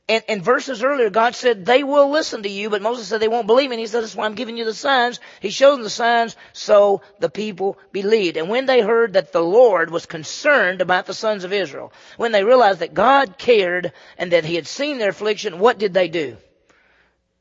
And, 0.10 0.24
and 0.28 0.44
verses 0.44 0.84
earlier, 0.84 1.10
God 1.10 1.36
said 1.36 1.66
they 1.66 1.84
will 1.84 2.10
listen 2.10 2.44
to 2.44 2.50
you, 2.50 2.70
but 2.70 2.82
Moses 2.82 3.08
said 3.08 3.22
they 3.22 3.28
won't 3.28 3.48
believe 3.48 3.70
me. 3.70 3.76
And 3.76 3.80
he 3.80 3.88
said 3.88 4.04
that's 4.04 4.16
why 4.16 4.26
I'm 4.26 4.36
giving 4.36 4.58
you 4.58 4.66
the 4.66 4.74
signs. 4.74 5.20
He 5.40 5.52
showed 5.52 5.76
them 5.76 5.84
the 5.84 5.90
signs, 5.90 6.36
so 6.54 7.02
the 7.20 7.30
people 7.30 7.78
believed. 7.92 8.36
And 8.36 8.50
when 8.50 8.66
they 8.66 8.82
heard 8.82 9.14
that 9.14 9.32
the 9.32 9.44
Lord 9.44 9.90
was 9.90 10.06
concerned 10.06 10.82
about 10.82 11.06
the 11.06 11.14
sons 11.14 11.44
of 11.44 11.54
Israel, 11.54 11.94
when 12.18 12.32
they 12.32 12.44
realized 12.44 12.80
that 12.80 12.94
God 12.94 13.38
cared 13.38 13.94
and 14.18 14.32
that 14.34 14.44
He 14.44 14.56
had 14.56 14.68
seen 14.68 14.98
their 14.98 15.12
affliction, 15.12 15.60
what 15.60 15.78
did 15.78 15.94
they 15.94 16.10
do? 16.10 16.36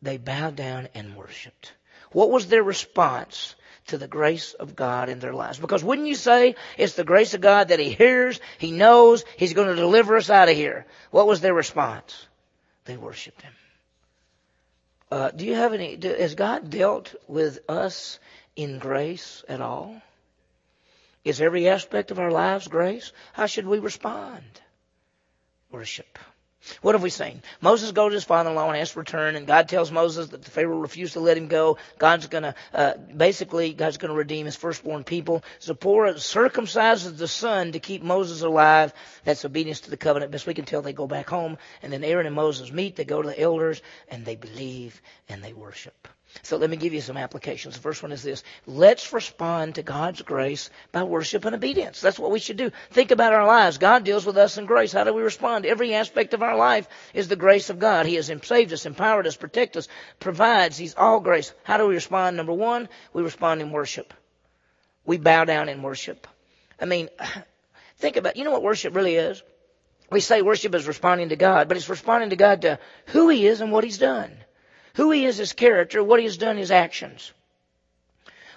They 0.02 0.18
bowed 0.18 0.56
down 0.56 0.88
and 0.94 1.16
worshiped. 1.16 1.72
What 2.12 2.30
was 2.30 2.46
their 2.46 2.62
response? 2.62 3.54
To 3.90 3.98
the 3.98 4.08
grace 4.08 4.54
of 4.54 4.74
God 4.74 5.08
in 5.08 5.20
their 5.20 5.32
lives. 5.32 5.58
Because 5.58 5.84
wouldn't 5.84 6.08
you 6.08 6.14
say 6.14 6.56
it's 6.76 6.94
the 6.94 7.04
grace 7.04 7.34
of 7.34 7.40
God 7.40 7.68
that 7.68 7.78
He 7.78 7.90
hears, 7.90 8.40
He 8.58 8.72
knows, 8.72 9.24
He's 9.36 9.52
going 9.52 9.68
to 9.68 9.76
deliver 9.76 10.16
us 10.16 10.30
out 10.30 10.48
of 10.48 10.56
here? 10.56 10.86
What 11.10 11.26
was 11.26 11.40
their 11.40 11.54
response? 11.54 12.26
They 12.84 12.96
worshiped 12.96 13.42
Him. 13.42 13.52
Uh, 15.10 15.30
do 15.30 15.44
you 15.44 15.54
have 15.54 15.72
any, 15.72 15.96
do, 15.96 16.08
has 16.08 16.34
God 16.34 16.70
dealt 16.70 17.14
with 17.26 17.58
us 17.68 18.18
in 18.56 18.78
grace 18.78 19.44
at 19.48 19.60
all? 19.60 20.00
Is 21.24 21.40
every 21.40 21.68
aspect 21.68 22.10
of 22.10 22.18
our 22.18 22.30
lives 22.30 22.68
grace? 22.68 23.12
How 23.32 23.46
should 23.46 23.66
we 23.66 23.78
respond? 23.78 24.44
Worship. 25.70 26.18
What 26.82 26.94
have 26.94 27.02
we 27.02 27.10
seen? 27.10 27.42
Moses 27.60 27.92
goes 27.92 28.10
to 28.10 28.14
his 28.14 28.24
father-in-law 28.24 28.68
and 28.68 28.78
asks 28.78 28.92
for 28.92 29.00
return, 29.00 29.34
and 29.36 29.46
God 29.46 29.68
tells 29.68 29.90
Moses 29.90 30.28
that 30.28 30.42
the 30.42 30.50
Pharaoh 30.50 30.78
refused 30.78 31.14
to 31.14 31.20
let 31.20 31.36
him 31.36 31.48
go. 31.48 31.78
God's 31.98 32.26
gonna, 32.26 32.54
uh, 32.74 32.94
basically, 33.16 33.72
God's 33.72 33.96
gonna 33.96 34.14
redeem 34.14 34.46
his 34.46 34.56
firstborn 34.56 35.04
people. 35.04 35.42
Zipporah 35.62 36.14
circumcises 36.14 37.16
the 37.16 37.28
son 37.28 37.72
to 37.72 37.80
keep 37.80 38.02
Moses 38.02 38.42
alive. 38.42 38.92
That's 39.24 39.44
obedience 39.44 39.80
to 39.82 39.90
the 39.90 39.96
covenant. 39.96 40.32
Best 40.32 40.46
we 40.46 40.54
can 40.54 40.64
tell, 40.64 40.82
they 40.82 40.92
go 40.92 41.06
back 41.06 41.28
home, 41.28 41.56
and 41.82 41.92
then 41.92 42.04
Aaron 42.04 42.26
and 42.26 42.34
Moses 42.34 42.70
meet. 42.70 42.96
They 42.96 43.04
go 43.04 43.22
to 43.22 43.28
the 43.28 43.40
elders, 43.40 43.80
and 44.08 44.24
they 44.24 44.36
believe 44.36 45.00
and 45.28 45.42
they 45.42 45.52
worship. 45.52 46.08
So 46.42 46.56
let 46.56 46.70
me 46.70 46.76
give 46.76 46.94
you 46.94 47.00
some 47.00 47.16
applications. 47.16 47.74
The 47.74 47.80
first 47.80 48.02
one 48.02 48.12
is 48.12 48.22
this. 48.22 48.44
Let's 48.66 49.12
respond 49.12 49.74
to 49.74 49.82
God's 49.82 50.22
grace 50.22 50.70
by 50.92 51.02
worship 51.02 51.44
and 51.44 51.54
obedience. 51.54 52.00
That's 52.00 52.18
what 52.18 52.30
we 52.30 52.38
should 52.38 52.56
do. 52.56 52.70
Think 52.90 53.10
about 53.10 53.32
our 53.32 53.46
lives. 53.46 53.78
God 53.78 54.04
deals 54.04 54.24
with 54.24 54.36
us 54.36 54.56
in 54.56 54.66
grace. 54.66 54.92
How 54.92 55.04
do 55.04 55.12
we 55.12 55.22
respond? 55.22 55.66
Every 55.66 55.94
aspect 55.94 56.32
of 56.32 56.42
our 56.42 56.56
life 56.56 56.88
is 57.14 57.28
the 57.28 57.36
grace 57.36 57.68
of 57.68 57.78
God. 57.78 58.06
He 58.06 58.14
has 58.14 58.30
saved 58.42 58.72
us, 58.72 58.86
empowered 58.86 59.26
us, 59.26 59.36
protected 59.36 59.80
us, 59.80 59.88
provides. 60.18 60.76
He's 60.76 60.94
all 60.94 61.20
grace. 61.20 61.52
How 61.64 61.78
do 61.78 61.86
we 61.86 61.94
respond? 61.94 62.36
Number 62.36 62.52
one, 62.52 62.88
we 63.12 63.22
respond 63.22 63.60
in 63.60 63.72
worship. 63.72 64.14
We 65.04 65.18
bow 65.18 65.44
down 65.44 65.68
in 65.68 65.82
worship. 65.82 66.26
I 66.80 66.84
mean, 66.84 67.08
think 67.98 68.16
about, 68.16 68.36
you 68.36 68.44
know 68.44 68.52
what 68.52 68.62
worship 68.62 68.94
really 68.94 69.16
is? 69.16 69.42
We 70.10 70.20
say 70.20 70.42
worship 70.42 70.74
is 70.74 70.88
responding 70.88 71.28
to 71.28 71.36
God, 71.36 71.68
but 71.68 71.76
it's 71.76 71.88
responding 71.88 72.30
to 72.30 72.36
God 72.36 72.62
to 72.62 72.78
who 73.06 73.28
He 73.28 73.46
is 73.46 73.60
and 73.60 73.72
what 73.72 73.84
He's 73.84 73.98
done 73.98 74.32
who 74.94 75.10
he 75.10 75.24
is, 75.24 75.36
his 75.36 75.52
character, 75.52 76.02
what 76.02 76.20
he 76.20 76.26
has 76.26 76.36
done, 76.36 76.56
his 76.56 76.70
actions. 76.70 77.32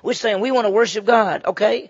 We're 0.02 0.14
saying 0.14 0.42
we 0.42 0.52
want 0.52 0.66
to 0.66 0.72
worship 0.72 1.06
God, 1.06 1.46
okay? 1.46 1.90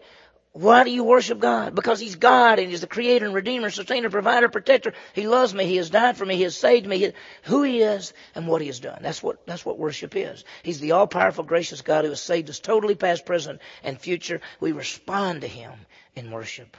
Why 0.53 0.83
do 0.83 0.91
you 0.91 1.03
worship 1.03 1.39
God? 1.39 1.73
Because 1.73 1.99
He's 1.99 2.15
God 2.15 2.59
and 2.59 2.69
He's 2.69 2.81
the 2.81 2.87
Creator 2.87 3.25
and 3.25 3.33
Redeemer, 3.33 3.71
Sustainer, 3.71 4.11
Provider, 4.11 4.49
Protector. 4.49 4.93
He 5.13 5.27
loves 5.27 5.51
me. 5.51 5.65
He 5.65 5.77
has 5.77 5.89
died 5.89 6.15
for 6.15 6.27
me. 6.27 6.35
He 6.35 6.43
has 6.43 6.55
saved 6.55 6.85
me. 6.85 6.99
He, 6.99 7.13
who 7.43 7.63
He 7.63 7.81
is 7.81 8.13
and 8.35 8.47
what 8.47 8.61
He 8.61 8.67
has 8.67 8.79
done. 8.79 8.99
That's 9.01 9.23
what, 9.23 9.47
that's 9.47 9.65
what 9.65 9.79
worship 9.79 10.15
is. 10.15 10.45
He's 10.61 10.79
the 10.79 10.91
all-powerful, 10.91 11.43
gracious 11.43 11.81
God 11.81 12.03
who 12.03 12.11
has 12.11 12.21
saved 12.21 12.51
us 12.51 12.59
totally 12.59 12.93
past, 12.93 13.25
present, 13.25 13.61
and 13.83 13.99
future. 13.99 14.41
We 14.59 14.73
respond 14.73 15.41
to 15.41 15.47
Him 15.47 15.73
in 16.15 16.29
worship. 16.29 16.77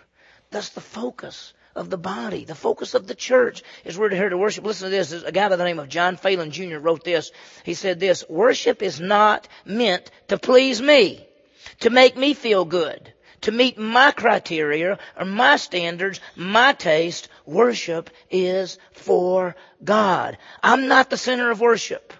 That's 0.50 0.68
the 0.68 0.80
focus 0.80 1.52
of 1.74 1.90
the 1.90 1.98
body. 1.98 2.44
The 2.44 2.54
focus 2.54 2.94
of 2.94 3.06
the 3.06 3.14
church 3.14 3.62
is 3.84 3.98
we're 3.98 4.10
here 4.10 4.28
to 4.28 4.38
worship. 4.38 4.64
Listen 4.64 4.90
to 4.90 4.96
this. 4.96 5.12
A 5.12 5.32
guy 5.32 5.48
by 5.48 5.56
the 5.56 5.64
name 5.64 5.78
of 5.78 5.88
John 5.88 6.16
Phelan 6.16 6.50
Jr. 6.50 6.78
wrote 6.78 7.04
this. 7.04 7.32
He 7.64 7.74
said 7.74 8.00
this, 8.00 8.28
worship 8.28 8.82
is 8.82 9.00
not 9.00 9.48
meant 9.64 10.10
to 10.28 10.38
please 10.38 10.80
me, 10.80 11.26
to 11.80 11.90
make 11.90 12.16
me 12.16 12.34
feel 12.34 12.64
good, 12.64 13.12
to 13.42 13.52
meet 13.52 13.78
my 13.78 14.12
criteria 14.12 14.98
or 15.18 15.24
my 15.24 15.56
standards, 15.56 16.20
my 16.36 16.72
taste. 16.72 17.28
Worship 17.46 18.10
is 18.30 18.78
for 18.92 19.56
God. 19.82 20.38
I'm 20.62 20.88
not 20.88 21.10
the 21.10 21.16
center 21.16 21.50
of 21.50 21.60
worship. 21.60 22.12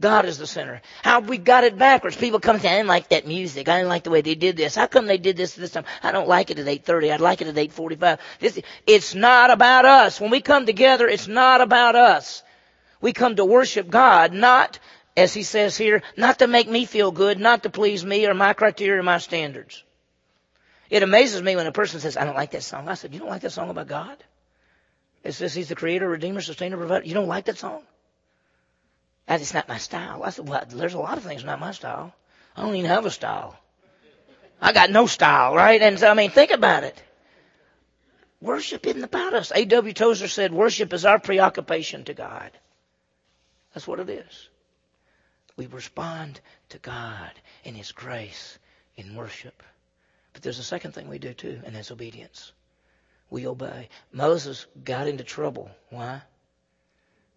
God 0.00 0.24
is 0.24 0.38
the 0.38 0.46
center. 0.46 0.82
How 1.02 1.20
we 1.20 1.38
got 1.38 1.62
it 1.64 1.78
backwards. 1.78 2.16
People 2.16 2.40
come 2.40 2.58
saying, 2.58 2.74
I 2.74 2.76
didn't 2.78 2.88
like 2.88 3.08
that 3.10 3.28
music. 3.28 3.68
I 3.68 3.76
didn't 3.76 3.88
like 3.88 4.02
the 4.02 4.10
way 4.10 4.22
they 4.22 4.34
did 4.34 4.56
this. 4.56 4.74
How 4.74 4.86
come 4.86 5.06
they 5.06 5.18
did 5.18 5.36
this 5.36 5.54
this 5.54 5.70
time? 5.70 5.84
I 6.02 6.10
don't 6.10 6.28
like 6.28 6.50
it 6.50 6.58
at 6.58 6.66
8.30. 6.66 7.12
I'd 7.12 7.20
like 7.20 7.40
it 7.40 7.46
at 7.46 7.54
8.45. 7.54 8.18
This, 8.40 8.60
it's 8.86 9.14
not 9.14 9.50
about 9.50 9.84
us. 9.84 10.20
When 10.20 10.30
we 10.30 10.40
come 10.40 10.66
together, 10.66 11.06
it's 11.06 11.28
not 11.28 11.60
about 11.60 11.94
us. 11.94 12.42
We 13.00 13.12
come 13.12 13.36
to 13.36 13.44
worship 13.44 13.88
God, 13.88 14.32
not, 14.32 14.80
as 15.16 15.32
he 15.32 15.44
says 15.44 15.76
here, 15.76 16.02
not 16.16 16.40
to 16.40 16.48
make 16.48 16.68
me 16.68 16.86
feel 16.86 17.12
good, 17.12 17.38
not 17.38 17.62
to 17.62 17.70
please 17.70 18.04
me 18.04 18.26
or 18.26 18.34
my 18.34 18.52
criteria 18.52 18.98
or 18.98 19.04
my 19.04 19.18
standards. 19.18 19.84
It 20.90 21.02
amazes 21.02 21.40
me 21.40 21.54
when 21.54 21.66
a 21.66 21.72
person 21.72 22.00
says, 22.00 22.16
I 22.16 22.24
don't 22.24 22.36
like 22.36 22.50
that 22.50 22.62
song. 22.62 22.88
I 22.88 22.94
said, 22.94 23.14
you 23.14 23.20
don't 23.20 23.28
like 23.28 23.42
that 23.42 23.52
song 23.52 23.70
about 23.70 23.86
God? 23.86 24.16
It 25.22 25.32
says 25.32 25.54
he's 25.54 25.68
the 25.68 25.74
creator, 25.74 26.08
redeemer, 26.08 26.40
sustainer, 26.40 26.76
provider. 26.76 27.06
You 27.06 27.14
don't 27.14 27.28
like 27.28 27.46
that 27.46 27.58
song? 27.58 27.82
That 29.26 29.40
is 29.40 29.54
not 29.54 29.68
my 29.68 29.78
style. 29.78 30.22
I 30.22 30.30
said, 30.30 30.48
well, 30.48 30.64
there's 30.68 30.94
a 30.94 30.98
lot 30.98 31.16
of 31.16 31.24
things 31.24 31.44
not 31.44 31.60
my 31.60 31.72
style. 31.72 32.14
I 32.56 32.62
don't 32.62 32.74
even 32.74 32.90
have 32.90 33.06
a 33.06 33.10
style. 33.10 33.58
I 34.60 34.72
got 34.72 34.90
no 34.90 35.06
style, 35.06 35.54
right? 35.54 35.80
And 35.80 35.98
so, 35.98 36.08
I 36.08 36.14
mean, 36.14 36.30
think 36.30 36.50
about 36.50 36.84
it. 36.84 37.02
Worship 38.40 38.86
isn't 38.86 39.02
about 39.02 39.34
us. 39.34 39.52
A.W. 39.54 39.94
Tozer 39.94 40.28
said, 40.28 40.52
worship 40.52 40.92
is 40.92 41.04
our 41.04 41.18
preoccupation 41.18 42.04
to 42.04 42.14
God. 42.14 42.50
That's 43.72 43.86
what 43.86 44.00
it 44.00 44.10
is. 44.10 44.48
We 45.56 45.66
respond 45.66 46.40
to 46.70 46.78
God 46.78 47.30
in 47.64 47.74
His 47.74 47.92
grace 47.92 48.58
in 48.96 49.14
worship. 49.14 49.62
But 50.32 50.42
there's 50.42 50.58
a 50.58 50.64
second 50.64 50.92
thing 50.92 51.08
we 51.08 51.18
do 51.18 51.32
too, 51.32 51.60
and 51.64 51.74
that's 51.74 51.90
obedience. 51.90 52.52
We 53.30 53.46
obey. 53.46 53.88
Moses 54.12 54.66
got 54.84 55.08
into 55.08 55.24
trouble. 55.24 55.70
Why? 55.90 56.22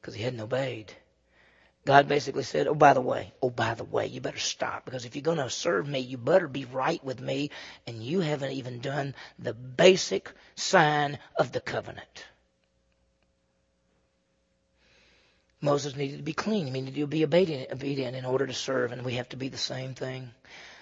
Because 0.01 0.13
he 0.13 0.23
hadn't 0.23 0.41
obeyed. 0.41 0.93
God 1.87 2.09
basically 2.09 2.43
said, 2.43 2.67
Oh, 2.67 2.75
by 2.75 2.91
the 2.91 2.99
way, 2.99 3.31
oh, 3.41 3.49
by 3.49 3.73
the 3.73 3.85
way, 3.85 4.07
you 4.07 4.19
better 4.19 4.37
stop 4.37 4.83
because 4.83 5.05
if 5.05 5.15
you're 5.15 5.21
going 5.21 5.37
to 5.37 5.49
serve 5.49 5.87
me, 5.87 5.99
you 5.99 6.17
better 6.17 6.49
be 6.49 6.65
right 6.65 7.01
with 7.01 7.21
me, 7.21 7.49
and 7.87 8.03
you 8.03 8.19
haven't 8.19 8.51
even 8.51 8.81
done 8.81 9.15
the 9.39 9.53
basic 9.53 10.29
sign 10.55 11.17
of 11.37 11.53
the 11.53 11.61
covenant. 11.61 12.25
Moses 15.61 15.95
needed 15.95 16.17
to 16.17 16.23
be 16.23 16.33
clean. 16.33 16.65
He 16.65 16.73
needed 16.73 16.95
to 16.95 17.07
be 17.07 17.23
obedient, 17.23 17.71
obedient 17.71 18.17
in 18.17 18.25
order 18.25 18.45
to 18.45 18.53
serve, 18.53 18.91
and 18.91 19.05
we 19.05 19.13
have 19.13 19.29
to 19.29 19.37
be 19.37 19.47
the 19.47 19.57
same 19.57 19.93
thing. 19.93 20.31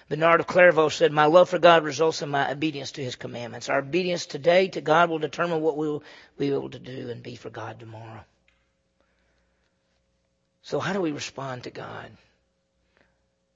Bernard 0.08 0.40
of 0.40 0.48
Clairvaux 0.48 0.88
said, 0.88 1.12
My 1.12 1.26
love 1.26 1.50
for 1.50 1.60
God 1.60 1.84
results 1.84 2.20
in 2.20 2.30
my 2.30 2.50
obedience 2.50 2.90
to 2.92 3.04
His 3.04 3.14
commandments. 3.14 3.68
Our 3.68 3.78
obedience 3.78 4.26
today 4.26 4.66
to 4.70 4.80
God 4.80 5.08
will 5.08 5.20
determine 5.20 5.60
what 5.60 5.76
we 5.76 5.86
will 5.86 6.02
be 6.36 6.52
able 6.52 6.70
to 6.70 6.80
do 6.80 7.10
and 7.10 7.22
be 7.22 7.36
for 7.36 7.50
God 7.50 7.78
tomorrow. 7.78 8.24
So 10.66 10.80
how 10.80 10.92
do 10.92 11.00
we 11.00 11.12
respond 11.12 11.62
to 11.62 11.70
God? 11.70 12.10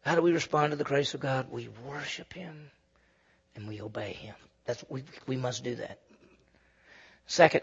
How 0.02 0.14
do 0.14 0.22
we 0.22 0.30
respond 0.30 0.70
to 0.70 0.76
the 0.76 0.84
grace 0.84 1.12
of 1.12 1.18
God? 1.18 1.50
We 1.50 1.68
worship 1.84 2.32
Him 2.32 2.70
and 3.56 3.66
we 3.66 3.82
obey 3.82 4.12
Him. 4.12 4.36
That's 4.64 4.84
we 4.88 5.02
we 5.26 5.36
must 5.36 5.64
do 5.64 5.74
that. 5.74 5.98
Second 7.26 7.62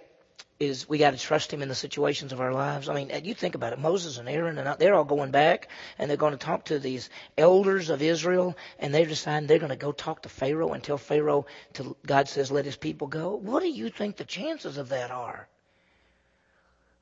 is 0.60 0.90
we 0.90 0.98
got 0.98 1.12
to 1.12 1.18
trust 1.18 1.54
Him 1.54 1.62
in 1.62 1.70
the 1.70 1.76
situations 1.76 2.34
of 2.34 2.42
our 2.42 2.52
lives. 2.52 2.90
I 2.90 2.94
mean, 2.94 3.10
you 3.24 3.34
think 3.34 3.56
about 3.56 3.72
it. 3.72 3.80
Moses 3.80 4.18
and 4.18 4.28
Aaron 4.28 4.58
and 4.58 4.78
they're 4.78 4.96
all 4.96 5.06
going 5.06 5.32
back 5.32 5.70
and 5.98 6.10
they're 6.10 6.18
going 6.18 6.38
to 6.38 6.46
talk 6.46 6.66
to 6.66 6.78
these 6.78 7.10
elders 7.38 7.90
of 7.90 8.02
Israel 8.02 8.58
and 8.80 8.94
they're 8.94 9.06
deciding 9.06 9.48
they're 9.48 9.60
going 9.60 9.70
to 9.70 9.78
go 9.78 9.94
talk 9.94 10.24
to 10.24 10.30
Pharaoh 10.30 10.74
and 10.74 10.84
tell 10.84 10.98
Pharaoh 10.98 11.46
to 11.76 11.96
God 12.06 12.28
says 12.28 12.52
let 12.52 12.66
His 12.66 12.76
people 12.76 13.08
go. 13.08 13.36
What 13.36 13.64
do 13.64 13.70
you 13.70 13.88
think 13.92 14.18
the 14.18 14.26
chances 14.26 14.78
of 14.78 14.90
that 14.90 15.10
are? 15.10 15.48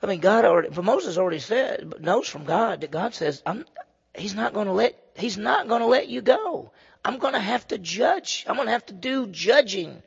I 0.05 0.07
mean, 0.07 0.19
God 0.19 0.45
already, 0.45 0.69
but 0.69 0.85
Moses 0.85 1.17
already 1.17 1.39
said, 1.39 1.95
knows 1.99 2.29
from 2.29 2.45
God 2.45 2.81
that 2.81 2.91
God 2.91 3.15
says, 3.15 3.41
I'm, 3.43 3.65
He's 4.13 4.35
not 4.35 4.53
going 4.53 4.67
to 4.67 4.71
let, 4.71 4.95
He's 5.15 5.35
not 5.35 5.67
going 5.67 5.81
to 5.81 5.87
let 5.87 6.07
you 6.07 6.21
go. 6.21 6.69
I'm 7.03 7.17
going 7.17 7.33
to 7.33 7.39
have 7.39 7.67
to 7.69 7.79
judge. 7.79 8.45
I'm 8.47 8.55
going 8.55 8.67
to 8.67 8.71
have 8.71 8.85
to 8.85 8.93
do 8.93 9.25
judging. 9.25 10.03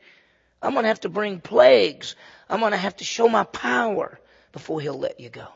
I'm 0.63 0.75
going 0.75 0.85
to 0.85 0.89
have 0.89 1.01
to 1.01 1.09
bring 1.09 1.41
plagues. 1.41 2.15
I'm 2.49 2.61
going 2.61 2.71
to 2.71 2.79
have 2.79 2.95
to 2.99 3.05
show 3.05 3.29
my 3.29 3.43
power 3.43 4.21
before 4.53 4.81
He'll 4.81 4.97
let 4.97 5.19
you 5.19 5.31
go. 5.31 5.49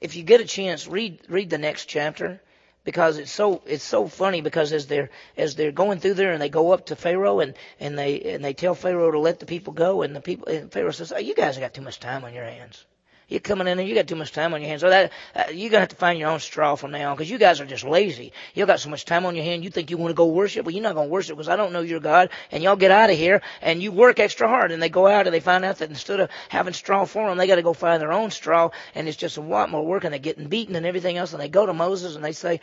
If 0.00 0.16
you 0.16 0.24
get 0.24 0.40
a 0.40 0.44
chance, 0.44 0.88
read, 0.88 1.20
read 1.28 1.50
the 1.50 1.58
next 1.58 1.84
chapter 1.84 2.40
because 2.82 3.18
it's 3.18 3.30
so 3.30 3.62
it's 3.64 3.84
so 3.84 4.08
funny 4.08 4.40
because 4.40 4.72
as 4.72 4.88
they're 4.88 5.10
as 5.36 5.54
they're 5.54 5.70
going 5.70 6.00
through 6.00 6.14
there 6.14 6.32
and 6.32 6.42
they 6.42 6.48
go 6.48 6.72
up 6.72 6.86
to 6.86 6.96
Pharaoh 6.96 7.38
and 7.38 7.54
and 7.78 7.96
they 7.96 8.20
and 8.22 8.44
they 8.44 8.54
tell 8.54 8.74
Pharaoh 8.74 9.12
to 9.12 9.20
let 9.20 9.38
the 9.38 9.46
people 9.46 9.72
go 9.72 10.02
and 10.02 10.16
the 10.16 10.20
people 10.20 10.48
and 10.48 10.72
Pharaoh 10.72 10.90
says, 10.90 11.12
"Oh, 11.12 11.18
you 11.18 11.36
guys 11.36 11.54
have 11.54 11.62
got 11.62 11.74
too 11.74 11.80
much 11.80 12.00
time 12.00 12.24
on 12.24 12.34
your 12.34 12.44
hands." 12.44 12.84
You're 13.28 13.40
coming 13.40 13.66
in 13.66 13.78
and 13.78 13.88
you 13.88 13.94
got 13.94 14.06
too 14.06 14.16
much 14.16 14.32
time 14.32 14.52
on 14.52 14.60
your 14.60 14.68
hands. 14.68 14.82
So 14.82 14.90
that 14.90 15.12
uh, 15.34 15.44
you're 15.52 15.70
gonna 15.70 15.80
have 15.80 15.88
to 15.90 15.96
find 15.96 16.18
your 16.18 16.30
own 16.30 16.40
straw 16.40 16.74
from 16.74 16.90
now 16.90 17.10
on 17.10 17.16
because 17.16 17.30
you 17.30 17.38
guys 17.38 17.60
are 17.60 17.66
just 17.66 17.84
lazy. 17.84 18.32
You 18.54 18.66
got 18.66 18.80
so 18.80 18.90
much 18.90 19.04
time 19.04 19.24
on 19.26 19.34
your 19.34 19.44
hand. 19.44 19.64
You 19.64 19.70
think 19.70 19.90
you 19.90 19.96
want 19.96 20.10
to 20.10 20.14
go 20.14 20.26
worship, 20.26 20.66
well, 20.66 20.74
you're 20.74 20.82
not 20.82 20.94
gonna 20.94 21.08
worship 21.08 21.36
because 21.36 21.48
I 21.48 21.56
don't 21.56 21.72
know 21.72 21.80
your 21.80 22.00
God. 22.00 22.30
And 22.50 22.62
y'all 22.62 22.76
get 22.76 22.90
out 22.90 23.10
of 23.10 23.16
here 23.16 23.42
and 23.62 23.82
you 23.82 23.92
work 23.92 24.18
extra 24.18 24.48
hard. 24.48 24.72
And 24.72 24.82
they 24.82 24.88
go 24.88 25.06
out 25.06 25.26
and 25.26 25.34
they 25.34 25.40
find 25.40 25.64
out 25.64 25.78
that 25.78 25.90
instead 25.90 26.20
of 26.20 26.30
having 26.48 26.74
straw 26.74 27.04
for 27.04 27.28
them, 27.28 27.38
they 27.38 27.46
got 27.46 27.56
to 27.56 27.62
go 27.62 27.72
find 27.72 28.00
their 28.00 28.12
own 28.12 28.30
straw. 28.30 28.70
And 28.94 29.08
it's 29.08 29.16
just 29.16 29.36
a 29.36 29.40
lot 29.42 29.70
more 29.70 29.84
work 29.84 30.04
and 30.04 30.12
they're 30.12 30.18
getting 30.18 30.48
beaten 30.48 30.76
and 30.76 30.86
everything 30.86 31.16
else. 31.16 31.32
And 31.32 31.40
they 31.40 31.48
go 31.48 31.66
to 31.66 31.72
Moses 31.72 32.16
and 32.16 32.24
they 32.24 32.32
say, 32.32 32.60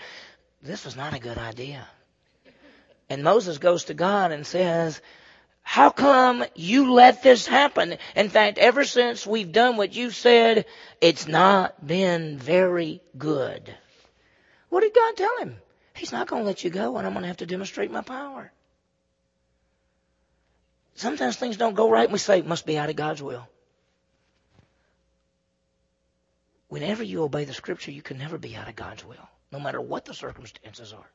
"This 0.62 0.86
was 0.86 0.96
not 0.96 1.14
a 1.14 1.20
good 1.20 1.38
idea." 1.38 1.88
And 3.10 3.24
Moses 3.24 3.58
goes 3.58 3.86
to 3.86 3.94
God 3.94 4.32
and 4.32 4.48
says, 4.48 5.02
how 5.64 5.90
come 5.90 6.44
you 6.56 6.94
let 6.94 7.24
this 7.24 7.48
happen? 7.48 7.98
In 8.16 8.30
fact, 8.30 8.58
ever 8.58 8.84
since 8.84 9.26
we've 9.26 9.52
done 9.52 9.78
what 9.78 9.94
you 9.94 10.12
said, 10.12 10.66
it's 11.00 11.28
not 11.28 11.86
been 11.86 12.38
very 12.38 13.02
good. 13.18 13.74
What 14.70 14.82
did 14.82 14.94
God 14.94 15.18
tell 15.18 15.38
him? 15.40 15.58
He's 15.94 16.12
not 16.12 16.28
going 16.28 16.44
to 16.44 16.48
let 16.48 16.64
you 16.64 16.70
go, 16.70 16.98
and 16.98 17.06
I'm 17.06 17.14
going 17.14 17.24
to 17.24 17.28
have 17.28 17.38
to 17.38 17.46
demonstrate 17.46 17.92
my 17.92 18.02
power. 18.02 18.52
Sometimes 20.96 21.36
things 21.36 21.58
don't 21.58 21.76
go 21.76 21.90
right, 21.90 22.04
and 22.04 22.14
we 22.14 22.20
say 22.20 22.40
it 22.40 22.48
must 22.48 22.66
be 22.66 22.78
out 22.78 22.90
of 22.90 22.96
God's 22.96 23.22
will. 23.22 23.48
Whenever 26.70 27.04
you 27.04 27.24
obey 27.24 27.44
the 27.44 27.54
scripture, 27.54 27.92
you 27.92 28.02
can 28.02 28.18
never 28.18 28.38
be 28.38 28.56
out 28.56 28.70
of 28.70 28.76
God's 28.76 29.06
will, 29.06 29.30
no 29.52 29.60
matter 29.60 29.82
what 29.82 30.06
the 30.06 30.14
circumstances 30.14 30.94
are. 30.94 31.10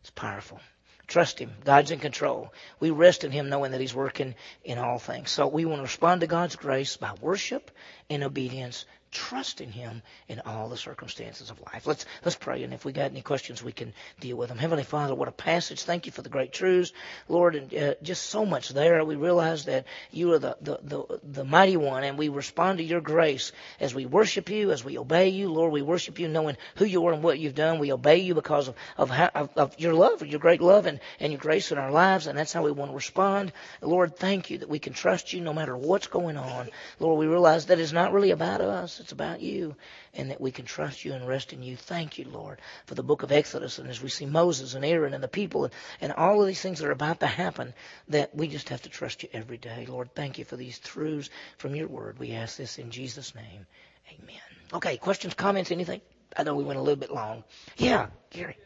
It's 0.00 0.10
powerful. 0.10 0.60
Trust 1.06 1.38
Him. 1.38 1.52
God's 1.64 1.90
in 1.90 1.98
control. 1.98 2.52
We 2.80 2.90
rest 2.90 3.24
in 3.24 3.30
Him 3.30 3.48
knowing 3.48 3.72
that 3.72 3.80
He's 3.80 3.94
working 3.94 4.34
in 4.64 4.78
all 4.78 4.98
things. 4.98 5.30
So 5.30 5.46
we 5.46 5.64
want 5.64 5.78
to 5.78 5.84
respond 5.84 6.22
to 6.22 6.26
God's 6.26 6.56
grace 6.56 6.96
by 6.96 7.12
worship 7.20 7.70
and 8.08 8.22
obedience 8.22 8.86
trust 9.14 9.60
in 9.60 9.70
Him 9.70 10.02
in 10.28 10.40
all 10.40 10.68
the 10.68 10.76
circumstances 10.76 11.48
of 11.48 11.60
life. 11.72 11.86
Let's 11.86 12.04
let's 12.24 12.36
pray, 12.36 12.62
and 12.64 12.74
if 12.74 12.84
we 12.84 12.92
got 12.92 13.10
any 13.10 13.22
questions, 13.22 13.62
we 13.62 13.72
can 13.72 13.94
deal 14.20 14.36
with 14.36 14.48
them. 14.50 14.58
Heavenly 14.58 14.84
Father, 14.84 15.14
what 15.14 15.28
a 15.28 15.32
passage! 15.32 15.82
Thank 15.82 16.06
you 16.06 16.12
for 16.12 16.22
the 16.22 16.28
great 16.28 16.52
truths, 16.52 16.92
Lord, 17.28 17.54
and 17.54 17.72
uh, 17.72 17.94
just 18.02 18.24
so 18.24 18.44
much 18.44 18.70
there. 18.70 19.02
We 19.04 19.16
realize 19.16 19.64
that 19.66 19.86
you 20.10 20.32
are 20.34 20.38
the, 20.38 20.56
the 20.60 20.78
the 20.82 21.20
the 21.22 21.44
mighty 21.44 21.76
one, 21.76 22.04
and 22.04 22.18
we 22.18 22.28
respond 22.28 22.78
to 22.78 22.84
your 22.84 23.00
grace 23.00 23.52
as 23.80 23.94
we 23.94 24.04
worship 24.04 24.50
you, 24.50 24.72
as 24.72 24.84
we 24.84 24.98
obey 24.98 25.28
you, 25.28 25.50
Lord. 25.50 25.72
We 25.72 25.82
worship 25.82 26.18
you, 26.18 26.28
knowing 26.28 26.56
who 26.76 26.84
you 26.84 27.06
are 27.06 27.12
and 27.12 27.22
what 27.22 27.38
you've 27.38 27.54
done. 27.54 27.78
We 27.78 27.92
obey 27.92 28.18
you 28.18 28.34
because 28.34 28.68
of 28.68 28.74
of, 28.98 29.10
how, 29.10 29.30
of, 29.34 29.50
of 29.56 29.78
your 29.78 29.94
love, 29.94 30.26
your 30.26 30.40
great 30.40 30.60
love, 30.60 30.86
and 30.86 30.98
and 31.20 31.32
your 31.32 31.40
grace 31.40 31.70
in 31.70 31.78
our 31.78 31.92
lives, 31.92 32.26
and 32.26 32.36
that's 32.36 32.52
how 32.52 32.64
we 32.64 32.72
want 32.72 32.90
to 32.90 32.96
respond. 32.96 33.52
Lord, 33.80 34.16
thank 34.16 34.50
you 34.50 34.58
that 34.58 34.68
we 34.68 34.80
can 34.80 34.92
trust 34.92 35.32
you 35.32 35.40
no 35.40 35.52
matter 35.52 35.76
what's 35.76 36.08
going 36.08 36.36
on. 36.36 36.68
Lord, 36.98 37.18
we 37.18 37.26
realize 37.26 37.66
that 37.66 37.78
it's 37.78 37.92
not 37.92 38.12
really 38.12 38.32
about 38.32 38.60
us 38.60 39.03
it's 39.04 39.12
about 39.12 39.42
you 39.42 39.76
and 40.14 40.30
that 40.30 40.40
we 40.40 40.50
can 40.50 40.64
trust 40.64 41.04
you 41.04 41.12
and 41.12 41.28
rest 41.28 41.52
in 41.52 41.62
you. 41.62 41.76
Thank 41.76 42.16
you, 42.16 42.24
Lord, 42.24 42.58
for 42.86 42.94
the 42.94 43.02
book 43.02 43.22
of 43.22 43.30
Exodus. 43.30 43.78
And 43.78 43.90
as 43.90 44.02
we 44.02 44.08
see 44.08 44.24
Moses 44.24 44.72
and 44.72 44.82
Aaron 44.82 45.12
and 45.12 45.22
the 45.22 45.28
people 45.28 45.64
and, 45.64 45.74
and 46.00 46.12
all 46.12 46.40
of 46.40 46.46
these 46.46 46.62
things 46.62 46.78
that 46.78 46.88
are 46.88 46.92
about 46.92 47.20
to 47.20 47.26
happen, 47.26 47.74
that 48.08 48.34
we 48.34 48.48
just 48.48 48.70
have 48.70 48.80
to 48.82 48.88
trust 48.88 49.22
you 49.22 49.28
every 49.34 49.58
day. 49.58 49.84
Lord, 49.86 50.14
thank 50.14 50.38
you 50.38 50.46
for 50.46 50.56
these 50.56 50.78
truths 50.78 51.28
from 51.58 51.74
your 51.74 51.86
word. 51.86 52.18
We 52.18 52.32
ask 52.32 52.56
this 52.56 52.78
in 52.78 52.90
Jesus' 52.90 53.34
name. 53.34 53.66
Amen. 54.10 54.40
Okay, 54.72 54.96
questions, 54.96 55.34
comments, 55.34 55.70
anything? 55.70 56.00
I 56.34 56.42
know 56.42 56.54
we 56.54 56.64
went 56.64 56.78
a 56.78 56.82
little 56.82 56.96
bit 56.96 57.12
long. 57.12 57.44
Yeah, 57.76 58.06
Gary. 58.30 58.56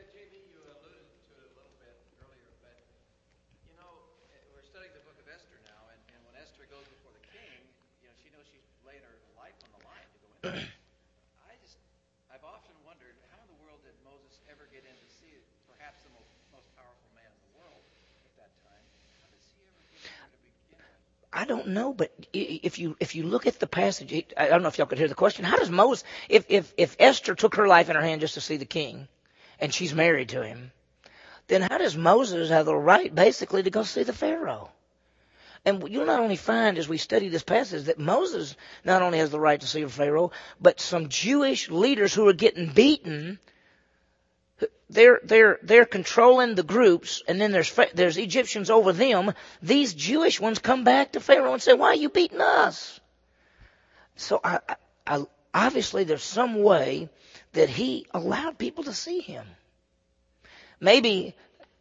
I 10.55 11.53
just, 11.61 11.76
I've 12.32 12.44
often 12.44 12.72
wondered 12.86 13.16
how 13.28 13.38
in 13.44 13.49
the 13.53 13.61
world 13.64 13.80
did 13.84 13.92
Moses 14.05 14.40
ever 14.49 14.64
get 14.72 14.84
in 14.88 14.96
to 14.96 15.09
see 15.20 15.32
perhaps 15.68 16.01
the 16.05 16.12
most, 16.16 16.30
most 16.53 16.68
powerful 16.76 17.11
man 17.12 17.28
in 17.28 17.40
the 17.53 17.53
world 17.61 17.82
at 18.24 18.34
that 18.40 18.53
time? 18.64 18.84
How 19.20 19.28
does 19.28 19.44
he 19.53 19.61
ever 19.68 19.82
get 19.92 20.09
in 20.09 20.28
to 20.32 20.38
begin 20.40 20.80
with? 20.80 21.36
I 21.36 21.44
don't 21.44 21.68
know, 21.76 21.92
but 21.92 22.12
if 22.32 22.78
you 22.78 22.96
if 23.01 23.14
you 23.14 23.24
look 23.24 23.46
at 23.46 23.61
the 23.61 23.66
passage, 23.66 24.12
I 24.36 24.49
don't 24.49 24.62
know 24.62 24.68
if 24.68 24.78
y'all 24.78 24.86
could 24.86 24.99
hear 24.99 25.09
the 25.09 25.14
question. 25.14 25.44
How 25.44 25.57
does 25.57 25.70
Moses, 25.70 26.05
if 26.28 26.46
if 26.49 26.72
if 26.76 26.96
Esther 26.99 27.34
took 27.34 27.57
her 27.57 27.68
life 27.68 27.90
in 27.90 27.96
her 27.96 28.03
hand 28.03 28.20
just 28.22 28.34
to 28.34 28.40
see 28.40 28.57
the 28.57 28.64
king, 28.64 29.09
and 29.61 29.72
she's 29.72 29.94
married 29.94 30.30
to 30.30 30.42
him, 30.42 30.72
then 31.49 31.62
how 31.62 31.78
does 31.78 31.96
Moses 31.96 32.49
have 32.49 32.66
the 32.66 32.74
right 32.76 33.14
basically 33.14 33.62
to 33.64 33.70
go 33.70 33.82
see 33.82 34.03
the 34.03 34.12
Pharaoh? 34.12 34.70
And 35.64 35.88
you'll 35.88 36.06
not 36.06 36.20
only 36.20 36.36
find 36.36 36.78
as 36.78 36.88
we 36.88 36.98
study 36.98 37.28
this 37.28 37.42
passage 37.42 37.84
that 37.84 37.98
Moses 37.98 38.56
not 38.84 39.02
only 39.02 39.18
has 39.18 39.30
the 39.30 39.40
right 39.40 39.61
to 39.61 39.66
see 39.66 39.84
Pharaoh, 39.84 40.30
but 40.61 40.80
some 40.80 41.09
Jewish 41.09 41.70
leaders 41.70 42.14
who 42.14 42.28
are 42.28 42.32
getting 42.32 42.72
beaten, 42.72 43.38
they're, 44.90 45.20
they're, 45.22 45.59
they're 45.62 45.84
controlling 45.84 46.54
the 46.54 46.62
groups, 46.62 47.22
and 47.28 47.40
then 47.40 47.52
there's, 47.52 47.78
there's 47.94 48.16
Egyptians 48.16 48.70
over 48.70 48.92
them. 48.92 49.34
These 49.62 49.94
Jewish 49.94 50.40
ones 50.40 50.59
come 50.59 50.84
back 50.84 51.12
to 51.12 51.20
Pharaoh 51.20 51.52
and 51.52 51.62
say, 51.62 51.74
why 51.74 51.88
are 51.88 51.96
you 51.96 52.09
beating 52.09 52.40
us? 52.40 52.98
So 54.16 54.40
I, 54.42 54.61
I, 55.06 55.24
obviously 55.52 56.04
there's 56.04 56.22
some 56.22 56.62
way 56.62 57.09
that 57.52 57.68
he 57.68 58.06
allowed 58.12 58.59
people 58.59 58.84
to 58.84 58.92
see 58.92 59.20
him. 59.20 59.46
Maybe, 60.80 61.34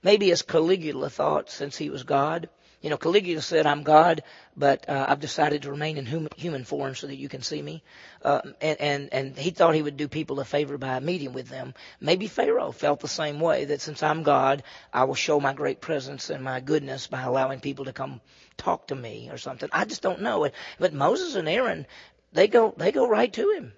maybe 0.04 0.32
as 0.32 0.42
Caligula 0.42 1.10
thought, 1.10 1.50
since 1.50 1.78
he 1.78 1.90
was 1.90 2.04
God, 2.04 2.50
you 2.82 2.90
know, 2.92 2.98
Caligula 2.98 3.42
said, 3.42 3.66
I'm 3.66 3.84
God, 3.84 4.24
but 4.56 4.88
uh, 4.88 5.06
I've 5.10 5.20
decided 5.20 5.64
to 5.64 5.72
remain 5.72 5.98
in 5.98 6.06
human, 6.06 6.30
human 6.36 6.64
form 6.64 6.94
so 6.94 7.08
that 7.08 7.16
you 7.16 7.28
can 7.28 7.42
see 7.42 7.62
me. 7.62 7.84
Uh, 8.22 8.42
and, 8.62 8.80
and, 8.80 9.10
and 9.12 9.38
he 9.38 9.50
thought 9.50 9.74
he 9.74 9.82
would 9.82 9.98
do 9.98 10.08
people 10.08 10.40
a 10.40 10.46
favor 10.46 10.78
by 10.78 11.00
meeting 11.00 11.34
with 11.34 11.50
them. 11.50 11.74
Maybe 12.00 12.28
Pharaoh 12.28 12.72
felt 12.72 13.00
the 13.00 13.08
same 13.08 13.40
way, 13.40 13.66
that 13.66 13.82
since 13.82 14.04
I'm 14.04 14.22
God, 14.24 14.64
I 14.94 15.06
will 15.06 15.16
show 15.16 15.40
my 15.40 15.54
great 15.54 15.82
presence 15.82 16.30
and 16.30 16.44
my 16.44 16.60
goodness 16.60 17.08
by 17.08 17.24
allowing 17.24 17.62
people 17.62 17.86
to 17.86 17.94
come 17.94 18.22
talk 18.58 18.88
to 18.88 18.96
me 18.96 19.30
or 19.32 19.38
something. 19.38 19.70
I 19.74 19.86
just 19.86 20.04
don't 20.04 20.22
know. 20.22 20.48
But 20.80 20.94
Moses 20.94 21.36
and 21.36 21.50
Aaron, 21.50 21.88
they 22.34 22.48
go, 22.48 22.76
they 22.78 22.92
go 22.92 23.08
right 23.08 23.34
to 23.34 23.52
him. 23.52 23.74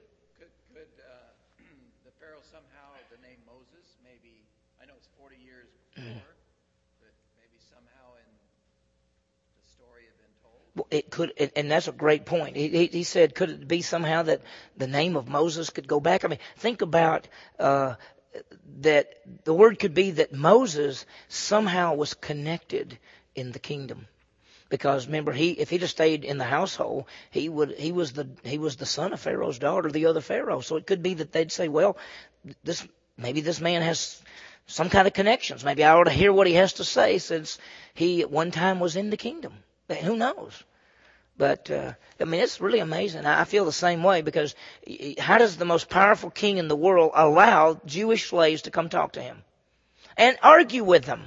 It 10.91 11.09
could, 11.09 11.33
and 11.55 11.69
that's 11.71 11.87
a 11.87 11.91
great 11.93 12.25
point. 12.25 12.55
He, 12.55 12.87
he 12.87 13.03
said, 13.03 13.35
could 13.35 13.49
it 13.49 13.67
be 13.67 13.81
somehow 13.81 14.23
that 14.23 14.41
the 14.77 14.87
name 14.87 15.15
of 15.15 15.27
Moses 15.27 15.69
could 15.69 15.87
go 15.87 15.99
back? 15.99 16.25
I 16.25 16.27
mean, 16.27 16.39
think 16.57 16.81
about 16.81 17.27
uh, 17.59 17.95
that. 18.81 19.13
The 19.43 19.53
word 19.53 19.79
could 19.79 19.93
be 19.93 20.11
that 20.11 20.33
Moses 20.33 21.05
somehow 21.27 21.95
was 21.95 22.13
connected 22.13 22.97
in 23.35 23.51
the 23.51 23.59
kingdom. 23.59 24.07
because 24.69 25.07
remember 25.07 25.31
he 25.31 25.51
if 25.51 25.69
he'd 25.69 25.81
have 25.81 25.89
stayed 25.89 26.23
in 26.23 26.37
the 26.37 26.43
household 26.43 27.05
he 27.31 27.49
would 27.49 27.71
he 27.77 27.91
was 27.91 28.13
the 28.13 28.27
he 28.43 28.57
was 28.57 28.75
the 28.75 28.85
son 28.85 29.13
of 29.13 29.19
Pharaoh's 29.19 29.59
daughter 29.59 29.91
the 29.91 30.05
other 30.05 30.21
Pharaoh 30.21 30.61
so 30.61 30.75
it 30.75 30.85
could 30.87 31.01
be 31.03 31.15
that 31.15 31.31
they'd 31.31 31.51
say 31.51 31.67
well 31.67 31.97
this 32.63 32.87
maybe 33.17 33.41
this 33.41 33.59
man 33.59 33.81
has 33.81 34.21
some 34.67 34.89
kind 34.89 35.07
of 35.07 35.13
connections 35.13 35.63
maybe 35.65 35.83
I 35.83 35.93
ought 35.93 36.05
to 36.05 36.11
hear 36.11 36.31
what 36.31 36.47
he 36.47 36.53
has 36.53 36.73
to 36.73 36.83
say 36.83 37.17
since 37.17 37.57
he 37.93 38.21
at 38.21 38.31
one 38.31 38.51
time 38.51 38.79
was 38.79 38.95
in 38.95 39.09
the 39.09 39.17
kingdom 39.17 39.53
who 39.97 40.15
knows 40.15 40.63
but 41.37 41.71
uh, 41.71 41.93
I 42.19 42.23
mean 42.25 42.41
it's 42.41 42.61
really 42.61 42.79
amazing 42.79 43.25
I 43.25 43.43
feel 43.45 43.65
the 43.65 43.71
same 43.71 44.03
way 44.03 44.21
because 44.21 44.55
how 45.17 45.37
does 45.37 45.57
the 45.57 45.65
most 45.65 45.89
powerful 45.89 46.29
king 46.29 46.57
in 46.57 46.67
the 46.67 46.75
world 46.75 47.11
allow 47.15 47.79
Jewish 47.85 48.29
slaves 48.29 48.63
to 48.63 48.71
come 48.71 48.89
talk 48.89 49.13
to 49.13 49.21
him 49.21 49.41
and 50.17 50.37
argue 50.43 50.83
with 50.83 51.05
him? 51.05 51.23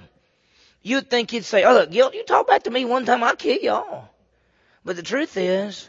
You'd 0.83 1.09
think 1.09 1.31
he'd 1.31 1.45
say, 1.45 1.65
oh, 1.65 1.75
look, 1.75 1.95
you 1.95 2.25
talk 2.25 2.49
back 2.49 2.65
to 2.65 2.71
me 2.71 2.85
one 2.85 3.05
time, 3.05 3.23
I'll 3.23 3.37
kill 3.37 3.59
y'all. 3.59 4.09
But 4.85 4.97
the 4.97 5.03
truth 5.03 5.37
is, 5.37 5.89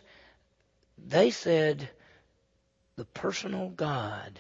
they 1.04 1.32
said, 1.32 1.90
the 2.96 3.06
personal 3.06 3.70
God 3.70 4.40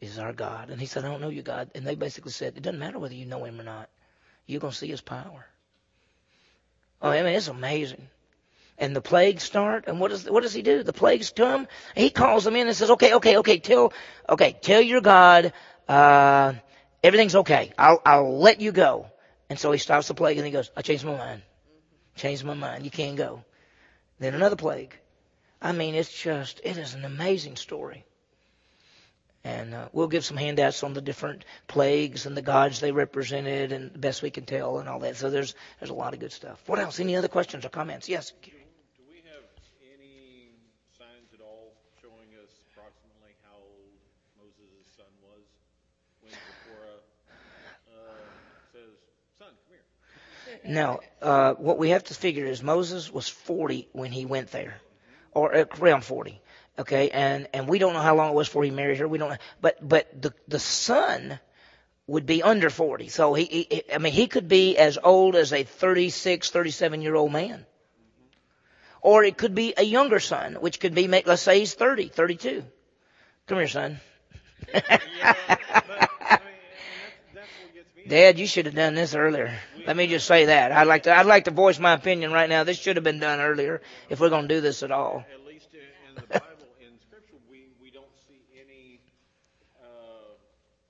is 0.00 0.20
our 0.20 0.32
God. 0.32 0.70
And 0.70 0.80
he 0.80 0.86
said, 0.86 1.04
I 1.04 1.08
don't 1.08 1.20
know 1.20 1.30
you, 1.30 1.42
God. 1.42 1.72
And 1.74 1.84
they 1.84 1.96
basically 1.96 2.30
said, 2.30 2.56
it 2.56 2.62
doesn't 2.62 2.78
matter 2.78 3.00
whether 3.00 3.14
you 3.14 3.26
know 3.26 3.44
him 3.44 3.60
or 3.60 3.64
not. 3.64 3.88
You're 4.46 4.60
to 4.60 4.72
see 4.72 4.86
his 4.86 5.00
power. 5.00 5.44
Oh, 7.00 7.10
I 7.10 7.22
mean, 7.22 7.34
it's 7.34 7.48
amazing. 7.48 8.08
And 8.78 8.94
the 8.94 9.00
plagues 9.00 9.42
start, 9.42 9.84
and 9.88 9.98
what 9.98 10.10
does 10.10 10.30
what 10.30 10.42
does 10.42 10.54
he 10.54 10.62
do? 10.62 10.82
The 10.82 10.92
plagues 10.92 11.30
come. 11.30 11.66
He 11.96 12.10
calls 12.10 12.44
them 12.44 12.54
in 12.54 12.68
and 12.68 12.76
says, 12.76 12.90
"Okay, 12.90 13.14
okay, 13.14 13.38
okay, 13.38 13.58
tell, 13.58 13.92
okay, 14.28 14.56
tell 14.60 14.80
your 14.80 15.00
God, 15.00 15.52
uh, 15.88 16.54
everything's 17.02 17.34
okay. 17.34 17.72
I'll 17.76 18.00
I'll 18.06 18.38
let 18.38 18.60
you 18.60 18.70
go." 18.70 19.10
And 19.50 19.58
so 19.58 19.72
he 19.72 19.78
stops 19.78 20.08
the 20.08 20.14
plague 20.14 20.36
and 20.36 20.46
he 20.46 20.52
goes, 20.52 20.70
I 20.76 20.82
changed 20.82 21.04
my 21.04 21.16
mind. 21.16 21.42
Changed 22.16 22.44
my 22.44 22.54
mind. 22.54 22.84
You 22.84 22.90
can't 22.90 23.16
go. 23.16 23.44
Then 24.18 24.34
another 24.34 24.56
plague. 24.56 24.98
I 25.60 25.72
mean, 25.72 25.94
it's 25.94 26.12
just, 26.12 26.60
it 26.64 26.76
is 26.76 26.94
an 26.94 27.04
amazing 27.04 27.56
story. 27.56 28.04
And 29.44 29.72
uh, 29.74 29.88
we'll 29.92 30.08
give 30.08 30.24
some 30.24 30.36
handouts 30.36 30.82
on 30.82 30.94
the 30.94 31.00
different 31.00 31.44
plagues 31.68 32.26
and 32.26 32.36
the 32.36 32.42
gods 32.42 32.80
they 32.80 32.90
represented 32.92 33.72
and 33.72 33.92
the 33.92 33.98
best 33.98 34.20
we 34.20 34.30
can 34.30 34.44
tell 34.44 34.78
and 34.78 34.88
all 34.88 34.98
that. 35.00 35.16
So 35.16 35.30
there's 35.30 35.54
there's 35.78 35.90
a 35.90 35.94
lot 35.94 36.12
of 36.12 36.20
good 36.20 36.32
stuff. 36.32 36.60
What 36.66 36.78
else? 36.78 36.98
Any 37.00 37.16
other 37.16 37.28
questions 37.28 37.64
or 37.64 37.68
comments? 37.68 38.08
Yes. 38.08 38.32
Do 38.42 38.50
we 39.08 39.22
have 39.32 39.44
any 39.94 40.50
signs 40.98 41.32
at 41.32 41.40
all 41.40 41.72
showing 42.02 42.28
us 42.42 42.50
approximately 42.72 43.34
how 43.44 43.56
old 43.56 43.94
Moses' 44.42 44.86
son 44.96 45.06
was 45.22 45.44
when 46.20 46.32
Zipporah 46.32 46.98
uh, 47.94 48.14
says, 48.72 48.90
"Son, 49.38 49.48
come 49.68 50.60
here"? 50.64 50.72
Now, 50.74 50.98
uh, 51.22 51.54
what 51.54 51.78
we 51.78 51.90
have 51.90 52.04
to 52.04 52.14
figure 52.14 52.44
is 52.44 52.60
Moses 52.62 53.12
was 53.12 53.28
40 53.28 53.88
when 53.92 54.10
he 54.10 54.26
went 54.26 54.50
there, 54.50 54.80
or 55.32 55.54
uh, 55.54 55.64
around 55.80 56.02
40. 56.02 56.40
Okay, 56.78 57.10
and 57.10 57.48
and 57.52 57.68
we 57.68 57.78
don't 57.78 57.92
know 57.92 58.00
how 58.00 58.14
long 58.14 58.30
it 58.30 58.34
was 58.34 58.48
before 58.48 58.64
he 58.64 58.70
married 58.70 58.98
her. 58.98 59.08
We 59.08 59.18
don't 59.18 59.30
know, 59.30 59.36
but 59.60 59.76
but 59.86 60.22
the 60.22 60.32
the 60.46 60.60
son 60.60 61.40
would 62.06 62.24
be 62.24 62.42
under 62.42 62.70
40. 62.70 63.08
So 63.08 63.34
he, 63.34 63.44
he 63.44 63.82
I 63.92 63.98
mean 63.98 64.12
he 64.12 64.28
could 64.28 64.48
be 64.48 64.78
as 64.78 64.96
old 65.02 65.34
as 65.36 65.52
a 65.52 65.64
36, 65.64 66.50
37 66.50 67.02
year 67.02 67.14
old 67.16 67.32
man. 67.32 67.66
Or 69.00 69.24
it 69.24 69.36
could 69.36 69.54
be 69.54 69.74
a 69.76 69.82
younger 69.82 70.20
son, 70.20 70.54
which 70.54 70.80
could 70.80 70.94
be, 70.94 71.06
let's 71.08 71.42
say 71.42 71.60
he's 71.60 71.74
30, 71.74 72.08
32. 72.08 72.64
Come 73.46 73.58
here, 73.58 73.68
son. 73.68 74.00
Yeah, 74.74 74.80
but, 74.84 74.90
I 74.90 74.98
mean, 74.98 76.08
that's, 76.20 76.40
that's 77.34 77.48
what 77.62 77.74
gets 77.74 77.96
me. 77.96 78.04
Dad, 78.08 78.38
you 78.38 78.46
should 78.46 78.66
have 78.66 78.74
done 78.74 78.94
this 78.94 79.14
earlier. 79.14 79.56
Let 79.86 79.96
me 79.96 80.08
just 80.08 80.26
say 80.26 80.46
that. 80.46 80.72
I'd 80.72 80.86
like 80.86 81.04
to, 81.04 81.16
I'd 81.16 81.26
like 81.26 81.44
to 81.44 81.50
voice 81.52 81.78
my 81.78 81.92
opinion 81.92 82.32
right 82.32 82.48
now. 82.48 82.64
This 82.64 82.78
should 82.78 82.96
have 82.96 83.04
been 83.04 83.20
done 83.20 83.40
earlier 83.40 83.80
if 84.08 84.20
we're 84.20 84.30
going 84.30 84.48
to 84.48 84.54
do 84.54 84.60
this 84.60 84.82
at 84.82 84.90
all. 84.90 85.24
At 85.32 85.46
least 85.46 85.68
in 85.72 86.14
the 86.16 86.22
Bible, 86.22 86.44
in 86.80 86.98
Scripture, 87.06 87.36
we, 87.50 87.68
we 87.80 87.90
don't 87.90 88.04
see 88.26 88.42
any 88.60 89.00
uh, 89.80 89.86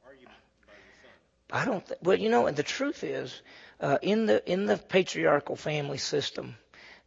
argument 0.05 0.39
by 0.67 0.73
the 0.73 0.95
son. 1.03 1.13
I 1.53 1.65
don't. 1.65 1.87
Th- 1.87 1.99
well, 2.03 2.19
you 2.19 2.29
know, 2.29 2.47
and 2.47 2.57
the 2.57 2.63
truth 2.63 3.05
is, 3.05 3.41
uh, 3.81 3.99
in 4.03 4.27
the 4.27 4.51
in 4.51 4.67
the 4.67 4.77
patriarchal 4.77 5.57
family 5.57 5.99
system, 5.99 6.57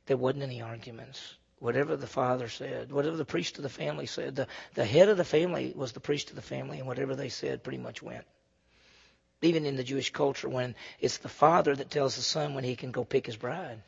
there 0.07 0.17
wasn't 0.17 0.43
any 0.43 0.61
arguments. 0.61 1.35
Whatever 1.59 1.95
the 1.95 2.07
father 2.07 2.49
said, 2.49 2.91
whatever 2.91 3.17
the 3.17 3.25
priest 3.25 3.57
of 3.57 3.63
the 3.63 3.69
family 3.69 4.07
said, 4.07 4.35
the 4.35 4.47
the 4.73 4.85
head 4.85 5.09
of 5.09 5.17
the 5.17 5.25
family 5.25 5.73
was 5.75 5.91
the 5.91 5.99
priest 5.99 6.29
of 6.29 6.35
the 6.35 6.41
family, 6.41 6.79
and 6.79 6.87
whatever 6.87 7.15
they 7.15 7.29
said 7.29 7.63
pretty 7.63 7.77
much 7.77 8.01
went. 8.01 8.25
Even 9.41 9.65
in 9.65 9.75
the 9.75 9.83
Jewish 9.83 10.11
culture, 10.11 10.47
when 10.49 10.75
it's 10.99 11.17
the 11.17 11.29
father 11.29 11.75
that 11.75 11.89
tells 11.89 12.15
the 12.15 12.21
son 12.21 12.53
when 12.53 12.63
he 12.63 12.75
can 12.75 12.91
go 12.91 13.03
pick 13.03 13.25
his 13.25 13.37
bride. 13.37 13.81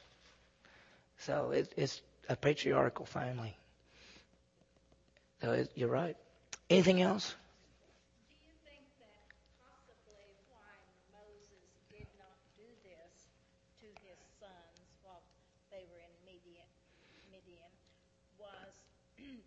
So 1.20 1.52
it, 1.52 1.72
it's 1.78 2.02
a 2.28 2.36
patriarchal 2.36 3.06
family. 3.06 3.56
So 5.42 5.52
it, 5.52 5.72
you're 5.76 5.94
right. 5.94 6.18
Anything 6.72 7.02
else? 7.02 7.36
Do 8.26 8.34
you 8.34 8.56
think 8.66 8.82
that 8.98 9.22
possibly 9.62 10.26
why 10.50 10.74
Moses 11.14 11.70
did 11.94 12.10
not 12.18 12.34
do 12.58 12.66
this 12.82 13.30
to 13.86 13.88
his 14.02 14.18
sons 14.42 14.82
while 15.06 15.22
they 15.70 15.86
were 15.94 16.02
in 16.02 16.14
Midian, 16.26 16.66
Midian 17.30 17.70
was 18.42 18.74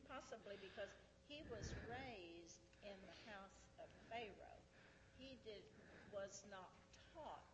possibly 0.06 0.54
because 0.62 0.94
he 1.26 1.42
was 1.50 1.66
raised 1.90 2.62
in 2.86 2.94
the 3.10 3.16
house 3.26 3.58
of 3.82 3.90
Pharaoh? 4.06 4.60
He 5.18 5.34
did 5.42 5.66
was 6.16 6.42
not 6.50 6.72
taught 7.12 7.44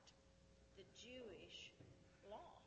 the 0.76 0.84
Jewish 0.94 1.72
law. 2.30 2.62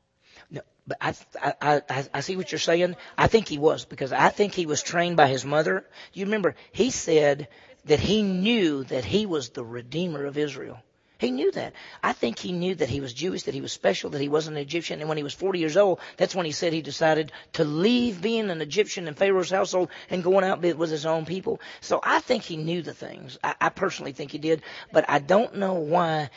No, 0.52 0.62
but 0.88 0.98
I, 1.02 1.16
I, 1.42 1.82
I, 1.90 2.06
I 2.14 2.20
see 2.22 2.36
what 2.36 2.52
you're 2.52 2.60
saying. 2.60 2.96
I 3.18 3.28
think 3.28 3.48
he 3.48 3.58
was 3.58 3.86
because 3.86 4.12
I 4.12 4.30
think 4.30 4.54
he 4.54 4.66
was 4.66 4.84
trained 4.84 5.18
by 5.18 5.28
his 5.28 5.46
mother. 5.46 5.86
You 6.14 6.26
remember, 6.26 6.56
he 6.72 6.92
said 6.92 7.48
that 7.86 8.00
he 8.00 8.22
knew 8.24 8.84
that 8.86 9.06
he 9.06 9.26
was 9.26 9.50
the 9.50 9.64
redeemer 9.64 10.26
of 10.26 10.38
Israel. 10.38 10.80
He 11.18 11.32
knew 11.32 11.52
that. 11.54 11.74
I 12.04 12.12
think 12.12 12.38
he 12.38 12.52
knew 12.52 12.76
that 12.76 12.90
he 12.90 13.00
was 13.00 13.14
Jewish, 13.14 13.44
that 13.44 13.54
he 13.54 13.62
was 13.62 13.72
special, 13.72 14.10
that 14.10 14.22
he 14.22 14.28
wasn't 14.28 14.58
an 14.58 14.64
Egyptian. 14.64 15.00
And 15.00 15.08
when 15.08 15.18
he 15.18 15.24
was 15.24 15.34
40 15.34 15.60
years 15.60 15.78
old, 15.78 16.00
that's 16.18 16.36
when 16.36 16.46
he 16.46 16.52
said 16.52 16.74
he 16.74 16.82
decided 16.82 17.32
to 17.54 17.64
leave 17.64 18.22
being 18.22 18.50
an 18.50 18.62
Egyptian 18.62 19.08
in 19.08 19.14
Pharaoh's 19.14 19.50
household 19.50 19.90
and 20.10 20.24
going 20.24 20.44
out 20.44 20.62
with 20.62 20.90
his 20.90 21.06
own 21.06 21.26
people. 21.26 21.62
So 21.80 22.02
I 22.04 22.20
think 22.20 22.44
he 22.44 22.58
knew 22.58 22.82
the 22.82 22.94
things. 22.94 23.38
I, 23.42 23.56
I 23.62 23.70
personally 23.70 24.12
think 24.12 24.32
he 24.32 24.40
did. 24.40 24.62
But 24.92 25.06
I 25.10 25.20
don't 25.20 25.56
know 25.56 25.76
why 25.76 26.32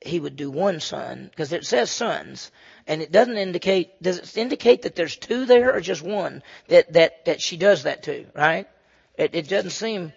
he 0.00 0.20
would 0.20 0.36
do 0.36 0.50
one 0.50 0.80
son, 0.80 1.28
because 1.30 1.52
it 1.52 1.66
says 1.66 1.90
sons, 1.90 2.50
and 2.86 3.02
it 3.02 3.10
doesn't 3.12 3.36
indicate, 3.36 4.00
does 4.02 4.18
it 4.18 4.36
indicate 4.36 4.82
that 4.82 4.94
there's 4.94 5.16
two 5.16 5.44
there 5.44 5.74
or 5.74 5.80
just 5.80 6.02
one 6.02 6.42
that, 6.68 6.92
that, 6.92 7.24
that 7.24 7.40
she 7.40 7.56
does 7.56 7.82
that 7.82 8.04
to, 8.04 8.26
right? 8.34 8.68
It, 9.16 9.34
it 9.34 9.48
doesn't 9.48 9.70
seem, 9.70 10.12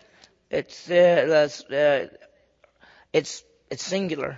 it's, 0.50 0.90
uh, 0.90 1.50
uh, 1.72 2.16
it's, 3.12 3.44
it's 3.70 3.84
singular. 3.84 4.38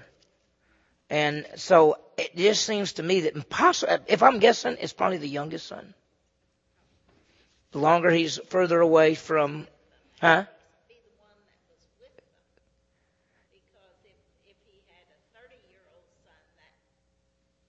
And 1.09 1.45
so 1.57 1.97
it 2.17 2.35
just 2.35 2.65
seems 2.65 2.93
to 2.93 3.03
me 3.03 3.21
that 3.21 3.49
possibly, 3.49 3.97
if 4.07 4.23
I'm 4.23 4.39
guessing, 4.39 4.77
it's 4.79 4.93
probably 4.93 5.17
the 5.17 5.27
youngest 5.27 5.67
son. 5.67 5.93
The 7.71 7.79
longer 7.79 8.09
he's 8.09 8.39
further 8.49 8.79
away 8.79 9.15
from, 9.15 9.67
huh? 10.21 10.45
Be 10.89 10.93
the 10.93 11.13
one 11.21 11.37
that 11.45 11.59
was 11.69 11.81
with 12.01 12.13
them. 12.17 12.29
Because 13.49 13.97
if, 14.05 14.17
if 14.45 14.57
he 14.69 14.77
had 14.89 15.05
a 15.09 15.19
30 15.37 15.53
year 15.69 15.81
old 15.93 16.05
son, 16.21 16.41
that 16.61 16.73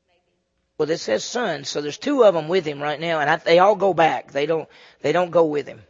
maybe 0.09 0.37
Well, 0.77 0.91
it 0.91 0.99
says 0.99 1.25
sons, 1.25 1.69
so 1.69 1.81
there's 1.81 1.99
two 1.99 2.25
of 2.25 2.35
them 2.35 2.49
with 2.49 2.65
him 2.65 2.83
right 2.83 2.99
now, 2.99 3.21
and 3.21 3.31
I, 3.31 3.37
they 3.37 3.61
all 3.61 3.77
go 3.77 3.95
back. 3.95 4.33
They 4.33 4.47
don't, 4.47 4.69
they 5.03 5.13
don't 5.13 5.31
go 5.31 5.45
with 5.45 5.69
him. 5.69 5.83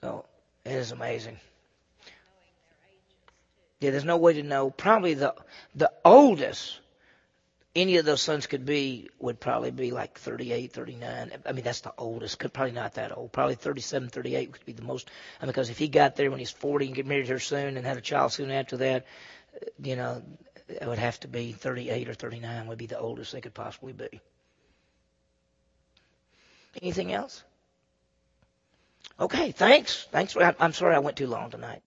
So 0.00 0.24
it 0.64 0.72
is 0.72 0.92
amazing. 0.92 1.38
Yeah, 3.80 3.90
there's 3.90 4.04
no 4.04 4.16
way 4.16 4.34
to 4.34 4.42
know. 4.42 4.70
Probably 4.70 5.14
the 5.14 5.34
the 5.74 5.90
oldest 6.04 6.78
any 7.76 7.96
of 7.96 8.04
those 8.04 8.22
sons 8.22 8.46
could 8.46 8.64
be 8.64 9.08
would 9.18 9.40
probably 9.40 9.70
be 9.72 9.90
like 9.90 10.18
38, 10.18 10.72
39. 10.72 11.32
I 11.44 11.52
mean, 11.52 11.64
that's 11.64 11.80
the 11.80 11.92
oldest. 11.98 12.38
Could 12.38 12.52
probably 12.52 12.72
not 12.72 12.94
that 12.94 13.16
old. 13.16 13.32
Probably 13.32 13.56
37, 13.56 14.08
38 14.10 14.52
could 14.52 14.64
be 14.64 14.72
the 14.72 14.82
most. 14.82 15.10
Because 15.44 15.70
if 15.70 15.78
he 15.78 15.88
got 15.88 16.14
there 16.16 16.30
when 16.30 16.38
he's 16.38 16.50
40 16.50 16.86
and 16.86 16.94
get 16.94 17.06
married 17.06 17.28
her 17.28 17.40
soon 17.40 17.76
and 17.76 17.84
had 17.84 17.96
a 17.96 18.02
child 18.02 18.32
soon 18.32 18.50
after 18.50 18.76
that, 18.78 19.06
you 19.82 19.96
know, 19.96 20.22
it 20.68 20.86
would 20.86 20.98
have 20.98 21.20
to 21.20 21.28
be 21.28 21.52
38 21.52 22.08
or 22.08 22.14
39 22.14 22.66
would 22.66 22.78
be 22.78 22.86
the 22.86 22.98
oldest 22.98 23.32
they 23.32 23.40
could 23.40 23.54
possibly 23.54 23.92
be. 23.92 24.20
Anything 26.82 27.12
else? 27.12 27.42
Okay, 29.20 29.52
thanks. 29.52 30.06
Thanks. 30.10 30.32
For, 30.32 30.54
I'm 30.58 30.72
sorry 30.72 30.94
I 30.94 30.98
went 30.98 31.16
too 31.16 31.26
long 31.26 31.50
tonight. 31.50 31.82